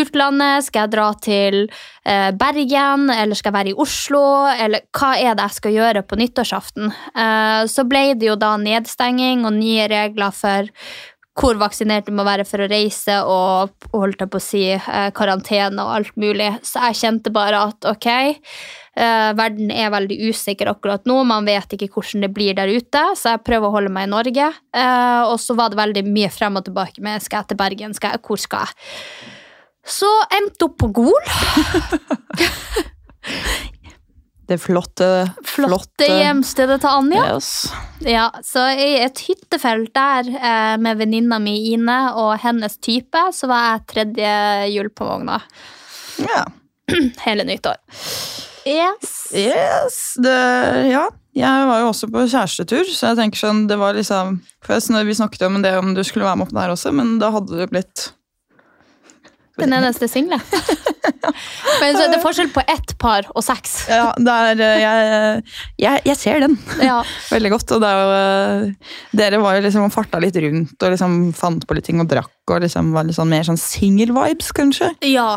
utlandet, 0.00 0.68
skal 0.68 0.86
jeg 0.86 0.94
dra 0.94 1.10
til 1.24 1.60
eh, 1.64 2.30
Bergen, 2.38 3.08
eller 3.14 3.38
skal 3.38 3.52
jeg 3.52 3.58
være 3.58 3.74
i 3.74 3.78
Oslo, 3.86 4.24
eller 4.54 4.86
hva 4.94 5.14
er 5.18 5.38
det 5.38 5.48
jeg 5.48 5.60
skal 5.60 5.78
gjøre 5.78 6.06
på 6.06 6.18
nyttårsaften? 6.22 6.90
Eh, 7.14 7.62
så 7.70 7.86
ble 7.88 8.10
det 8.18 8.30
jo 8.30 8.38
da 8.40 8.56
nedstenging 8.60 9.46
og 9.48 9.56
nye 9.58 9.88
regler 9.90 10.34
for 10.34 10.74
hvor 11.38 11.58
vaksinert 11.60 12.08
du 12.08 12.14
må 12.16 12.24
være 12.26 12.44
for 12.48 12.64
å 12.64 12.68
reise, 12.70 13.20
og 13.22 13.70
holdt 13.94 14.24
jeg 14.24 14.30
på 14.32 14.40
å 14.40 14.42
si 14.42 14.64
eh, 14.74 15.10
karantene 15.16 15.84
og 15.84 15.94
alt 15.94 16.16
mulig. 16.18 16.50
Så 16.66 16.82
jeg 16.88 16.98
kjente 16.98 17.30
bare 17.34 17.60
at 17.70 17.86
ok, 17.88 18.08
eh, 18.98 19.30
verden 19.38 19.70
er 19.74 19.94
veldig 19.94 20.16
usikker 20.28 20.66
akkurat 20.72 21.02
nå. 21.08 21.16
Man 21.28 21.48
vet 21.48 21.68
ikke 21.76 21.90
hvordan 21.94 22.20
det 22.26 22.32
blir 22.34 22.52
der 22.58 22.70
ute, 22.72 23.02
så 23.18 23.24
jeg 23.36 23.44
prøver 23.46 23.66
å 23.68 23.74
holde 23.78 23.94
meg 23.94 24.04
i 24.08 24.12
Norge. 24.12 24.46
Eh, 24.74 25.22
og 25.28 25.38
så 25.42 25.52
var 25.58 25.66
det 25.72 25.80
veldig 25.80 26.04
mye 26.10 26.30
frem 26.34 26.54
og 26.58 26.64
tilbake 26.68 26.98
med 27.04 27.22
skal 27.24 27.38
jeg 27.42 27.48
til 27.52 27.60
Bergen, 27.62 27.92
skal 27.96 28.10
jeg, 28.16 28.24
hvor 28.26 28.38
skal 28.42 28.60
jeg? 28.66 28.72
Så 29.88 30.08
endte 30.36 30.64
opp 30.68 30.76
på 30.82 30.88
Gol. 30.92 31.24
Det 34.48 34.56
flotte, 34.62 35.06
Flotte 35.44 36.06
hjemstedet 36.08 36.78
til 36.80 36.88
Anja. 36.88 37.24
Yes. 37.34 37.50
Ja, 38.00 38.30
så 38.44 38.64
i 38.72 38.94
et 39.02 39.20
hyttefelt 39.26 39.92
der 39.96 40.30
eh, 40.32 40.76
med 40.80 41.02
venninna 41.02 41.36
mi 41.42 41.56
Ine 41.74 41.98
og 42.16 42.38
hennes 42.40 42.78
type, 42.80 43.26
så 43.36 43.50
var 43.50 43.66
jeg 43.66 43.84
tredje 43.92 44.32
hjul 44.72 44.88
på 44.96 45.08
vogna 45.08 45.36
Ja. 46.22 46.46
hele 47.26 47.44
nyttår. 47.44 47.76
Yes. 48.68 49.12
Yes, 49.36 49.98
det, 50.24 50.38
ja. 50.94 51.06
Jeg 51.38 51.66
var 51.68 51.82
jo 51.82 51.90
også 51.92 52.08
på 52.10 52.24
kjærestetur, 52.26 52.88
så 52.88 53.12
jeg 53.12 53.20
tenker 53.20 53.40
sånn, 53.44 53.66
det 53.70 53.76
var 53.78 53.94
liksom 53.94 54.40
for 54.64 54.74
jeg, 54.74 55.06
Vi 55.06 55.14
snakket 55.20 55.44
jo 55.44 55.50
om 55.52 55.60
det 55.62 55.76
om 55.78 55.92
du 55.94 56.00
skulle 56.06 56.26
være 56.26 56.40
med 56.40 56.48
opp 56.48 56.56
der 56.56 56.72
også, 56.72 56.92
men 56.96 57.18
da 57.20 57.30
hadde 57.36 57.60
det 57.60 57.68
blitt 57.70 58.08
Den 59.58 59.74
eneste 59.74 60.08
single. 60.10 60.38
Men 61.80 61.96
så 61.96 62.04
er 62.04 62.12
det 62.12 62.20
forskjell 62.22 62.50
på 62.54 62.62
ett 62.68 62.94
par 63.00 63.28
og 63.34 63.44
seks. 63.44 63.74
Ja, 63.90 64.10
det 64.18 64.34
er, 64.34 64.62
eh, 64.64 64.80
jeg, 64.82 65.42
jeg, 65.82 66.02
jeg 66.10 66.20
ser 66.20 66.42
den 66.44 66.56
Ja. 66.84 67.00
veldig 67.34 67.52
godt. 67.56 67.76
Og 67.76 67.82
det 67.84 67.92
jo, 67.92 68.08
eh, 68.16 68.96
dere 69.22 69.42
var 69.42 69.58
jo 69.58 69.66
liksom 69.66 69.92
farta 69.94 70.20
litt 70.22 70.36
rundt 70.42 70.82
og 70.82 70.94
liksom 70.94 71.20
fant 71.36 71.66
på 71.68 71.78
litt 71.78 71.88
ting 71.88 72.02
og 72.02 72.10
drakk. 72.10 72.32
Og 72.48 72.62
liksom 72.64 72.94
var 72.94 73.04
litt 73.04 73.18
sånn 73.18 73.28
mer 73.28 73.44
sånn 73.44 73.60
single-vibes, 73.60 74.54
kanskje. 74.56 74.94
ja, 75.04 75.34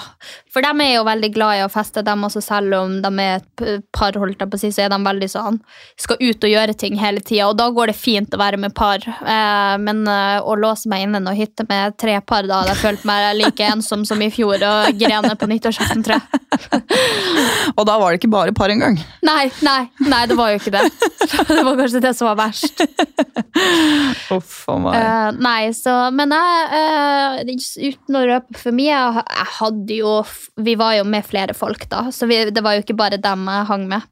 for 0.52 0.64
de 0.64 0.70
er 0.86 0.94
jo 0.94 1.02
veldig 1.04 1.30
glad 1.36 1.58
i 1.58 1.64
å 1.66 1.72
feste, 1.72 2.04
dem 2.08 2.24
også, 2.24 2.40
selv 2.46 2.78
om 2.78 2.94
de 3.04 3.10
er 3.20 3.42
et 3.42 3.84
par, 3.92 4.16
holdt 4.16 4.40
jeg 4.40 4.48
på 4.52 4.56
å 4.56 4.62
si, 4.62 4.70
så 4.72 4.86
er 4.86 4.94
de 4.94 5.00
veldig 5.04 5.28
sånn 5.32 5.58
skal 6.00 6.22
ut 6.22 6.48
og 6.48 6.54
gjøre 6.54 6.76
ting 6.80 6.96
hele 7.00 7.20
tida, 7.20 7.50
og 7.50 7.58
da 7.60 7.68
går 7.76 7.92
det 7.92 7.98
fint 8.00 8.32
å 8.32 8.40
være 8.40 8.62
med 8.64 8.72
par. 8.78 9.04
Eh, 9.04 9.76
men 9.84 10.06
å 10.08 10.56
låse 10.56 10.88
meg 10.92 11.04
inne 11.04 11.20
i 11.20 11.26
noen 11.26 11.36
hytte 11.36 11.66
med 11.68 11.98
tre 12.00 12.16
par, 12.24 12.48
da 12.48 12.62
hadde 12.62 12.78
jeg 12.78 12.84
følt 12.86 13.04
meg 13.12 13.28
like 13.42 13.68
ensom 13.74 14.08
som 14.12 14.22
i 14.22 14.30
fjor 14.34 14.62
og 14.68 15.00
grene 15.00 15.34
på 15.40 15.50
nyttårsaften, 15.50 16.04
tror 16.06 16.20
jeg. 16.20 16.42
Og 17.78 17.86
da 17.88 17.96
var 18.02 18.12
det 18.12 18.20
ikke 18.20 18.32
bare 18.32 18.54
par 18.56 18.72
engang. 18.74 18.98
Nei, 19.26 19.46
nei, 19.64 19.86
nei, 20.04 20.22
det 20.30 20.38
var 20.38 20.52
jo 20.52 20.60
ikke 20.60 20.74
det. 20.76 20.86
Det 21.52 21.64
var 21.64 21.78
kanskje 21.78 22.02
det 22.04 22.12
som 22.18 22.28
var 22.28 22.38
verst. 22.40 22.82
Uff 24.34 24.56
a 24.72 24.78
meg. 24.82 24.96
Uh, 24.96 25.40
nei, 25.44 25.70
så 25.76 25.94
Men 26.16 26.34
jeg, 26.36 26.82
uh, 27.46 27.92
uten 27.92 28.18
å 28.18 28.24
røpe 28.28 28.60
for 28.60 28.76
mye, 28.76 28.90
jeg, 28.92 29.24
jeg 29.28 29.50
hadde 29.60 30.00
jo 30.02 30.16
Vi 30.66 30.76
var 30.80 30.98
jo 30.98 31.06
med 31.08 31.28
flere 31.28 31.56
folk, 31.58 31.86
da, 31.92 32.08
så 32.14 32.28
vi, 32.30 32.42
det 32.52 32.66
var 32.66 32.78
jo 32.78 32.86
ikke 32.86 32.98
bare 33.00 33.22
dem 33.22 33.48
jeg 33.48 33.70
hang 33.72 33.88
med. 33.92 34.10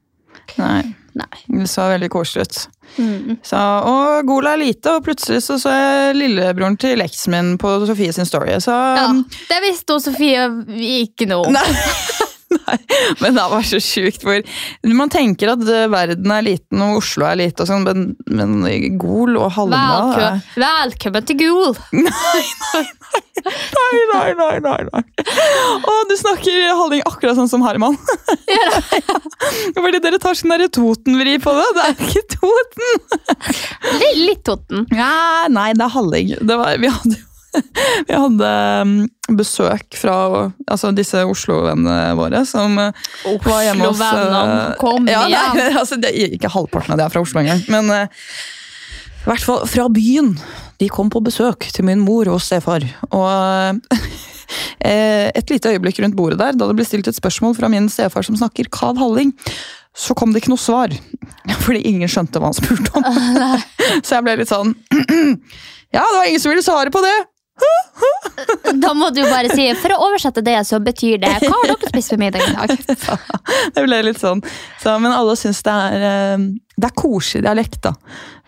Nei. 0.60 0.82
Nei. 1.18 1.40
Det 1.48 1.66
så 1.70 1.88
veldig 1.90 2.10
koselig 2.12 2.46
ut. 2.46 2.60
Mm. 2.96 3.36
Så, 3.46 3.58
og 3.86 4.26
Gola 4.26 4.54
er 4.54 4.62
lite, 4.64 4.96
og 4.96 5.04
plutselig 5.06 5.42
så, 5.44 5.56
så 5.62 5.72
jeg 5.74 6.16
lillebroren 6.18 6.78
til 6.80 7.02
eksen 7.02 7.34
min 7.34 7.52
på 7.60 7.72
Sofie 7.88 8.14
sin 8.14 8.28
story. 8.28 8.56
Så 8.62 8.74
Ja, 8.74 9.08
det 9.50 9.60
visste 9.66 9.96
hun 9.96 10.04
Sofie 10.04 10.48
ikke 10.90 11.30
noe 11.30 11.50
om. 11.50 11.60
Nei. 12.50 12.58
Nei, 12.70 12.78
men 13.20 13.36
det 13.36 13.44
var 13.52 13.66
så 13.66 13.78
sjukt 13.82 14.24
hvor 14.26 14.40
Man 14.96 15.10
tenker 15.12 15.52
at 15.52 15.62
eh, 15.70 15.86
verden 15.90 16.32
er 16.34 16.46
liten 16.46 16.82
og 16.82 16.98
Oslo 17.00 17.26
er 17.28 17.38
lite, 17.38 17.62
og 17.62 17.70
sånn, 17.70 17.86
men, 17.86 18.16
men 18.26 18.96
Gol 19.00 19.38
og 19.38 19.52
Hallingdal 19.54 20.10
Velkommen, 20.10 20.42
velkommen 20.64 21.28
til 21.28 21.38
Gol! 21.44 21.76
Nei, 23.40 24.00
nei, 24.10 24.32
nei, 24.36 24.56
nei, 24.60 24.80
nei. 24.90 25.02
Å, 25.80 25.94
du 26.10 26.14
snakker 26.18 26.74
Halling 26.76 27.02
akkurat 27.08 27.38
sånn 27.38 27.48
som 27.50 27.64
Herman. 27.64 27.96
Ja. 28.50 28.82
Fordi 29.78 30.02
dere 30.02 30.20
tar 30.22 30.36
sånn 30.38 30.52
Toten-vri 30.74 31.38
på 31.42 31.54
det. 31.56 31.66
Det 31.78 31.86
er 31.86 32.04
ikke 32.06 32.24
Toten. 32.36 32.92
Litt 34.20 34.44
Toten. 34.46 34.86
Ja, 34.94 35.48
nei, 35.50 35.70
det 35.78 35.86
er 35.86 35.94
Halling. 35.96 36.36
Det 36.36 36.60
var, 36.60 36.76
vi 36.82 36.92
hadde 36.92 37.16
jo 37.16 37.29
vi 38.08 38.14
hadde 38.14 38.52
um, 38.82 38.94
besøk 39.38 39.98
fra 39.98 40.14
altså, 40.70 40.92
disse 40.96 41.24
Oslo-vennene 41.26 42.14
våre 42.18 42.44
som 42.48 42.78
uh, 42.78 42.90
var 43.44 43.66
hjemme 43.66 43.88
hos 43.88 44.00
uh, 44.00 44.06
Oslo-vennene, 44.06 44.78
kom 44.80 45.10
ja, 45.10 45.26
igjen. 45.26 45.58
Nei, 45.58 45.68
altså, 45.82 45.98
det, 46.00 46.14
ikke 46.38 46.52
halvparten 46.52 46.94
av 46.94 47.02
det 47.02 47.08
er 47.08 47.14
fra 47.14 47.24
Oslo 47.26 47.42
engang. 47.42 47.62
Men 47.72 47.92
uh, 47.92 48.24
i 49.20 49.28
hvert 49.28 49.44
fall 49.44 49.66
fra 49.68 49.86
byen. 49.92 50.32
De 50.80 50.88
kom 50.88 51.10
på 51.12 51.20
besøk 51.24 51.66
til 51.74 51.84
min 51.84 52.00
mor 52.00 52.28
og 52.32 52.40
stefar. 52.40 52.84
Og 53.12 53.80
eh, 54.88 55.28
et 55.28 55.52
lite 55.52 55.74
øyeblikk 55.74 56.00
rundt 56.00 56.16
bordet 56.16 56.40
der, 56.40 56.56
da 56.56 56.68
det 56.70 56.76
ble 56.78 56.86
stilt 56.88 57.10
et 57.10 57.18
spørsmål 57.18 57.58
fra 57.58 57.68
min 57.72 57.90
stefar 57.92 58.24
som 58.24 58.38
snakker 58.40 58.70
kav 58.72 58.96
halling, 59.00 59.34
så 59.92 60.16
kom 60.16 60.32
det 60.32 60.40
ikke 60.40 60.54
noe 60.54 60.62
svar. 60.62 60.94
Fordi 61.66 61.82
ingen 61.90 62.08
skjønte 62.08 62.40
hva 62.40 62.48
han 62.48 62.56
spurte 62.56 62.94
om. 62.96 63.04
så 64.06 64.16
jeg 64.16 64.24
ble 64.24 64.38
litt 64.40 64.52
sånn 64.52 64.72
Ja, 65.94 66.04
det 66.06 66.16
var 66.16 66.28
ingen 66.30 66.40
som 66.40 66.54
ville 66.54 66.64
svare 66.64 66.92
på 66.94 67.02
det! 67.04 67.16
Da 68.80 68.92
må 68.96 69.10
du 69.12 69.20
bare 69.26 69.50
si 69.52 69.66
For 69.80 69.92
å 69.92 69.98
oversette 70.06 70.42
det, 70.46 70.56
så 70.68 70.78
betyr 70.82 71.18
det 71.22 71.32
Hva 71.42 71.52
har 71.52 71.72
dere 71.72 71.90
spist 71.90 72.12
for 72.14 72.20
middag 72.22 72.44
i 72.46 72.54
dag? 72.54 72.72
Det 73.74 73.82
ble 73.84 73.98
litt 74.06 74.20
sånn. 74.20 74.40
Så, 74.80 74.94
men 75.02 75.12
alle 75.12 75.34
syns 75.38 75.60
det 75.66 75.74
er 75.74 76.04
eh, 76.10 76.44
Det 76.76 76.88
er 76.88 76.96
koselig 76.96 77.44
dialekt, 77.44 77.80
da. 77.84 77.92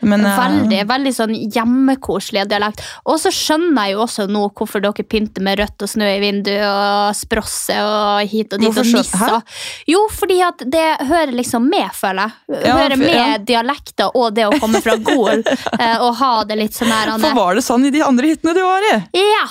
Men, 0.02 0.26
uh... 0.26 0.34
Veldig, 0.38 0.80
veldig 0.90 1.12
sånn 1.14 1.34
hjemmekoselig 1.36 2.46
dialekt. 2.50 2.82
Og 3.08 3.20
så 3.22 3.32
skjønner 3.34 3.88
jeg 3.88 3.96
jo 3.96 4.02
også 4.06 4.26
nå 4.30 4.44
hvorfor 4.50 4.82
dere 4.82 5.06
pynter 5.06 5.44
med 5.44 5.60
rødt 5.60 5.84
og 5.84 5.90
snø 5.90 6.08
i 6.10 6.20
vinduet 6.22 6.64
og 6.66 7.16
sprosse 7.16 7.76
og 7.82 8.26
hit 8.28 8.52
og 8.52 8.62
dit 8.62 8.68
Hvorfor 8.68 8.86
og 8.86 8.98
nisser. 8.98 9.62
Jo, 9.90 10.04
fordi 10.12 10.38
at 10.44 10.64
det 10.72 10.86
hører 11.08 11.34
liksom 11.36 11.68
med, 11.70 11.88
føler 11.96 12.28
jeg. 12.28 12.62
Ja, 12.66 12.76
hører 12.80 12.98
med 13.00 13.14
ja. 13.14 13.28
dialekter 13.52 14.18
og 14.18 14.34
det 14.36 14.48
å 14.48 14.56
komme 14.62 14.82
fra 14.82 14.96
Gol 15.02 15.42
eh, 15.82 15.96
og 16.02 16.16
ha 16.18 16.32
det 16.48 16.58
litt 16.58 16.76
sånn 16.76 16.92
her 16.92 17.14
For 17.22 17.38
var 17.38 17.58
det 17.58 17.64
sånn 17.66 17.86
i 17.88 17.92
de 17.94 18.02
andre 18.04 18.32
hyttene 18.32 18.54
du 18.56 18.62
var 18.64 18.88
i? 18.92 18.96
Ja! 19.22 19.46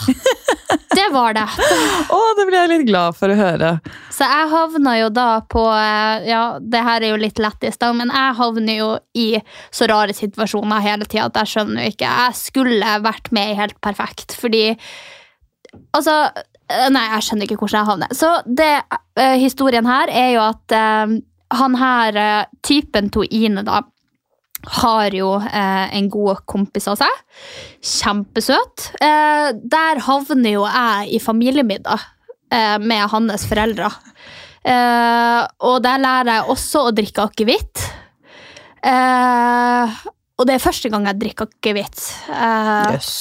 Det 0.91 1.07
var 1.11 1.35
det. 1.35 1.47
Å, 2.15 2.19
det 2.35 2.45
ble 2.47 2.57
jeg 2.57 2.71
litt 2.71 2.87
glad 2.89 3.15
for 3.15 3.31
å 3.31 3.35
høre. 3.37 3.71
Så 4.11 4.27
jeg 4.27 4.49
havna 4.51 4.97
jo 4.99 5.07
da 5.13 5.27
på 5.47 5.63
eh, 5.71 6.27
Ja, 6.27 6.43
det 6.59 6.83
her 6.83 7.03
er 7.03 7.13
jo 7.13 7.19
litt 7.21 7.39
lættis, 7.39 7.79
da, 7.79 7.91
men 7.95 8.11
jeg 8.11 8.35
havner 8.39 8.79
jo 8.79 8.89
i 9.17 9.29
så 9.71 9.87
rare 9.91 10.15
situasjoner 10.15 10.40
hele 10.83 11.05
tida 11.05 11.27
at 11.29 11.41
jeg 11.41 11.53
skjønner 11.53 11.85
jo 11.85 11.93
ikke. 11.93 12.11
Jeg 12.25 12.37
skulle 12.39 12.93
vært 13.03 13.31
med 13.31 13.51
i 13.51 13.57
Helt 13.59 13.79
perfekt, 13.83 14.35
fordi 14.39 14.71
Altså 15.95 16.15
eh, 16.35 16.87
Nei, 16.91 17.05
jeg 17.13 17.25
skjønner 17.25 17.47
ikke 17.47 17.59
hvordan 17.61 17.79
jeg 17.79 17.89
havner. 17.89 18.15
Så 18.15 18.31
det, 18.45 18.71
eh, 19.19 19.37
historien 19.39 19.87
her 19.87 20.11
er 20.11 20.29
jo 20.35 20.43
at 20.43 20.75
eh, 20.75 21.17
han 21.51 21.75
her, 21.75 22.19
typen 22.63 23.09
to 23.11 23.25
Ine, 23.27 23.63
da, 23.67 23.81
har 24.77 25.11
jo 25.11 25.33
en 25.41 26.05
god 26.13 26.45
kompis 26.47 26.85
av 26.87 26.99
seg. 27.01 27.17
Kjempesøt. 27.83 28.85
Der 29.01 29.99
havner 30.05 30.53
jo 30.53 30.61
jeg 30.63 31.09
i 31.17 31.19
familiemiddag 31.19 32.05
med 32.79 33.03
hans 33.11 33.43
foreldre. 33.49 33.89
Og 35.65 35.75
der 35.83 36.03
lærer 36.05 36.31
jeg 36.37 36.47
også 36.55 36.85
å 36.85 36.95
drikke 36.95 37.25
akevitt. 37.25 37.83
Eh, 38.81 39.99
og 40.41 40.47
det 40.49 40.57
er 40.57 40.63
første 40.63 40.89
gang 40.89 41.05
jeg 41.05 41.19
drikker 41.21 41.47
akevitt. 41.51 42.01
Uh, 42.27 42.95
Yes. 42.95 43.11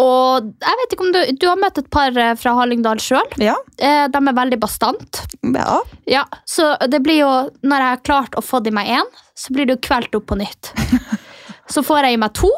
og 0.00 0.50
jeg 0.60 0.78
vet 0.82 0.94
ikke 0.94 1.04
om 1.06 1.12
du, 1.14 1.20
du 1.40 1.46
har 1.48 1.58
møtt 1.60 1.78
et 1.80 1.88
par 1.92 2.12
eh, 2.16 2.34
fra 2.40 2.52
Hallingdal 2.58 3.00
sjøl. 3.00 3.28
Ja. 3.40 3.54
Eh, 3.80 4.04
de 4.12 4.20
er 4.20 4.36
veldig 4.36 4.58
bastant. 4.60 5.22
ja. 5.40 5.78
Ja, 6.08 6.24
så 6.48 6.74
det 6.92 7.00
blir 7.04 7.22
jo, 7.22 7.30
når 7.64 7.84
jeg 7.86 7.94
har 7.96 8.02
klart 8.04 8.36
å 8.36 8.44
få 8.44 8.60
i 8.68 8.72
meg 8.74 8.90
én, 8.98 9.08
så 9.38 9.54
blir 9.56 9.68
det 9.68 9.78
jo 9.78 9.84
kvelt 9.88 10.14
opp 10.18 10.28
på 10.32 10.38
nytt. 10.40 10.72
Så 11.72 11.80
får 11.86 12.04
jeg 12.04 12.16
i 12.16 12.20
meg 12.20 12.34
to, 12.36 12.48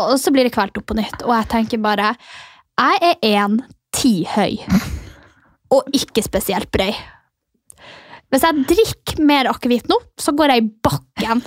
og 0.00 0.14
så 0.18 0.32
blir 0.34 0.48
det 0.48 0.50
kvelt 0.54 0.74
opp 0.80 0.86
på 0.90 0.96
nytt. 0.98 1.20
Og 1.22 1.30
jeg 1.36 1.46
tenker 1.52 1.78
bare 1.84 2.08
Jeg 2.80 3.12
er 3.12 3.44
1,10 3.44 4.24
høy. 4.32 4.56
Og 5.76 5.86
ikke 5.94 6.24
spesielt 6.24 6.70
brei. 6.74 6.88
Hvis 8.32 8.42
jeg 8.48 8.64
drikker 8.72 9.22
mer 9.28 9.50
akevitt 9.52 9.86
nå, 9.92 10.00
så 10.18 10.32
går 10.34 10.50
jeg 10.56 10.64
i 10.64 10.70
bakken 10.88 11.44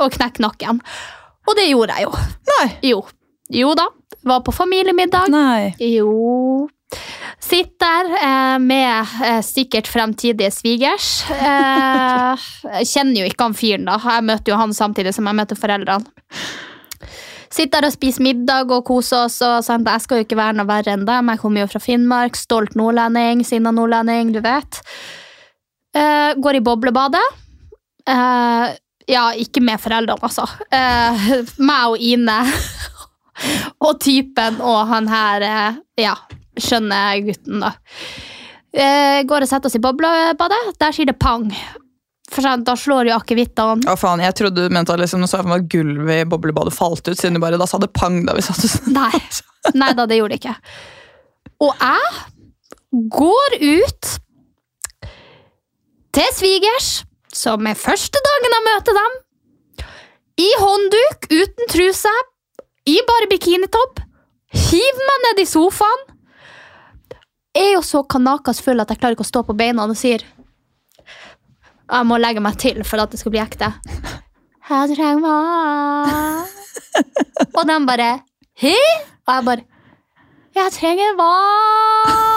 og 0.00 0.14
knekke 0.16 0.44
nakken. 0.44 0.80
Og 1.44 1.58
det 1.58 1.68
gjorde 1.68 1.98
jeg 1.98 2.08
jo. 2.08 2.14
Nei. 2.54 2.68
Jo. 2.90 3.02
Jo 3.52 3.74
da. 3.76 3.88
Var 4.24 4.40
på 4.46 4.54
familiemiddag. 4.56 5.28
Nei. 5.32 5.74
Jo. 5.84 6.68
Sitter 7.44 8.08
eh, 8.16 8.58
med 8.62 9.16
eh, 9.24 9.40
sikkert 9.44 9.88
fremtidige 9.90 10.50
svigers. 10.54 11.24
Eh, 11.28 12.44
jeg 12.78 12.88
kjenner 12.88 13.20
jo 13.20 13.28
ikke 13.28 13.48
han 13.48 13.56
fyren, 13.58 13.88
da. 13.88 13.98
Jeg 14.00 14.24
møter 14.30 14.54
jo 14.54 14.60
han 14.60 14.72
samtidig 14.76 15.12
som 15.16 15.28
jeg 15.28 15.36
møter 15.42 15.58
foreldrene. 15.58 16.30
Sitter 17.54 17.86
og 17.86 17.92
spiser 17.94 18.24
middag 18.24 18.72
og 18.74 18.82
koser 18.88 19.28
oss. 19.28 19.36
og 19.44 19.60
sant? 19.62 19.86
Jeg 19.86 20.02
skal 20.02 20.18
jo 20.18 20.26
ikke 20.26 20.38
være 20.40 20.56
noe 20.58 20.66
verre 20.66 20.96
enn 20.96 21.04
dem. 21.06 21.28
Jeg 21.30 21.42
kommer 21.42 21.62
jo 21.62 21.70
fra 21.70 21.82
Finnmark. 21.82 22.38
Stolt 22.38 22.74
nordlending, 22.78 23.44
sinna 23.46 23.70
nordlending, 23.74 24.32
du 24.34 24.40
vet. 24.42 24.80
Eh, 25.94 26.32
går 26.34 26.58
i 26.58 26.64
boblebadet. 26.64 27.22
Ja, 29.10 29.28
ikke 29.36 29.60
med 29.64 29.80
foreldrene, 29.82 30.24
altså. 30.24 30.46
Eh, 30.72 31.26
meg 31.60 31.92
og 31.92 32.00
Ine. 32.00 32.38
og 33.84 33.98
typen 34.02 34.60
og 34.64 34.84
han 34.88 35.08
her, 35.10 35.44
eh, 35.48 35.80
ja, 36.06 36.14
skjønne 36.56 37.00
gutten, 37.26 37.64
da. 37.64 37.74
Eh, 38.74 39.22
går 39.28 39.44
og 39.44 39.50
setter 39.50 39.70
oss 39.70 39.78
i 39.78 39.82
boblebadet. 39.82 40.60
Der 40.80 40.94
sier 40.94 41.10
det 41.10 41.18
pang. 41.20 41.50
For 42.34 42.42
sant, 42.42 42.66
Da 42.66 42.74
slår 42.78 43.10
jo 43.10 43.16
akevittene. 43.18 43.86
Å 43.86 43.96
faen, 43.98 44.22
Jeg 44.24 44.34
trodde 44.34 44.66
du 44.66 44.74
mente 44.74 44.96
liksom, 44.98 45.26
så 45.30 45.42
at 45.44 45.68
gulvet 45.70 46.24
i 46.24 46.28
boblebadet 46.28 46.74
falt 46.74 47.06
ut, 47.06 47.16
siden 47.18 47.38
du 47.38 47.42
bare 47.44 47.60
da 47.60 47.68
sa 47.70 47.78
det 47.78 47.92
pang 47.94 48.24
da 48.26 48.34
vi 48.34 48.42
satt 48.42 48.64
oss 48.64 48.80
Nei. 48.98 49.12
Nei 49.74 49.92
da, 49.94 50.06
det 50.06 50.18
gjorde 50.18 50.34
det 50.34 50.42
ikke. 50.42 50.56
Og 51.62 51.72
jeg 51.78 53.04
går 53.14 53.56
ut 53.60 54.10
til 56.14 56.34
svigers, 56.34 56.90
som 57.34 57.66
er 57.66 57.78
første 57.78 58.20
dagen 58.28 58.56
jeg 58.56 58.66
møter 58.68 58.98
dem, 59.00 59.18
i 60.44 60.48
håndduk, 60.58 61.28
uten 61.30 61.70
truse, 61.70 62.14
i 62.90 62.96
bare 63.06 63.30
bikinitopp, 63.30 64.00
hiver 64.54 65.08
meg 65.10 65.24
ned 65.28 65.44
i 65.44 65.48
sofaen, 65.50 66.10
Jeg 67.54 67.68
er 67.70 67.76
jo 67.76 67.82
så 67.86 68.00
kanakas 68.02 68.58
full 68.58 68.82
at 68.82 68.90
jeg 68.90 68.98
klarer 68.98 69.14
ikke 69.14 69.22
å 69.22 69.28
stå 69.28 69.44
på 69.46 69.54
beina 69.54 69.84
og 69.86 69.94
sier 69.94 70.24
jeg 71.84 72.06
må 72.08 72.16
legge 72.18 72.42
meg 72.42 72.56
til 72.58 72.80
for 72.82 72.98
at 72.98 73.12
det 73.12 73.20
skal 73.20 73.30
bli 73.30 73.42
ekte. 73.42 73.68
Jeg 74.70 74.96
trenger 74.96 75.20
vann. 75.22 76.46
Og 77.54 77.66
de 77.68 77.78
bare 77.86 78.10
Hæ? 78.58 78.74
Og 79.26 79.34
jeg 79.34 79.44
bare 79.44 79.66
Jeg 80.56 80.72
trenger 80.72 81.18
vann. 81.20 82.33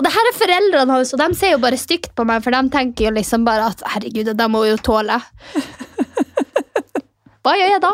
Og 0.00 0.06
det 0.06 0.14
her 0.14 0.28
er 0.30 0.36
foreldrene 0.38 0.94
hans, 0.96 1.10
og 1.12 1.20
de 1.20 1.36
ser 1.36 1.50
jo 1.52 1.60
bare 1.60 1.76
stygt 1.76 2.14
på 2.16 2.24
meg, 2.24 2.40
for 2.40 2.56
de 2.56 2.72
tenker 2.72 3.10
jo 3.10 3.16
liksom 3.18 3.42
bare 3.44 3.66
at 3.68 3.82
herregud, 3.92 4.30
det 4.32 4.46
må 4.48 4.62
jo 4.64 4.78
tåle. 4.80 5.18
Hva 7.44 7.52
gjør 7.52 7.74
jeg 7.74 7.82
da? 7.84 7.90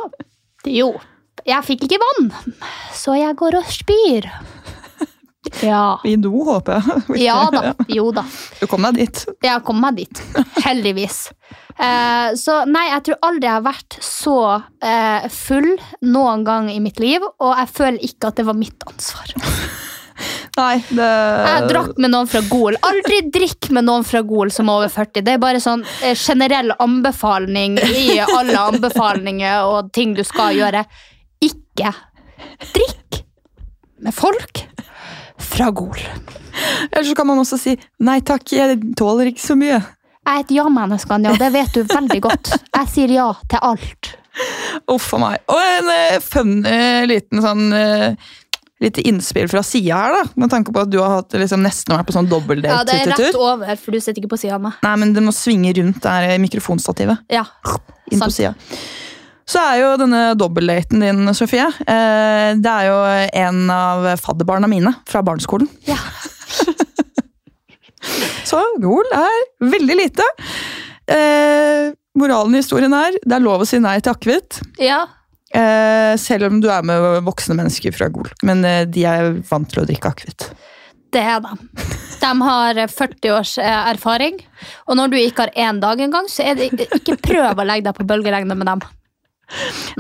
Jo, 0.71 0.93
jeg 1.43 1.67
fikk 1.67 1.83
ikke 1.89 1.99
vann, 1.99 2.29
så 2.95 3.17
jeg 3.19 3.35
går 3.43 3.59
og 3.59 3.73
spyr. 3.75 4.29
Ja. 5.65 5.99
I 6.07 6.15
do, 6.23 6.31
håper 6.47 6.79
jeg. 6.79 7.03
Ja 7.27 7.39
da. 7.51 7.73
Jo 7.91 8.13
da. 8.15 8.23
Du 8.61 8.67
kom 8.71 8.87
deg 8.87 9.01
dit. 9.03 9.25
Jeg 9.43 9.63
kom 9.67 9.83
meg 9.83 9.99
dit. 9.99 10.23
Heldigvis. 10.63 11.21
Eh, 11.75 12.35
så 12.39 12.61
nei, 12.71 12.85
jeg 12.93 13.07
tror 13.09 13.19
aldri 13.31 13.51
jeg 13.51 13.55
har 13.55 13.67
vært 13.67 13.99
så 14.03 14.37
eh, 14.79 15.27
full 15.33 15.73
noen 16.07 16.47
gang 16.47 16.71
i 16.71 16.79
mitt 16.83 17.03
liv, 17.03 17.27
og 17.43 17.59
jeg 17.59 17.75
føler 17.75 18.09
ikke 18.11 18.31
at 18.31 18.39
det 18.39 18.47
var 18.47 18.59
mitt 18.63 18.87
ansvar. 18.91 19.35
Nei, 20.57 20.77
det 20.89 21.07
Jeg 21.07 21.65
drakk 21.69 21.99
med 22.01 22.13
noen 22.15 22.29
fra 22.31 22.41
Gol. 22.49 22.79
Aldri 22.89 23.19
drikk 23.33 23.69
med 23.77 23.85
noen 23.85 24.07
fra 24.09 24.23
Gol 24.25 24.53
som 24.55 24.71
er 24.73 24.81
over 24.81 24.93
40. 24.95 25.25
Det 25.27 25.35
er 25.35 25.43
bare 25.43 25.61
sånn 25.61 25.83
eh, 26.01 26.17
generell 26.17 26.73
anbefaling 26.81 27.77
i 27.85 28.07
alle 28.25 28.57
anbefalinger 28.73 29.69
og 29.69 29.93
ting 29.97 30.15
du 30.17 30.25
skal 30.25 30.57
gjøre. 30.57 30.87
Ikke 31.45 31.93
drikk 32.73 33.21
med 34.01 34.17
folk 34.17 34.65
fra 35.45 35.69
Gol. 35.77 36.01
Eller 36.91 37.05
så 37.05 37.17
kan 37.19 37.29
man 37.29 37.43
også 37.43 37.59
si 37.61 37.77
nei 38.09 38.23
takk, 38.25 38.49
jeg 38.57 38.81
tåler 38.97 39.33
ikke 39.33 39.45
så 39.45 39.59
mye. 39.61 39.83
Jeg 40.27 40.41
er 40.41 40.43
et 40.43 40.55
ja-menneske, 40.57 41.13
Anja, 41.15 41.37
det 41.39 41.53
vet 41.55 41.77
du 41.77 41.85
veldig 41.87 42.23
godt. 42.25 42.55
Jeg 42.73 42.89
sier 42.95 43.13
ja 43.13 43.29
til 43.45 43.61
alt. 43.63 44.17
Uff 44.93 45.13
a 45.17 45.21
meg. 45.21 45.45
Og 45.53 45.61
en 45.61 45.93
uh, 45.93 46.17
funny 46.25 46.73
liten 47.13 47.45
sånn 47.45 47.69
Lite 48.85 49.01
innspill 49.09 49.49
fra 49.49 49.62
sida 49.64 49.97
her, 49.97 50.18
da. 50.18 50.35
Med 50.37 50.53
tanke 50.53 50.74
på 50.74 50.83
at 50.85 50.91
du 50.93 50.99
har 51.01 51.22
hatt, 51.22 51.33
liksom, 51.33 51.62
nesten 51.64 51.97
vært 51.97 52.11
på 52.11 52.16
sånn 52.16 52.29
Ja, 52.29 52.83
det 52.85 52.99
er 52.99 53.09
rett 53.09 53.39
over, 53.41 53.72
for 53.81 53.97
du 53.97 54.05
sitter 54.05 54.20
ikke 54.20 54.35
på 54.35 54.41
sida 54.43 54.59
av 54.59 54.66
meg. 54.66 54.77
Nei, 54.85 54.95
men 55.01 55.14
det 55.16 55.24
må 55.24 55.33
svinge 55.33 55.72
rundt 55.79 56.03
der 56.05 56.37
mikrofonstativet. 56.43 57.24
Ja, 57.33 57.47
inn 58.12 58.20
på 58.20 58.33
sida. 58.35 58.53
Så 59.47 59.61
er 59.62 59.79
jo 59.79 59.93
denne 60.01 60.20
dobbeltdaten 60.35 61.01
din, 61.01 61.35
Sofie, 61.39 61.68
eh, 61.87 62.49
det 62.59 62.72
er 62.72 62.89
jo 62.89 62.97
en 63.47 63.70
av 63.70 64.09
fadderbarna 64.18 64.66
mine 64.68 64.91
fra 65.07 65.22
barneskolen. 65.24 65.70
Ja. 65.87 66.01
Så 68.47 68.59
Gol 68.83 69.07
er 69.14 69.39
veldig 69.70 69.97
lite. 69.99 70.27
Eh, 71.07 71.93
moralen 72.18 72.57
i 72.57 72.62
historien 72.62 72.95
er 72.97 73.14
det 73.22 73.39
er 73.39 73.45
lov 73.45 73.62
å 73.62 73.68
si 73.68 73.79
nei 73.83 73.99
til 74.03 74.14
akevitt. 74.14 74.61
Ja, 74.83 75.05
selv 76.21 76.49
om 76.51 76.61
du 76.61 76.69
er 76.73 76.85
med 76.87 77.21
voksne 77.27 77.57
mennesker 77.59 77.95
fra 77.97 78.09
Gol. 78.13 78.29
Men 78.47 78.65
eh, 78.67 78.85
de 78.89 79.05
er 79.09 79.31
vant 79.49 79.69
til 79.71 79.83
å 79.83 79.87
drikke 79.89 80.13
akevitt. 80.13 80.51
det 81.15 81.23
er 81.23 81.41
de. 81.45 81.55
De 82.21 82.31
har 82.43 82.81
40 82.89 83.33
års 83.37 83.57
eh, 83.63 83.81
erfaring, 83.93 84.41
og 84.89 84.99
når 84.99 85.13
du 85.13 85.17
ikke 85.21 85.47
har 85.47 85.69
én 85.69 85.81
dag 85.81 86.01
engang, 86.01 86.29
så 86.33 86.45
er 86.49 86.59
det 86.59 86.71
ikke 86.87 87.19
prøv 87.23 87.61
å 87.61 87.67
legge 87.67 87.87
deg 87.89 87.99
på 87.99 88.09
bølgelengde 88.09 88.57
med 88.59 88.69
dem. 88.71 88.85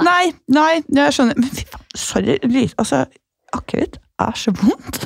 Nei, 0.02 0.32
nei, 0.50 0.80
jeg 0.90 1.14
skjønner. 1.14 1.38
Men 1.38 1.52
fy 1.54 1.66
faen, 1.70 1.84
sorry. 1.94 2.38
Altså, 2.80 3.04
akevitt 3.54 4.00
er 4.22 4.38
så 4.40 4.54
vondt. 4.58 5.04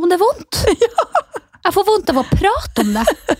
Om 0.00 0.08
det 0.08 0.16
er 0.16 0.22
vondt? 0.24 0.62
Jeg 1.64 1.72
får 1.72 1.84
vondt 1.88 2.10
av 2.12 2.18
å 2.20 2.22
prate 2.28 2.82
om 2.82 2.90
det. 2.92 3.36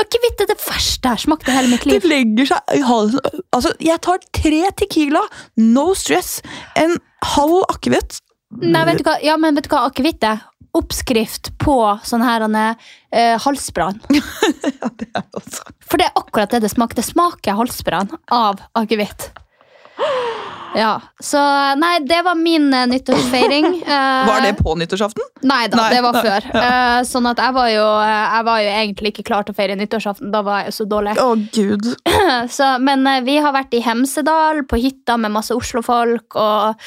Akevitt 0.00 0.40
er 0.42 0.48
det 0.50 0.56
verste 0.58 1.06
jeg 1.06 1.14
har 1.14 1.22
smakt 1.22 1.48
i 1.48 1.54
hele 1.54 1.70
mitt 1.70 1.84
liv. 1.86 2.00
Det 2.02 2.10
legger 2.10 2.48
seg 2.50 2.74
i 2.74 2.80
halsen. 2.82 3.42
Altså, 3.54 3.74
jeg 3.82 4.00
tar 4.02 4.24
tre 4.34 4.62
Tequila, 4.80 5.22
no 5.62 5.92
stress, 5.98 6.40
en 6.80 6.96
halv 7.34 7.62
akevitt. 7.68 8.18
Nei, 8.62 8.82
vet 8.88 9.00
du 9.00 9.06
hva? 9.06 9.18
Ja, 9.22 9.38
men 9.40 9.54
vet 9.58 9.68
du 9.68 9.72
hva 9.74 9.84
akevitt 9.88 10.26
er? 10.26 10.42
Oppskrift 10.74 11.52
på 11.62 11.76
sånn 12.02 12.24
her 12.26 12.42
uh, 12.50 13.36
halsbrann. 13.46 14.02
Ja, 14.74 14.90
det 14.98 15.06
er 15.14 15.22
også. 15.38 15.62
For 15.86 16.00
det 16.00 16.08
er 16.08 16.18
akkurat 16.18 16.50
det 16.50 16.64
det 16.64 16.72
smaker. 16.72 16.98
Det 16.98 17.06
smaker 17.06 17.60
halsbrann 17.60 18.10
av 18.34 18.64
akevitt. 18.82 19.30
Ja, 20.74 21.00
så 21.22 21.40
Nei, 21.78 21.98
det 22.06 22.20
var 22.26 22.34
min 22.38 22.66
uh, 22.74 22.84
nyttårsfeiring. 22.90 23.66
Uh, 23.86 24.26
Var 24.30 24.42
det 24.46 24.54
på 24.58 24.74
nyttårsaften? 24.78 25.22
Nei 25.46 25.66
da, 25.68 25.78
Nei, 25.78 25.90
det 25.94 26.00
var 26.04 26.16
nei, 26.16 26.22
før. 26.24 26.48
Eh, 26.60 26.98
sånn 27.06 27.28
at 27.28 27.40
jeg 27.42 27.54
var, 27.56 27.68
jo, 27.70 27.84
jeg 28.08 28.46
var 28.48 28.62
jo 28.64 28.72
egentlig 28.72 29.12
ikke 29.12 29.26
klar 29.28 29.46
til 29.46 29.54
å 29.54 29.58
feire 29.58 29.76
nyttårsaften. 29.78 30.32
Da 30.34 30.40
var 30.46 30.64
jeg 30.64 30.74
så 30.76 30.86
dårlig. 30.88 31.14
Å, 31.20 31.34
gud. 31.54 31.90
Så, 32.56 32.68
men 32.82 33.04
vi 33.26 33.36
har 33.42 33.54
vært 33.54 33.76
i 33.76 33.82
Hemsedal, 33.84 34.64
på 34.68 34.80
hytta 34.80 35.18
med 35.20 35.34
masse 35.34 35.54
Oslo-folk. 35.54 36.38
og 36.40 36.80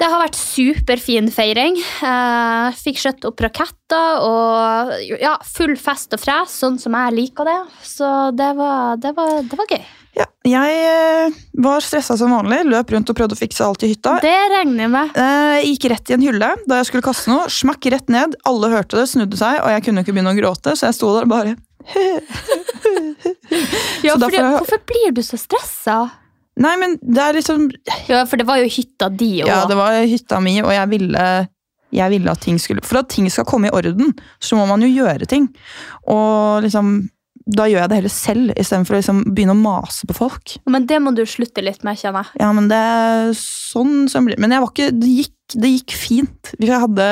det 0.00 0.08
har 0.10 0.20
vært 0.24 0.36
superfin 0.38 1.28
feiring. 1.32 1.76
Eh, 1.78 2.78
fikk 2.80 2.98
skjøtt 3.00 3.26
opp 3.28 3.40
raketter 3.44 4.24
og 4.26 4.94
ja, 5.22 5.36
full 5.46 5.76
fest 5.80 6.16
og 6.16 6.20
fres, 6.22 6.54
sånn 6.64 6.78
som 6.82 6.96
jeg 6.98 7.14
liker 7.14 7.46
det. 7.48 7.58
Så 7.86 8.08
det 8.36 8.50
var, 8.58 8.96
det 9.00 9.14
var, 9.16 9.36
det 9.46 9.58
var 9.60 9.70
gøy. 9.70 9.84
Ja, 10.14 10.26
jeg 10.46 10.74
eh, 10.86 11.38
var 11.62 11.82
stressa 11.82 12.14
som 12.18 12.30
vanlig, 12.34 12.60
løp 12.70 12.92
rundt 12.94 13.10
og 13.10 13.16
prøvde 13.18 13.34
å 13.34 13.38
fikse 13.40 13.64
alt 13.66 13.82
i 13.86 13.90
hytta. 13.94 14.16
Det 14.22 14.34
regner 14.52 14.84
jeg 14.86 14.92
med. 14.92 15.14
Jeg 15.18 15.70
gikk 15.72 15.88
rett 15.94 16.10
i 16.12 16.16
en 16.18 16.26
hylle 16.26 16.50
da 16.70 16.78
jeg 16.80 16.90
skulle 16.90 17.06
kaste 17.06 17.30
noe. 17.32 17.48
Smakk 17.50 17.88
rett 17.94 18.10
ned. 18.14 18.36
Alle 18.46 18.70
hørte 18.74 18.98
det, 19.00 19.08
snudde 19.10 19.38
seg, 19.40 19.58
og 19.62 19.72
jeg 19.74 19.86
kunne 19.88 20.04
ikke 20.04 20.14
begynne 20.14 20.34
å 20.34 20.38
gråte, 20.38 20.76
så 20.78 20.90
jeg 20.90 20.98
sto 20.98 21.10
der 21.16 21.26
bare 21.30 21.54
Ja, 24.04 24.14
fordi, 24.14 24.30
derfor- 24.30 24.58
Hvorfor 24.58 24.80
blir 24.88 25.10
du 25.16 25.22
så 25.22 25.36
stressa? 25.40 25.96
Nei, 26.62 26.74
men 26.78 26.98
det 27.02 27.18
er 27.22 27.34
liksom 27.38 27.66
Ja, 28.06 28.24
for 28.30 28.38
det 28.38 28.46
var 28.46 28.60
jo 28.62 28.68
hytta 28.70 29.08
di 29.10 29.32
òg. 29.42 29.48
Ja, 29.50 29.64
det 29.66 29.78
var 29.78 29.96
hytta 30.06 30.38
mi, 30.44 30.60
og 30.62 30.70
jeg 30.70 30.90
ville, 30.92 31.24
jeg 31.94 32.12
ville 32.14 32.30
at 32.30 32.44
ting 32.44 32.60
skulle 32.62 32.84
For 32.86 33.00
at 33.02 33.10
ting 33.10 33.26
skal 33.32 33.46
komme 33.48 33.70
i 33.70 33.74
orden, 33.74 34.14
så 34.38 34.58
må 34.58 34.68
man 34.70 34.84
jo 34.84 34.92
gjøre 34.92 35.26
ting. 35.30 35.48
Og 36.06 36.62
liksom 36.66 36.94
Da 37.44 37.66
gjør 37.68 37.82
jeg 37.82 37.90
det 37.90 37.96
heller 37.98 38.12
selv, 38.14 38.52
istedenfor 38.56 38.94
å 38.94 38.98
liksom 39.02 39.18
begynne 39.34 39.52
å 39.52 39.60
mase 39.60 40.06
på 40.08 40.14
folk. 40.16 40.54
Men 40.70 40.86
det 40.88 40.96
må 41.04 41.10
du 41.12 41.26
slutte 41.28 41.60
litt 41.60 41.82
med, 41.84 41.98
kjenner 42.00 42.24
jeg. 42.24 42.40
Ja, 42.40 42.52
men 42.56 42.70
det 42.70 42.78
er 42.78 43.34
sånn 43.36 44.06
som 44.08 44.24
blir 44.24 44.38
Men 44.40 44.54
jeg 44.54 44.62
var 44.64 44.70
ikke 44.72 44.86
Det 44.96 45.10
gikk, 45.10 45.34
det 45.52 45.70
gikk 45.74 45.92
fint. 45.98 46.52
Vi 46.58 46.70
hadde 46.72 47.06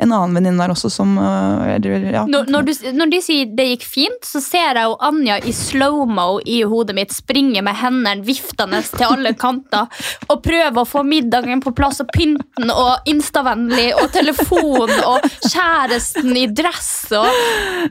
en 0.00 0.12
annen 0.12 0.34
venninne 0.38 0.62
der 0.62 0.72
også 0.72 0.88
som 0.92 1.18
eller, 1.20 2.06
ja. 2.08 2.24
Når, 2.28 2.48
når, 2.52 2.66
du, 2.66 2.72
når 2.96 3.12
de 3.12 3.20
sier 3.24 3.50
det 3.56 3.66
gikk 3.74 3.84
fint, 3.86 4.24
så 4.26 4.40
ser 4.42 4.78
jeg 4.80 4.88
jo 4.88 4.96
Anja 5.04 5.36
i 5.44 5.52
slow-mo 5.54 6.38
i 6.48 6.62
hodet 6.68 6.96
mitt 6.96 7.12
springe 7.14 7.62
med 7.64 7.76
hendene 7.78 8.24
viftende 8.24 8.80
til 8.88 9.06
alle 9.08 9.34
kanter 9.38 9.90
og 10.30 10.42
prøve 10.44 10.82
å 10.82 10.88
få 10.88 11.04
middagen 11.06 11.62
på 11.64 11.74
plass 11.76 12.00
og 12.02 12.10
pynten 12.14 12.72
og 12.72 13.10
instavennlig 13.10 13.90
og 14.00 14.08
telefon 14.14 14.92
og 15.04 15.28
kjæresten 15.50 16.32
i 16.40 16.46
dress 16.50 16.92
og 17.14 17.28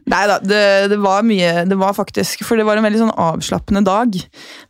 Nei 0.09 0.23
da, 0.29 0.39
det, 0.41 0.63
det 0.91 0.97
var 1.01 1.23
mye 1.25 1.63
Det 1.69 1.75
var 1.79 1.93
faktisk 1.95 2.43
For 2.47 2.59
det 2.59 2.65
var 2.67 2.79
en 2.79 2.85
veldig 2.85 3.01
sånn 3.03 3.13
avslappende 3.19 3.83
dag. 3.85 4.15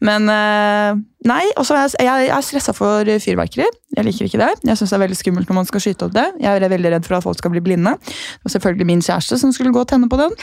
Men 0.04 0.30
eh, 0.32 1.00
Nei, 1.30 1.44
også 1.60 1.78
jeg, 1.78 1.94
jeg 2.04 2.30
er 2.36 2.44
stressa 2.44 2.74
for 2.76 3.08
fyrverkeri. 3.24 3.68
Jeg 3.96 4.06
liker 4.08 4.28
ikke 4.28 4.42
det. 4.42 4.52
Jeg 4.68 4.80
syns 4.80 4.92
det 4.92 4.98
er 4.98 5.04
veldig 5.06 5.20
skummelt 5.20 5.50
når 5.52 5.60
man 5.62 5.70
skal 5.70 5.84
skyte 5.86 6.08
opp 6.08 6.16
det. 6.16 6.26
Jeg 6.44 6.60
er 6.60 6.74
veldig 6.74 6.92
redd 6.98 7.08
for 7.08 7.20
at 7.20 7.26
folk 7.26 7.40
skal 7.40 7.54
bli 7.54 7.64
blinde. 7.64 7.96
Var 8.44 8.56
selvfølgelig 8.56 8.90
min 8.90 9.04
kjæreste 9.06 9.40
som 9.40 9.54
skulle 9.56 9.72
gå 9.76 9.84
og 9.84 9.90
tenne 9.92 10.10
på 10.12 10.20
den. 10.20 10.36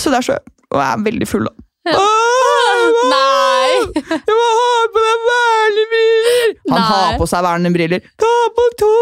Så 0.00 0.10
det 0.10 0.18
er 0.18 0.26
så 0.26 0.40
Og 0.74 0.80
jeg 0.80 0.88
er 0.90 1.04
veldig 1.06 1.28
full, 1.30 1.46
da. 1.46 1.54
Nei! 1.84 3.68
Jeg 3.94 4.34
må 4.34 4.46
ha 4.58 4.76
på 4.94 5.02
meg 5.04 5.26
vernebriller! 5.28 6.54
Han 6.72 6.78
Nei. 6.78 6.86
har 6.88 7.18
på 7.20 7.28
seg 7.30 7.44
vernebriller. 7.44 8.06
Ta 8.20 8.32
på 8.56 8.66
to! 8.80 8.92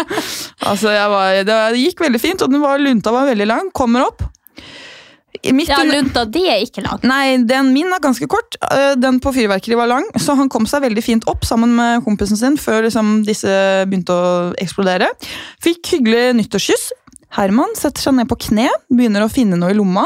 altså, 0.70 0.92
var, 1.12 1.36
det, 1.44 1.58
det 1.76 1.82
gikk 1.82 2.02
veldig 2.02 2.20
fint, 2.22 2.42
og 2.42 2.52
den 2.52 2.64
var, 2.64 2.80
lunta 2.82 3.12
var 3.14 3.28
veldig 3.28 3.48
lang. 3.48 3.70
Kommer 3.76 4.08
opp. 4.08 4.24
Ja, 5.42 5.78
lunta 5.82 6.22
di 6.30 6.44
er 6.46 6.60
ikke 6.62 6.82
lang. 6.84 7.00
Nei, 7.02 7.36
den 7.48 7.72
min 7.74 7.90
er 7.92 7.98
ganske 8.02 8.28
kort. 8.30 8.54
Øh, 8.70 8.94
Den 9.02 9.18
på 9.20 9.32
fyrverkeri 9.34 9.74
var 9.78 9.88
lang, 9.90 10.06
så 10.22 10.36
han 10.38 10.48
kom 10.52 10.66
seg 10.70 10.82
veldig 10.84 11.02
fint 11.02 11.26
opp 11.30 11.42
sammen 11.48 11.74
med 11.74 12.04
kompisen 12.06 12.38
sin 12.38 12.56
før 12.60 12.82
liksom, 12.86 13.24
disse 13.26 13.50
begynte 13.90 14.14
å 14.14 14.52
eksplodere. 14.62 15.08
Fikk 15.64 15.96
hyggelig 15.96 16.36
nyttårskyss. 16.38 16.92
Herman 17.34 17.74
setter 17.78 18.04
seg 18.06 18.14
ned 18.14 18.28
på 18.30 18.36
kne, 18.48 18.68
begynner 18.92 19.24
å 19.26 19.30
finne 19.32 19.56
noe 19.58 19.72
i 19.72 19.78
lomma. 19.78 20.04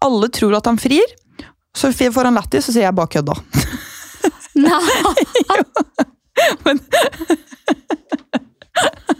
Alle 0.00 0.28
tror 0.32 0.56
at 0.56 0.66
han 0.70 0.78
frir. 0.80 1.04
Så 1.76 1.92
får 1.92 2.24
han 2.30 2.34
lættis, 2.38 2.64
så 2.66 2.72
sier 2.74 2.88
jeg 2.88 2.96
bare 2.96 3.12
kødda. 3.12 3.36
Nei. 4.54 4.80
Men- 6.64 6.80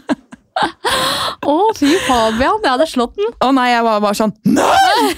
Å, 1.41 1.55
fy 1.77 1.89
Fabian, 2.05 2.59
jeg 2.61 2.69
hadde 2.69 2.87
slått 2.89 3.15
den. 3.17 3.31
Å 3.41 3.49
nei, 3.55 3.71
jeg 3.71 3.85
var 3.87 4.01
bare 4.03 4.17
sånn 4.17 4.33
Nei! 4.45 5.15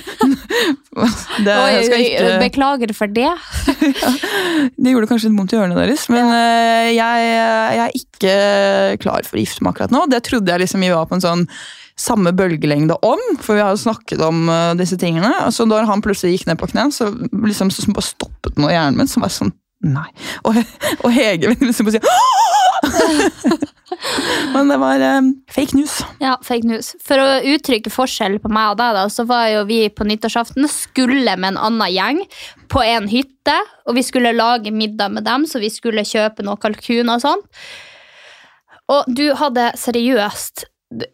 Det, 1.43 1.53
Oi, 1.57 1.71
ikke, 1.82 2.34
Beklager 2.43 2.91
for 2.95 3.09
det. 3.09 3.32
det 4.84 4.91
gjorde 4.93 5.09
kanskje 5.09 5.32
litt 5.32 5.39
vondt 5.39 5.55
i 5.55 5.57
ørene 5.57 5.78
deres, 5.78 6.05
men 6.13 6.30
ja. 6.30 6.91
jeg, 6.93 7.32
jeg 7.34 7.82
er 7.84 7.95
ikke 7.97 8.36
klar 9.01 9.26
for 9.26 9.39
å 9.39 9.41
gifte 9.41 9.65
meg 9.65 9.74
akkurat 9.74 9.95
nå. 9.95 10.03
Det 10.13 10.21
trodde 10.30 10.53
jeg 10.53 10.63
liksom 10.63 10.86
vi 10.86 10.91
var 10.93 11.09
på 11.09 11.17
en 11.17 11.26
sånn 11.26 11.47
samme 11.99 12.34
bølgelengde 12.34 12.95
om, 13.05 13.21
for 13.41 13.57
vi 13.57 13.63
har 13.63 13.74
jo 13.74 13.82
snakket 13.84 14.21
om 14.26 14.47
øh, 14.49 14.74
disse 14.80 14.97
tingene. 15.01 15.32
Så 15.53 15.67
da 15.69 15.84
han 15.89 16.01
plutselig 16.05 16.38
gikk 16.38 16.47
ned 16.49 16.61
på 16.61 16.69
kne, 16.71 16.88
så 16.93 17.09
liksom 17.34 17.74
så 17.74 17.86
stoppet 18.05 18.57
noe 18.57 18.71
i 18.71 18.78
hjernen 18.78 19.01
min 19.01 19.09
som 19.09 19.26
var 19.26 19.34
sånn 19.34 19.53
Nei. 19.84 20.07
Og, 20.47 20.57
og 21.03 21.11
Hege 21.11 21.51
vil 21.51 21.67
liksom 21.67 21.89
bare 21.89 21.99
si 21.99 23.59
Men 24.53 24.71
det 24.71 24.77
var 24.81 25.03
um, 25.19 25.29
fake 25.51 25.77
news. 25.77 25.99
Ja, 26.23 26.34
fake 26.43 26.67
news. 26.67 26.93
For 27.03 27.21
å 27.21 27.27
uttrykke 27.53 27.91
forskjell 27.93 28.39
på 28.43 28.51
meg 28.51 28.73
og 28.73 28.79
deg, 28.81 28.97
da, 28.97 29.03
så 29.11 29.25
var 29.29 29.47
jo 29.51 29.63
vi 29.69 29.86
på 29.93 30.07
nyttårsaften 30.07 30.67
skulle 30.71 31.36
med 31.38 31.53
en 31.53 31.61
annen 31.69 31.93
gjeng 31.93 32.21
på 32.73 32.84
en 32.84 33.07
hytte, 33.11 33.55
og 33.88 33.97
vi 33.97 34.03
skulle 34.05 34.34
lage 34.36 34.73
middag 34.73 35.13
med 35.13 35.27
dem, 35.27 35.47
så 35.49 35.61
vi 35.61 35.71
skulle 35.73 36.05
kjøpe 36.07 36.45
noe 36.45 36.59
kalkun 36.61 37.11
og 37.13 37.23
sånn. 37.23 37.43
Og 38.93 39.07
du 39.07 39.27
hadde 39.39 39.71
seriøst 39.79 40.65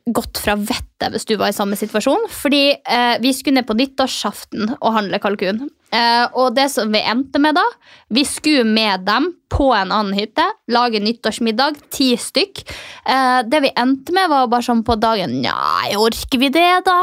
gått 0.10 0.40
fra 0.42 0.56
vettet 0.60 1.14
hvis 1.14 1.28
du 1.30 1.36
var 1.40 1.52
i 1.52 1.56
samme 1.56 1.78
situasjon, 1.80 2.28
fordi 2.34 2.64
eh, 2.76 3.16
vi 3.24 3.34
skulle 3.36 3.60
ned 3.60 3.68
på 3.70 3.78
nyttårsaften 3.80 4.76
og 4.80 4.96
handle 4.96 5.20
kalkun. 5.24 5.68
Eh, 5.96 6.26
og 6.38 6.54
det 6.58 6.68
som 6.74 6.92
vi 6.94 7.02
endte 7.02 7.42
med 7.42 7.58
da, 7.58 7.64
vi 8.14 8.26
skulle 8.28 8.66
med 8.68 9.08
dem 9.08 9.32
på 9.50 9.72
en 9.74 9.94
annen 9.96 10.14
hytte, 10.18 10.46
lage 10.70 11.02
nyttårsmiddag, 11.02 11.80
ti 11.96 12.12
stykk. 12.20 12.62
Eh, 13.10 13.42
det 13.50 13.64
vi 13.66 13.74
endte 13.80 14.14
med 14.16 14.30
var 14.30 14.52
bare 14.52 14.68
sånn 14.68 14.86
på 14.86 15.00
dagen, 15.02 15.40
nei, 15.46 15.96
orker 15.98 16.42
vi 16.42 16.52
det 16.54 16.70
da? 16.86 17.00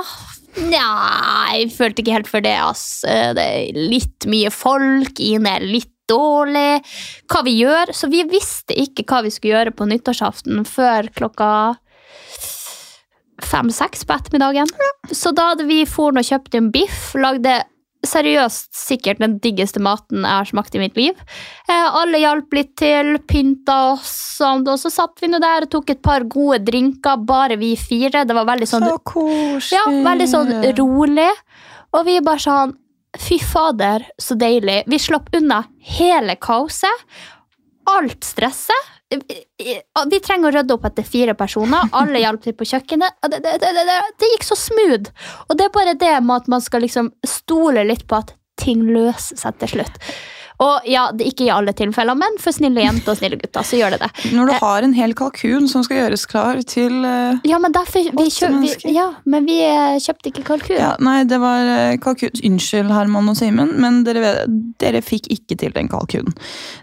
Nei, 0.71 1.67
følte 1.73 2.01
ikke 2.01 2.15
helt 2.15 2.31
for 2.31 2.45
det, 2.45 2.55
ass. 2.63 3.05
Eh, 3.05 3.35
Det 3.37 3.43
er 3.45 3.83
litt 3.91 4.29
mye 4.31 4.53
folk, 4.55 5.21
Ine 5.21 5.59
er 5.59 5.67
litt 5.67 5.93
dårlig. 6.09 6.85
Hva 7.27 7.43
vi 7.45 7.57
gjør? 7.59 7.91
Så 7.97 8.09
vi 8.13 8.23
visste 8.31 8.77
ikke 8.79 9.05
hva 9.09 9.25
vi 9.27 9.33
skulle 9.35 9.57
gjøre 9.57 9.75
på 9.77 9.89
nyttårsaften 9.91 10.63
før 10.69 11.11
klokka 11.17 11.51
fem-seks 13.43 14.05
på 14.09 14.15
ettermiddagen. 14.17 14.69
Så 15.13 15.33
da 15.37 15.51
hadde 15.53 15.67
vi 15.69 15.85
for 15.89 16.13
og 16.17 16.25
kjøpt 16.25 16.55
en 16.59 16.71
biff, 16.75 17.15
lagde 17.15 17.63
seriøst 18.07 18.71
sikkert 18.77 19.19
den 19.19 19.39
diggeste 19.43 19.81
maten 19.83 20.23
jeg 20.23 20.31
har 20.31 20.47
smakt 20.49 20.75
i 20.77 20.81
mitt 20.83 20.97
liv. 20.99 21.17
Eh, 21.69 21.87
alle 22.01 22.21
hjalp 22.23 22.53
litt 22.55 22.75
til, 22.79 23.17
pynta 23.27 23.79
oss, 23.93 24.13
sånn, 24.39 24.63
og 24.69 24.79
så 24.79 24.93
satt 24.93 25.19
vi 25.23 25.31
nå 25.33 25.41
der 25.43 25.67
og 25.67 25.73
tok 25.73 25.91
et 25.91 26.03
par 26.05 26.27
gode 26.31 26.61
drinker, 26.69 27.19
bare 27.27 27.59
vi 27.59 27.73
fire. 27.81 28.25
Det 28.29 28.37
var 28.37 28.47
veldig 28.47 28.69
sånn, 28.71 28.87
Så 28.87 28.99
koselig. 29.11 29.75
ja, 29.75 29.85
veldig 30.07 30.29
sånn 30.31 30.53
rolig. 30.79 31.31
Og 31.97 32.05
vi 32.09 32.21
bare 32.21 32.43
sånn 32.43 32.77
Fy 33.17 33.39
fader, 33.41 34.03
så 34.21 34.35
deilig. 34.37 34.83
Vi 34.93 34.99
slapp 35.01 35.31
unna 35.39 35.63
hele 35.97 36.35
kaoset. 36.37 37.07
Alt 37.89 38.27
stresset. 38.29 38.91
Vi 39.11 40.19
trenger 40.25 40.49
å 40.49 40.55
rydde 40.57 40.75
opp 40.75 40.87
etter 40.89 41.07
fire 41.07 41.37
personer. 41.39 41.91
Alle 41.95 42.23
hjalp 42.25 42.43
til 42.43 42.57
på 42.59 42.67
kjøkkenet. 42.67 43.19
Det, 43.31 43.39
det, 43.45 43.59
det, 43.63 43.85
det, 44.19 44.31
gikk 44.33 44.47
så 44.47 44.59
smooth. 44.59 45.13
Og 45.47 45.59
det 45.59 45.69
er 45.69 45.75
bare 45.75 45.95
det 45.99 46.15
med 46.27 46.43
at 46.43 46.51
man 46.51 46.65
skal 46.65 46.83
liksom 46.83 47.13
stole 47.27 47.87
litt 47.87 48.07
på 48.11 48.19
at 48.19 48.35
ting 48.59 48.83
løser 48.89 49.39
seg 49.39 49.61
til 49.63 49.77
slutt. 49.77 50.01
Og 50.63 50.87
ja, 50.89 51.05
ikke 51.21 51.47
i 51.47 51.51
alle 51.53 51.75
tilfeller, 51.77 52.17
men 52.17 52.39
for 52.41 52.55
snille 52.55 52.81
jenter 52.81 53.13
og 53.13 53.19
snille 53.19 53.37
gutter 53.41 53.67
så 53.67 53.77
gjør 53.77 53.97
det 53.97 54.07
det. 54.07 54.33
Når 54.33 54.49
du 54.49 54.53
har 54.63 54.87
en 54.87 54.95
hel 54.97 55.13
kalkun 55.19 55.67
som 55.69 55.85
skal 55.85 56.01
gjøres 56.01 56.25
klar 56.31 56.63
til 56.69 57.05
eh, 57.05 57.43
Ja, 57.49 57.61
men 57.63 57.75
derfor 57.77 58.07
vi 58.07 58.27
kjøp, 58.33 58.57
vi, 58.63 58.95
ja, 58.97 59.11
men 59.29 59.45
vi 59.49 59.59
eh, 59.67 59.99
kjøpte 60.01 60.33
ikke 60.33 60.47
kalkun. 60.49 60.79
ja, 60.81 60.95
Nei, 61.05 61.19
det 61.29 61.41
var 61.43 61.69
eh, 61.75 61.99
kalkun. 62.01 62.33
Unnskyld, 62.47 62.93
Herman 62.93 63.29
og 63.33 63.37
Simen, 63.39 63.75
men 63.83 64.01
dere, 64.07 64.47
dere 64.81 65.05
fikk 65.05 65.29
ikke 65.35 65.59
til 65.61 65.77
den 65.77 65.91
kalkunen. 65.93 66.33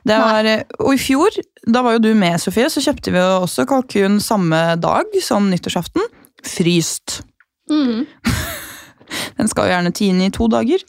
Det 0.06 0.20
var, 0.22 0.46
eh, 0.50 0.66
og 0.80 0.94
i 0.94 1.02
fjor, 1.02 1.42
da 1.66 1.82
var 1.86 1.98
jo 1.98 2.04
du 2.06 2.12
med, 2.18 2.38
Sofie, 2.44 2.70
så 2.70 2.84
kjøpte 2.84 3.14
vi 3.14 3.22
jo 3.22 3.44
også 3.44 3.66
kalkun 3.70 4.20
samme 4.24 4.62
dag 4.82 5.18
som 5.24 5.50
nyttårsaften. 5.50 6.06
Fryst. 6.46 7.24
Mm. 7.72 8.06
Den 9.38 9.50
skal 9.52 9.68
jo 9.68 9.74
gjerne 9.76 9.92
tine 9.96 10.28
i 10.28 10.34
to 10.34 10.48
dager. 10.52 10.82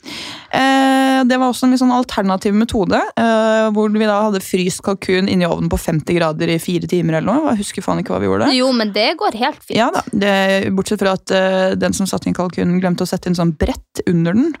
Eh, 0.55 1.23
det 1.25 1.37
var 1.41 1.49
også 1.51 1.67
en 1.67 1.77
sånn 1.79 1.93
alternativ 1.95 2.53
metode, 2.57 2.99
eh, 3.17 3.67
hvor 3.75 3.89
vi 3.93 4.05
da 4.07 4.17
hadde 4.27 4.41
fryst 4.43 4.81
kalkun 4.85 5.29
inni 5.31 5.47
ovnen 5.47 5.69
på 5.71 5.79
50 5.81 6.17
grader 6.17 6.51
i 6.53 6.57
fire 6.61 6.87
timer 6.91 7.17
eller 7.19 7.27
noe. 7.33 7.53
Jeg 7.53 7.63
husker 7.63 7.85
faen 7.85 8.01
ikke 8.03 8.13
hva 8.15 8.19
vi 8.23 8.29
gjorde. 8.29 8.49
Jo, 8.55 8.69
men 8.75 8.91
det 8.95 9.07
går 9.19 9.37
helt 9.41 9.61
fint. 9.63 9.77
Ja 9.79 9.89
da, 9.95 10.03
det, 10.11 10.33
Bortsett 10.75 11.01
fra 11.01 11.15
at 11.17 11.31
eh, 11.35 11.75
den 11.79 11.93
som 11.97 12.07
satte 12.09 12.29
inn 12.29 12.37
kalkunen, 12.37 12.79
glemte 12.83 13.05
å 13.05 13.09
sette 13.09 13.31
inn 13.31 13.37
sånn 13.37 13.55
brett 13.57 14.03
under 14.07 14.35
den. 14.37 14.51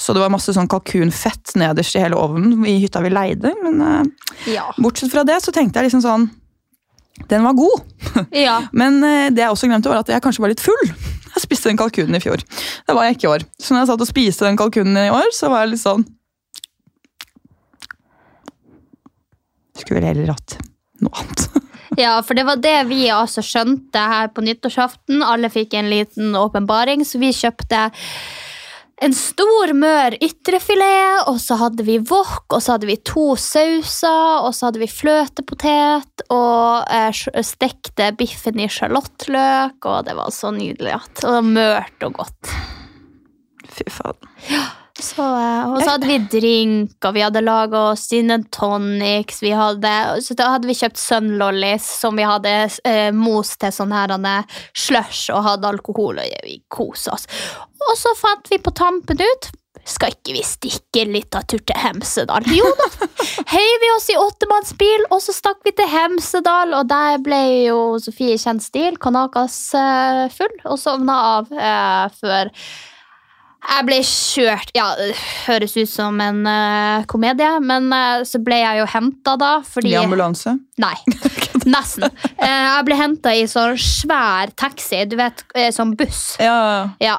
Så 0.00 0.14
det 0.16 0.22
var 0.22 0.32
masse 0.34 0.52
sånn 0.56 0.68
kalkunfett 0.70 1.54
nederst 1.60 1.96
i 1.96 2.02
hele 2.04 2.18
ovnen 2.18 2.66
i 2.66 2.78
hytta 2.82 3.02
vi 3.04 3.10
leide. 3.14 3.54
Men 3.64 4.12
Ja. 4.50 4.68
bortsett 4.78 5.10
fra 5.12 5.24
det 5.24 5.40
så 5.42 5.52
tenkte 5.54 5.80
jeg 5.80 5.90
liksom 5.90 6.02
sånn 6.04 6.30
Den 7.28 7.44
var 7.44 7.52
god. 7.52 7.82
ja. 8.32 8.62
Men 8.72 9.00
det 9.34 9.42
jeg 9.42 9.50
også 9.52 9.68
glemte, 9.68 9.90
var 9.90 10.00
at 10.00 10.08
jeg 10.08 10.22
kanskje 10.24 10.40
var 10.40 10.48
litt 10.54 10.62
full. 10.64 10.86
Jeg 11.34 11.44
spiste 11.44 11.70
den 11.70 11.78
kalkunen 11.80 12.18
i 12.18 12.22
fjor. 12.22 12.42
Det 12.86 12.96
var 12.96 13.06
jeg 13.06 13.18
ikke 13.18 13.28
i 13.28 13.32
år. 13.34 13.44
Så 13.58 13.74
når 13.74 13.84
jeg 13.84 13.90
satt 13.92 14.04
og 14.04 14.10
spiste 14.10 14.48
den 14.48 14.58
kalkunen 14.60 14.98
i 14.98 15.12
år, 15.14 15.30
så 15.36 15.50
var 15.52 15.64
jeg 15.64 15.74
litt 15.74 15.84
sånn 15.84 16.06
Skulle 19.80 20.02
vel 20.02 20.10
heller 20.10 20.34
hatt 20.34 20.58
noe 21.00 21.22
annet. 21.22 21.48
Ja, 21.98 22.20
for 22.22 22.38
det 22.38 22.44
var 22.46 22.60
det 22.62 22.76
vi 22.86 23.08
altså 23.10 23.42
skjønte 23.44 23.98
her 23.98 24.28
på 24.30 24.44
nyttårsaften. 24.46 25.24
Alle 25.26 25.50
fikk 25.50 25.74
en 25.74 25.88
liten 25.90 26.36
åpenbaring, 26.38 27.02
så 27.04 27.18
vi 27.18 27.32
kjøpte 27.34 27.88
en 29.00 29.14
stor 29.16 29.72
mør 29.76 30.16
ytrefilet, 30.20 31.28
og 31.30 31.38
så 31.40 31.56
hadde 31.60 31.86
vi 31.86 31.96
wok, 32.10 32.44
og 32.52 32.60
så 32.60 32.74
hadde 32.76 32.90
vi 32.90 32.98
to 33.08 33.32
sauser, 33.40 34.44
og 34.44 34.52
så 34.56 34.68
hadde 34.68 34.82
vi 34.82 34.90
fløtepotet, 34.92 36.26
og 36.28 36.84
eh, 36.92 37.22
stekte 37.46 38.10
biffen 38.20 38.60
i 38.60 38.68
sjalottløk, 38.70 39.80
og 39.88 40.04
det 40.08 40.18
var 40.18 40.34
så 40.36 40.52
nydelig. 40.56 40.92
At, 40.98 41.24
og 41.28 41.48
mørt 41.48 42.06
og 42.06 42.20
godt. 42.20 42.52
Fy 43.70 43.88
faen. 43.92 44.30
Så, 45.00 45.24
eh, 45.24 45.70
og 45.70 45.80
så 45.82 45.94
hadde 45.94 46.08
vi 46.08 46.18
drink, 46.32 46.96
og 47.04 47.14
vi 47.16 47.24
hadde 47.24 47.42
laga 47.44 47.84
gin 47.96 48.30
and. 48.34 48.48
Vi 49.40 49.52
hadde, 49.56 49.94
så 50.22 50.36
da 50.36 50.50
hadde 50.54 50.68
vi 50.68 50.76
kjøpt 50.76 51.00
Sunlollies, 51.00 51.86
som 52.02 52.18
vi 52.18 52.26
hadde 52.28 52.52
eh, 52.84 53.10
mos 53.16 53.56
til 53.60 53.72
sånn 53.72 53.94
slush, 54.74 55.30
og 55.32 55.44
hadde 55.46 55.70
alkohol, 55.70 56.20
og 56.20 56.44
vi 56.44 56.60
kosa 56.68 57.14
oss. 57.16 57.26
Og 57.80 57.96
så 57.96 58.12
fant 58.18 58.50
vi 58.50 58.60
på 58.60 58.74
tampen 58.76 59.20
ut 59.20 59.50
skal 59.88 60.12
ikke 60.12 60.34
vi 60.34 60.42
stikke 60.44 61.02
en 61.02 61.14
liten 61.14 61.46
tur 61.48 61.62
til 61.64 61.78
Hemsedal? 61.80 62.46
Jo 62.52 62.68
da! 62.78 62.88
Heiv 63.52 63.80
vi 63.82 63.90
oss 63.94 64.08
i 64.12 64.18
åttemannsbil, 64.18 65.06
og 65.10 65.22
så 65.24 65.34
stakk 65.34 65.64
vi 65.66 65.72
til 65.76 65.88
Hemsedal. 65.90 66.74
Og 66.78 66.88
der 66.90 67.18
ble 67.24 67.40
jo 67.66 67.80
Sofie 68.02 68.38
kjent 68.40 68.64
stil, 68.64 68.98
kanakas 69.00 69.56
eh, 69.78 70.26
full, 70.34 70.54
og 70.68 70.78
sovna 70.80 71.18
av 71.38 71.50
eh, 71.54 72.20
før 72.20 72.52
jeg 73.60 73.86
ble 73.86 73.98
kjørt 74.06 74.70
Ja, 74.76 74.88
det 74.98 75.12
høres 75.46 75.74
ut 75.76 75.90
som 75.90 76.20
en 76.24 76.42
uh, 76.48 77.04
komedie, 77.10 77.50
men 77.64 77.90
uh, 77.92 78.22
så 78.26 78.40
ble 78.42 78.60
jeg 78.62 78.80
jo 78.80 78.86
henta 78.94 79.36
da, 79.40 79.50
fordi 79.66 79.92
I 79.92 79.98
ambulanse. 80.00 80.54
Nei. 80.80 80.94
Nesten. 81.74 82.06
Uh, 82.40 82.46
jeg 82.46 82.86
ble 82.88 82.96
henta 82.96 83.34
i 83.36 83.44
sånn 83.50 83.76
svær 83.80 84.52
taxi, 84.58 85.02
du 85.10 85.16
vet, 85.20 85.44
sånn 85.76 85.92
buss. 85.98 86.38
Ja, 86.40 86.90
Ja, 87.02 87.18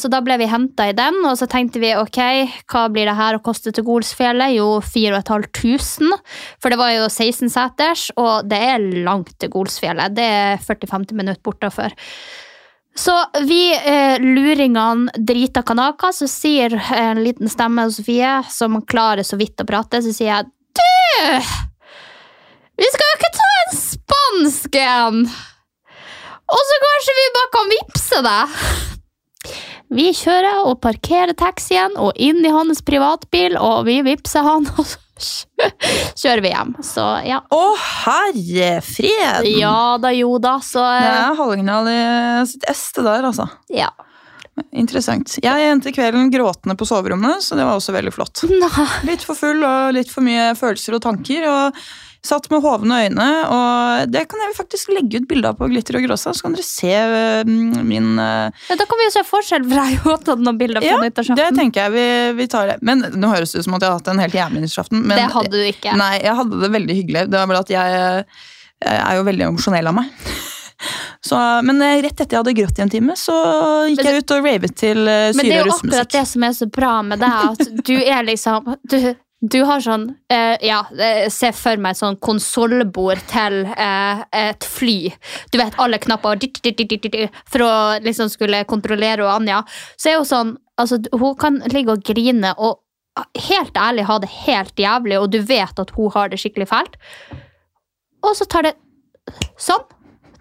Så 0.00 0.10
da 0.12 0.20
ble 0.24 0.36
vi 0.40 0.48
henta 0.50 0.88
i 0.90 0.96
den, 0.96 1.22
og 1.26 1.38
så 1.40 1.48
tenkte 1.50 1.80
vi 1.82 1.94
ok, 1.96 2.20
hva 2.68 2.86
blir 2.92 3.08
det 3.08 3.16
her 3.18 3.38
å 3.38 3.42
koste 3.44 3.72
til 3.74 3.86
Golsfjellet? 3.86 4.56
Jo, 4.58 4.68
4500. 4.84 6.18
For 6.60 6.72
det 6.72 6.80
var 6.80 6.92
jo 6.94 7.08
16 7.08 7.48
seters, 7.52 8.08
og 8.20 8.48
det 8.50 8.60
er 8.74 8.84
langt 9.06 9.34
til 9.40 9.52
Golsfjellet. 9.54 10.16
Det 10.18 10.28
er 10.28 10.62
40-50 10.68 11.16
minutter 11.16 11.42
bortafor. 11.44 11.96
Så 12.98 13.14
vi 13.46 13.76
eh, 13.76 14.18
luringene 14.20 15.12
drita 15.14 15.62
kanaka, 15.62 16.10
så 16.12 16.26
sier 16.26 16.74
en 16.94 17.20
liten 17.22 17.50
stemme 17.50 17.84
Sofie, 17.94 18.40
som 18.50 18.80
klarer 18.82 19.22
så 19.22 19.38
vidt 19.38 19.62
å 19.62 19.66
prate, 19.68 20.00
så 20.02 20.14
sier 20.14 20.32
jeg 20.32 20.48
Du! 20.78 21.52
Vi 22.78 22.88
skal 22.90 23.12
jo 23.12 23.18
ikke 23.20 23.30
ta 23.36 23.46
en 23.60 23.78
spansk 23.78 24.80
en! 24.82 25.22
Og 26.48 26.66
så 26.70 26.82
kanskje 26.82 27.16
vi 27.20 27.30
bare 27.36 27.52
kan 27.54 27.72
vippse 27.76 28.20
deg? 28.26 28.60
Vi 29.94 30.10
kjører 30.18 30.66
og 30.66 30.80
parkerer 30.82 31.36
taxien 31.38 31.94
og 31.96 32.18
inn 32.18 32.42
i 32.42 32.52
hans 32.52 32.82
privatbil, 32.84 33.54
og 33.62 33.86
vi 33.86 34.00
vippser 34.10 34.42
han, 34.42 34.66
og 34.74 34.90
så 34.90 34.98
kjører 36.22 36.42
vi 36.44 36.52
hjem. 36.52 36.74
Så 36.84 37.04
ja. 37.26 37.40
Å, 37.54 37.62
herre 37.84 38.72
fred! 38.84 39.48
Ja 39.58 39.96
da, 40.02 40.12
jo 40.16 40.36
da, 40.42 40.58
så 40.64 40.84
Det 40.84 41.06
eh, 41.06 41.22
er 41.22 41.38
Hallingdal 41.38 41.90
i 41.92 42.02
sitt 42.50 42.68
este 42.70 43.06
der, 43.06 43.26
altså. 43.30 43.48
ja. 43.72 43.92
Interessant. 44.74 45.36
Jeg 45.38 45.70
endte 45.70 45.92
kvelden 45.94 46.32
gråtende 46.34 46.74
på 46.78 46.86
soverommet, 46.88 47.44
så 47.46 47.54
det 47.54 47.62
var 47.62 47.78
også 47.78 47.94
veldig 47.94 48.10
flott. 48.10 48.42
Nei. 48.64 48.86
Litt 49.06 49.22
for 49.26 49.38
full 49.38 49.62
og 49.62 49.94
litt 49.94 50.10
for 50.10 50.26
mye 50.26 50.50
følelser 50.58 50.98
og 50.98 51.04
tanker. 51.04 51.46
og 51.46 51.82
Satt 52.26 52.48
med 52.50 52.60
hovne 52.64 52.96
øyne, 53.06 53.26
og 53.54 54.10
det 54.10 54.24
kan 54.28 54.40
jeg 54.42 54.54
faktisk 54.56 54.90
legge 54.90 55.20
ut 55.22 55.28
bilde 55.30 55.52
av 55.52 55.54
på 55.60 55.68
Glitter 55.70 55.96
og 56.00 56.02
Gråsa. 56.08 56.32
Så 56.34 56.42
kan 56.42 56.56
dere 56.56 56.66
se 56.66 56.90
min 57.86 58.18
øh, 58.18 58.50
Ja, 58.68 58.76
Da 58.80 58.86
kan 58.90 58.98
vi 58.98 59.06
jo 59.06 59.12
se 59.14 59.22
forskjell, 59.28 59.64
for 59.70 59.78
jeg 59.78 60.00
har 60.02 60.18
tatt 60.26 60.42
noen 60.42 60.58
bilder 60.58 60.82
fra 60.82 60.98
Ja, 60.98 61.36
det 61.38 61.46
tenker 61.56 61.86
jeg 61.86 61.94
vi, 61.94 62.06
vi 62.42 62.48
tar 62.50 62.72
det. 62.72 62.76
Men 62.82 63.06
Nå 63.14 63.30
høres 63.32 63.54
det 63.54 63.62
ut 63.62 63.68
som 63.68 63.78
at 63.78 63.86
jeg 63.86 63.92
har 63.92 64.00
hatt 64.00 64.10
en 64.12 64.18
helt 64.24 64.34
jævlig 64.34 64.64
nyttårsaften. 64.66 65.04
men- 65.06 65.16
Det 65.22 65.30
hadde 65.36 65.50
du 65.54 65.62
ikke. 65.70 65.94
Nei, 65.96 66.18
jeg 66.24 66.34
hadde 66.42 66.60
det 66.60 66.70
veldig 66.74 66.96
hyggelig. 67.02 67.22
Det 67.30 67.38
var 67.38 67.46
bare 67.46 67.62
at 67.64 67.70
jeg, 67.70 68.24
jeg 68.82 69.00
er 69.06 69.14
jo 69.20 69.24
veldig 69.30 69.46
emosjonell 69.52 69.86
av 69.86 69.94
meg. 69.94 70.10
Så, 71.28 71.34
men 71.66 71.80
eh, 71.82 71.96
rett 72.04 72.20
etter 72.20 72.36
jeg 72.36 72.42
hadde 72.44 72.52
grått 72.54 72.78
i 72.78 72.82
en 72.84 72.90
time, 72.92 73.14
så 73.18 73.34
gikk 73.90 73.98
Men 73.98 74.06
jeg 74.06 74.22
ut 74.22 74.30
og 74.36 74.44
ravet 74.46 74.74
til 74.78 75.00
syre 75.02 75.16
og 75.26 75.32
russemusikk. 75.34 75.40
Men 75.40 75.48
det 75.50 75.56
er 75.56 75.64
jo 75.66 75.72
akkurat 75.74 76.12
det 76.14 76.22
som 76.30 76.44
er 76.46 76.52
så 76.54 76.68
bra 76.70 76.92
med 77.02 77.18
deg, 77.18 77.48
at 77.50 77.72
du 77.88 77.94
er 77.98 78.22
liksom 78.28 78.68
Du, 78.86 78.96
du 79.40 79.60
har 79.62 79.82
sånn 79.82 80.08
eh, 80.32 80.56
Ja, 80.66 80.80
eh, 80.98 81.28
se 81.30 81.52
for 81.54 81.78
meg 81.78 81.94
sånn 81.98 82.18
konsollbord 82.22 83.20
til 83.30 83.60
eh, 83.70 84.22
et 84.34 84.66
fly. 84.66 85.12
Du 85.52 85.60
vet, 85.60 85.76
alle 85.78 86.00
knapper 86.02 86.42
for 87.46 87.62
å 87.62 87.72
liksom 88.02 88.32
skulle 88.32 88.64
kontrollere 88.66 89.22
og 89.22 89.36
Anja. 89.36 89.62
Så 89.96 90.10
er 90.10 90.18
hun 90.18 90.28
sånn 90.28 90.56
Altså, 90.78 91.00
hun 91.10 91.32
kan 91.34 91.56
ligge 91.72 91.90
og 91.90 92.04
grine 92.06 92.52
og 92.54 92.84
helt 93.48 93.74
ærlig 93.74 94.04
ha 94.06 94.18
det 94.22 94.28
helt 94.44 94.78
jævlig, 94.78 95.16
og 95.18 95.32
du 95.34 95.40
vet 95.42 95.80
at 95.82 95.90
hun 95.96 96.12
har 96.14 96.30
det 96.30 96.38
skikkelig 96.38 96.68
fælt. 96.70 96.94
Og 98.22 98.36
så 98.38 98.46
tar 98.46 98.68
det 98.68 98.76
sånn. 99.58 99.82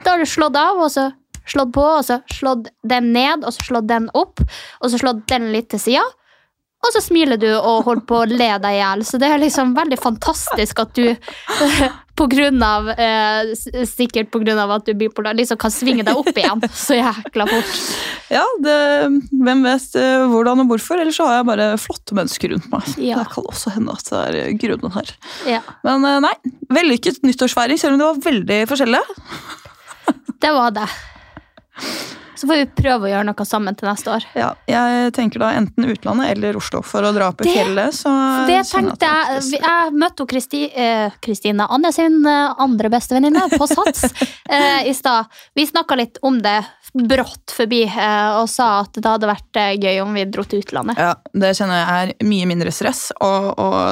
Da 0.04 0.14
har 0.14 0.22
du 0.22 0.30
slått 0.30 0.60
av, 0.62 0.78
og 0.78 0.92
så 0.94 1.08
slått 1.50 1.74
på, 1.74 1.82
og 1.82 2.06
så 2.06 2.20
slått 2.30 2.70
den 2.86 3.10
ned, 3.16 3.48
og 3.48 3.56
så 3.56 3.66
slått 3.66 3.90
den 3.90 4.12
opp, 4.14 4.44
og 4.78 4.94
så 4.94 5.02
slått 5.02 5.26
den 5.32 5.50
litt 5.56 5.72
til 5.74 5.82
sida. 5.82 6.06
Og 6.88 6.96
så 6.96 7.04
smiler 7.04 7.40
du 7.42 7.50
og 7.52 7.84
holder 7.84 8.04
på 8.08 8.22
å 8.22 8.28
le 8.30 8.52
deg 8.64 8.74
i 8.78 8.80
hjel. 8.80 9.06
Så 9.08 9.20
det 9.20 9.28
er 9.28 9.42
liksom 9.42 9.74
veldig 9.76 9.98
fantastisk 10.00 10.80
at 10.84 10.94
du 10.96 11.10
på 12.18 12.26
grunn 12.32 12.64
av, 12.64 12.88
eh, 12.90 13.52
sikkert 13.86 14.34
av 14.34 14.72
at 14.74 14.86
du 14.88 14.92
er 14.94 14.98
bipolar, 14.98 15.36
liksom 15.38 15.60
kan 15.62 15.74
svinge 15.74 16.06
deg 16.08 16.18
opp 16.18 16.32
igjen 16.34 16.64
så 16.74 16.98
jækla 16.98 17.46
fort. 17.52 17.76
Ja, 18.34 18.46
det, 18.64 18.78
hvem 19.30 19.62
vet 19.68 19.98
eh, 20.00 20.26
hvordan 20.32 20.64
og 20.64 20.72
hvorfor, 20.72 20.98
eller 21.04 21.14
så 21.14 21.28
har 21.30 21.40
jeg 21.40 21.50
bare 21.52 21.70
flotte 21.82 22.18
mennesker 22.18 22.56
rundt 22.56 22.70
meg. 22.74 22.90
Ja. 22.98 23.22
Det 23.22 23.36
kan 23.36 23.52
også 23.52 23.76
hende 23.76 23.94
at 23.94 24.10
det 24.10 24.24
er 24.24 24.58
grunnen 24.64 24.96
her. 24.98 25.14
Ja, 25.58 25.62
Men 25.86 26.08
eh, 26.10 26.20
nei, 26.26 26.34
vellykket 26.74 27.22
nyttårsfeiring, 27.28 27.78
selv 27.82 27.98
om 27.98 28.02
det 28.02 28.10
var 28.10 28.24
veldig 28.32 28.62
forskjellig. 28.72 29.04
det 30.42 30.56
var 30.58 30.74
det. 30.80 30.90
Så 32.38 32.48
får 32.48 32.60
vi 32.62 32.66
prøve 32.78 33.08
å 33.08 33.12
gjøre 33.12 33.26
noe 33.26 33.46
sammen 33.50 33.78
til 33.78 33.90
neste 33.90 34.12
år. 34.14 34.26
Ja, 34.38 34.52
jeg 34.70 35.14
tenker 35.18 35.42
da 35.42 35.52
enten 35.58 35.90
utlandet 35.90 36.36
eller 36.36 36.60
Oslo 36.60 36.84
for 36.86 37.06
å 37.08 37.12
dra 37.16 37.32
opp 37.32 37.42
i 37.42 37.50
fjellet. 37.50 37.96
Så 37.98 38.12
Det 38.48 38.60
sånn 38.70 38.92
tenkte 38.92 39.10
jeg. 39.10 39.42
er 39.58 39.68
Jeg 39.68 39.94
møtte 39.98 40.28
Kristi, 40.30 40.64
eh, 40.70 41.16
Kristine, 41.24 41.66
Anja 41.74 41.92
sin 41.96 42.20
eh, 42.26 42.54
andre 42.62 42.92
bestevenninne, 42.94 43.48
på 43.58 43.68
Sats 43.70 44.06
eh, 44.50 44.88
i 44.88 44.94
stad. 44.94 45.26
Vi 45.58 45.66
snakka 45.66 45.98
litt 45.98 46.22
om 46.22 46.38
det 46.42 46.60
brått 46.94 47.54
forbi 47.54 47.84
eh, 47.84 48.38
og 48.40 48.48
sa 48.50 48.82
at 48.84 48.98
det 48.98 49.06
hadde 49.10 49.30
vært 49.30 49.60
eh, 49.60 49.74
gøy 49.78 50.02
om 50.04 50.14
vi 50.18 50.26
dro 50.30 50.46
til 50.48 50.62
utlandet. 50.64 51.00
Ja, 51.02 51.16
det 51.34 51.54
kjenner 51.58 51.82
jeg 51.82 52.14
er 52.18 52.28
mye 52.30 52.50
mindre 52.50 52.74
stress. 52.74 53.10
Å, 53.18 53.34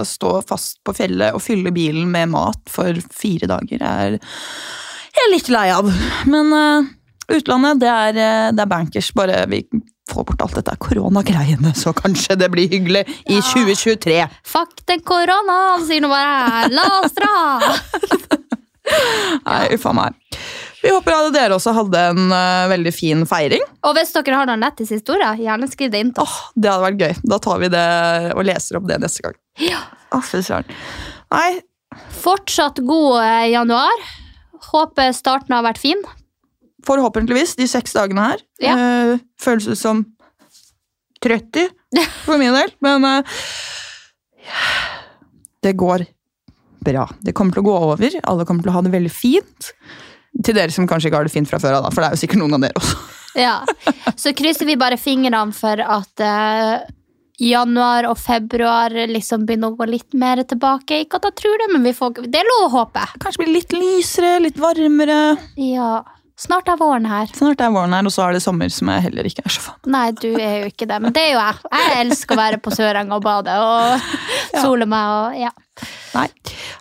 stå 0.05 0.37
fast 0.47 0.81
på 0.85 0.93
fjellet 0.95 1.35
og 1.35 1.43
fylle 1.43 1.73
bilen 1.75 2.09
med 2.11 2.31
mat 2.33 2.61
for 2.71 2.97
fire 3.13 3.49
dager 3.49 3.81
er 3.85 4.19
jeg 5.15 5.31
litt 5.31 5.49
lei 5.51 5.67
av. 5.73 5.89
Men 6.29 6.53
eh, 6.55 6.93
utlandet, 7.31 7.81
det 7.81 7.91
er, 7.91 8.17
eh, 8.21 8.51
det 8.55 8.63
er 8.63 8.71
bankers. 8.71 9.11
Bare 9.17 9.45
vi 9.51 9.63
får 10.11 10.27
bort 10.27 10.41
alt 10.45 10.57
dette 10.59 10.75
koronagreiene, 10.81 11.73
så 11.77 11.93
kanskje 11.97 12.37
det 12.37 12.51
blir 12.53 12.69
hyggelig 12.69 13.05
i 13.25 13.39
2023. 13.41 14.19
Fuck 14.45 14.85
den 14.85 15.01
koronaen, 15.05 15.85
sier 15.87 16.03
nå 16.03 16.11
bare. 16.11 16.69
La 16.73 16.85
oss 17.01 17.17
dra! 17.17 17.33
Nei, 19.49 19.63
uffa 19.73 19.95
meg. 19.97 20.17
Vi 20.83 20.91
håper 20.93 21.15
at 21.15 21.33
dere 21.33 21.55
også 21.55 21.73
hadde 21.73 22.01
en 22.11 22.27
uh, 22.29 22.67
veldig 22.69 22.91
fin 22.93 23.23
feiring. 23.25 23.63
Og 23.89 23.95
hvis 23.97 24.13
dere 24.13 24.37
har 24.37 24.45
noen 24.45 24.61
lættis 24.61 24.91
historier, 24.93 25.39
gjerne 25.41 25.65
skriv 25.71 25.89
det 25.89 26.03
inn 26.03 26.11
til 26.13 26.21
oss. 26.21 26.35
Oh, 26.35 26.51
det 26.53 26.69
hadde 26.69 26.85
vært 26.85 27.01
gøy. 27.01 27.23
Da 27.33 27.39
tar 27.41 27.63
vi 27.63 27.71
det 27.73 27.87
og 28.35 28.45
leser 28.45 28.77
opp 28.77 28.85
det 28.91 28.99
neste 29.01 29.25
gang. 29.25 29.39
Ja. 29.65 29.81
Oh. 30.13 30.21
Nei, 31.33 31.49
Fortsatt 32.21 32.79
god 32.85 33.23
eh, 33.23 33.47
januar. 33.53 34.05
Håper 34.71 35.11
starten 35.15 35.55
har 35.55 35.65
vært 35.65 35.81
fin. 35.81 36.01
Forhåpentligvis 36.87 37.55
de 37.59 37.67
seks 37.69 37.95
dagene 37.97 38.29
her. 38.31 38.43
Ja. 38.63 38.75
Uh, 38.75 39.23
føles 39.41 39.67
ut 39.69 39.79
som 39.79 40.03
30 41.25 41.71
for 42.25 42.41
min 42.41 42.53
del, 42.55 42.73
men 42.85 43.05
uh, 43.05 43.37
det 45.65 45.75
går 45.79 46.05
bra. 46.85 47.07
Det 47.21 47.33
kommer 47.33 47.55
til 47.55 47.65
å 47.65 47.69
gå 47.69 47.77
over. 47.89 48.19
Alle 48.23 48.45
kommer 48.45 48.65
til 48.65 48.73
å 48.73 48.77
ha 48.77 48.83
det 48.85 48.93
veldig 48.93 49.13
fint. 49.13 49.71
Til 50.45 50.57
dere 50.57 50.73
som 50.73 50.87
kanskje 50.89 51.09
ikke 51.09 51.21
har 51.21 51.29
det 51.29 51.33
fint 51.33 51.49
fra 51.49 51.61
før 51.63 51.79
av, 51.79 51.89
for 51.93 52.03
det 52.03 52.09
er 52.09 52.17
jo 52.17 52.23
sikkert 52.25 52.43
noen 52.43 52.57
av 52.57 52.67
dere 52.67 52.81
også. 52.81 53.05
Ja. 53.35 53.55
Så 54.15 54.31
krysser 54.31 54.67
vi 54.69 54.77
bare 54.79 54.95
fingrene 54.99 55.51
for 55.55 55.81
at 55.81 56.21
uh, 56.23 56.85
januar 57.41 58.07
og 58.07 58.19
februar 58.19 58.93
liksom 59.09 59.45
begynner 59.47 59.73
å 59.73 59.79
gå 59.79 59.87
litt 59.89 60.15
mer 60.17 60.43
tilbake. 60.47 61.01
Ikke 61.03 61.19
at 61.19 61.29
jeg 61.29 61.39
tror 61.41 61.63
det, 61.63 61.69
men 61.73 61.83
vi 61.87 61.95
får, 61.95 62.21
det 62.31 62.41
er 62.41 62.51
lov 62.51 62.67
å 62.67 62.73
håpe. 62.77 63.03
Kanskje 63.23 63.43
blir 63.43 63.53
litt 63.57 63.75
lysere, 63.75 64.37
litt 64.45 64.59
varmere. 64.61 65.19
Ja. 65.59 65.97
Snart 66.35 66.67
er 66.67 66.75
våren 66.75 67.05
her. 67.07 67.29
Snart 67.31 67.61
er 67.63 67.71
våren 67.71 67.93
her, 67.95 68.03
og 68.03 68.11
så 68.11 68.25
er 68.25 68.35
det 68.35 68.41
sommer, 68.43 68.71
som 68.73 68.89
jeg 68.91 69.05
heller 69.05 69.27
ikke 69.29 69.45
er 69.47 69.53
så 69.55 69.61
fan. 69.63 69.77
Nei, 69.87 70.09
du 70.19 70.33
er 70.33 70.65
jo 70.65 70.71
ikke 70.71 70.87
det, 70.89 70.97
men 71.05 71.15
det 71.15 71.23
er 71.29 71.31
jo 71.31 71.39
jeg. 71.39 71.69
Jeg 71.71 72.01
elsker 72.01 72.35
å 72.35 72.39
være 72.41 72.59
på 72.65 72.73
Sørenga 72.75 73.15
og 73.15 73.23
bade 73.23 73.55
og 73.63 74.09
sole 74.65 74.87
meg 74.89 75.13
og 75.13 75.37
ja. 75.45 75.53
Nei. 76.15 76.27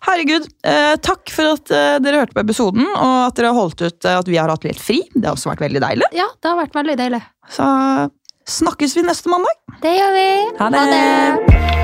Herregud, 0.09 0.51
eh, 0.67 0.97
takk 1.03 1.31
for 1.35 1.55
at 1.55 1.71
eh, 1.75 2.01
dere 2.03 2.25
hørte 2.25 2.35
på 2.35 2.43
episoden, 2.43 2.83
og 2.91 3.15
at 3.29 3.39
dere 3.39 3.55
har 3.55 3.61
holdt 3.61 3.87
ut 3.87 4.11
eh, 4.11 4.19
at 4.19 4.31
vi 4.31 4.39
har 4.43 4.51
hatt 4.51 4.67
litt 4.67 4.83
fri. 4.83 5.01
Det 5.15 5.23
har 5.27 5.39
også 5.39 5.55
vært 5.55 5.65
veldig 5.69 5.87
deilig. 5.87 6.11
Ja, 6.19 6.29
det 6.35 6.51
har 6.51 6.59
vært 6.59 6.79
veldig 6.83 6.99
deilig. 7.05 7.23
Så 7.55 7.71
snakkes 8.59 8.99
vi 8.99 9.07
neste 9.07 9.31
mandag. 9.31 9.55
Det 9.87 9.97
gjør 10.01 10.15
vi. 10.19 10.29
Ha 10.59 10.71
det. 10.75 11.84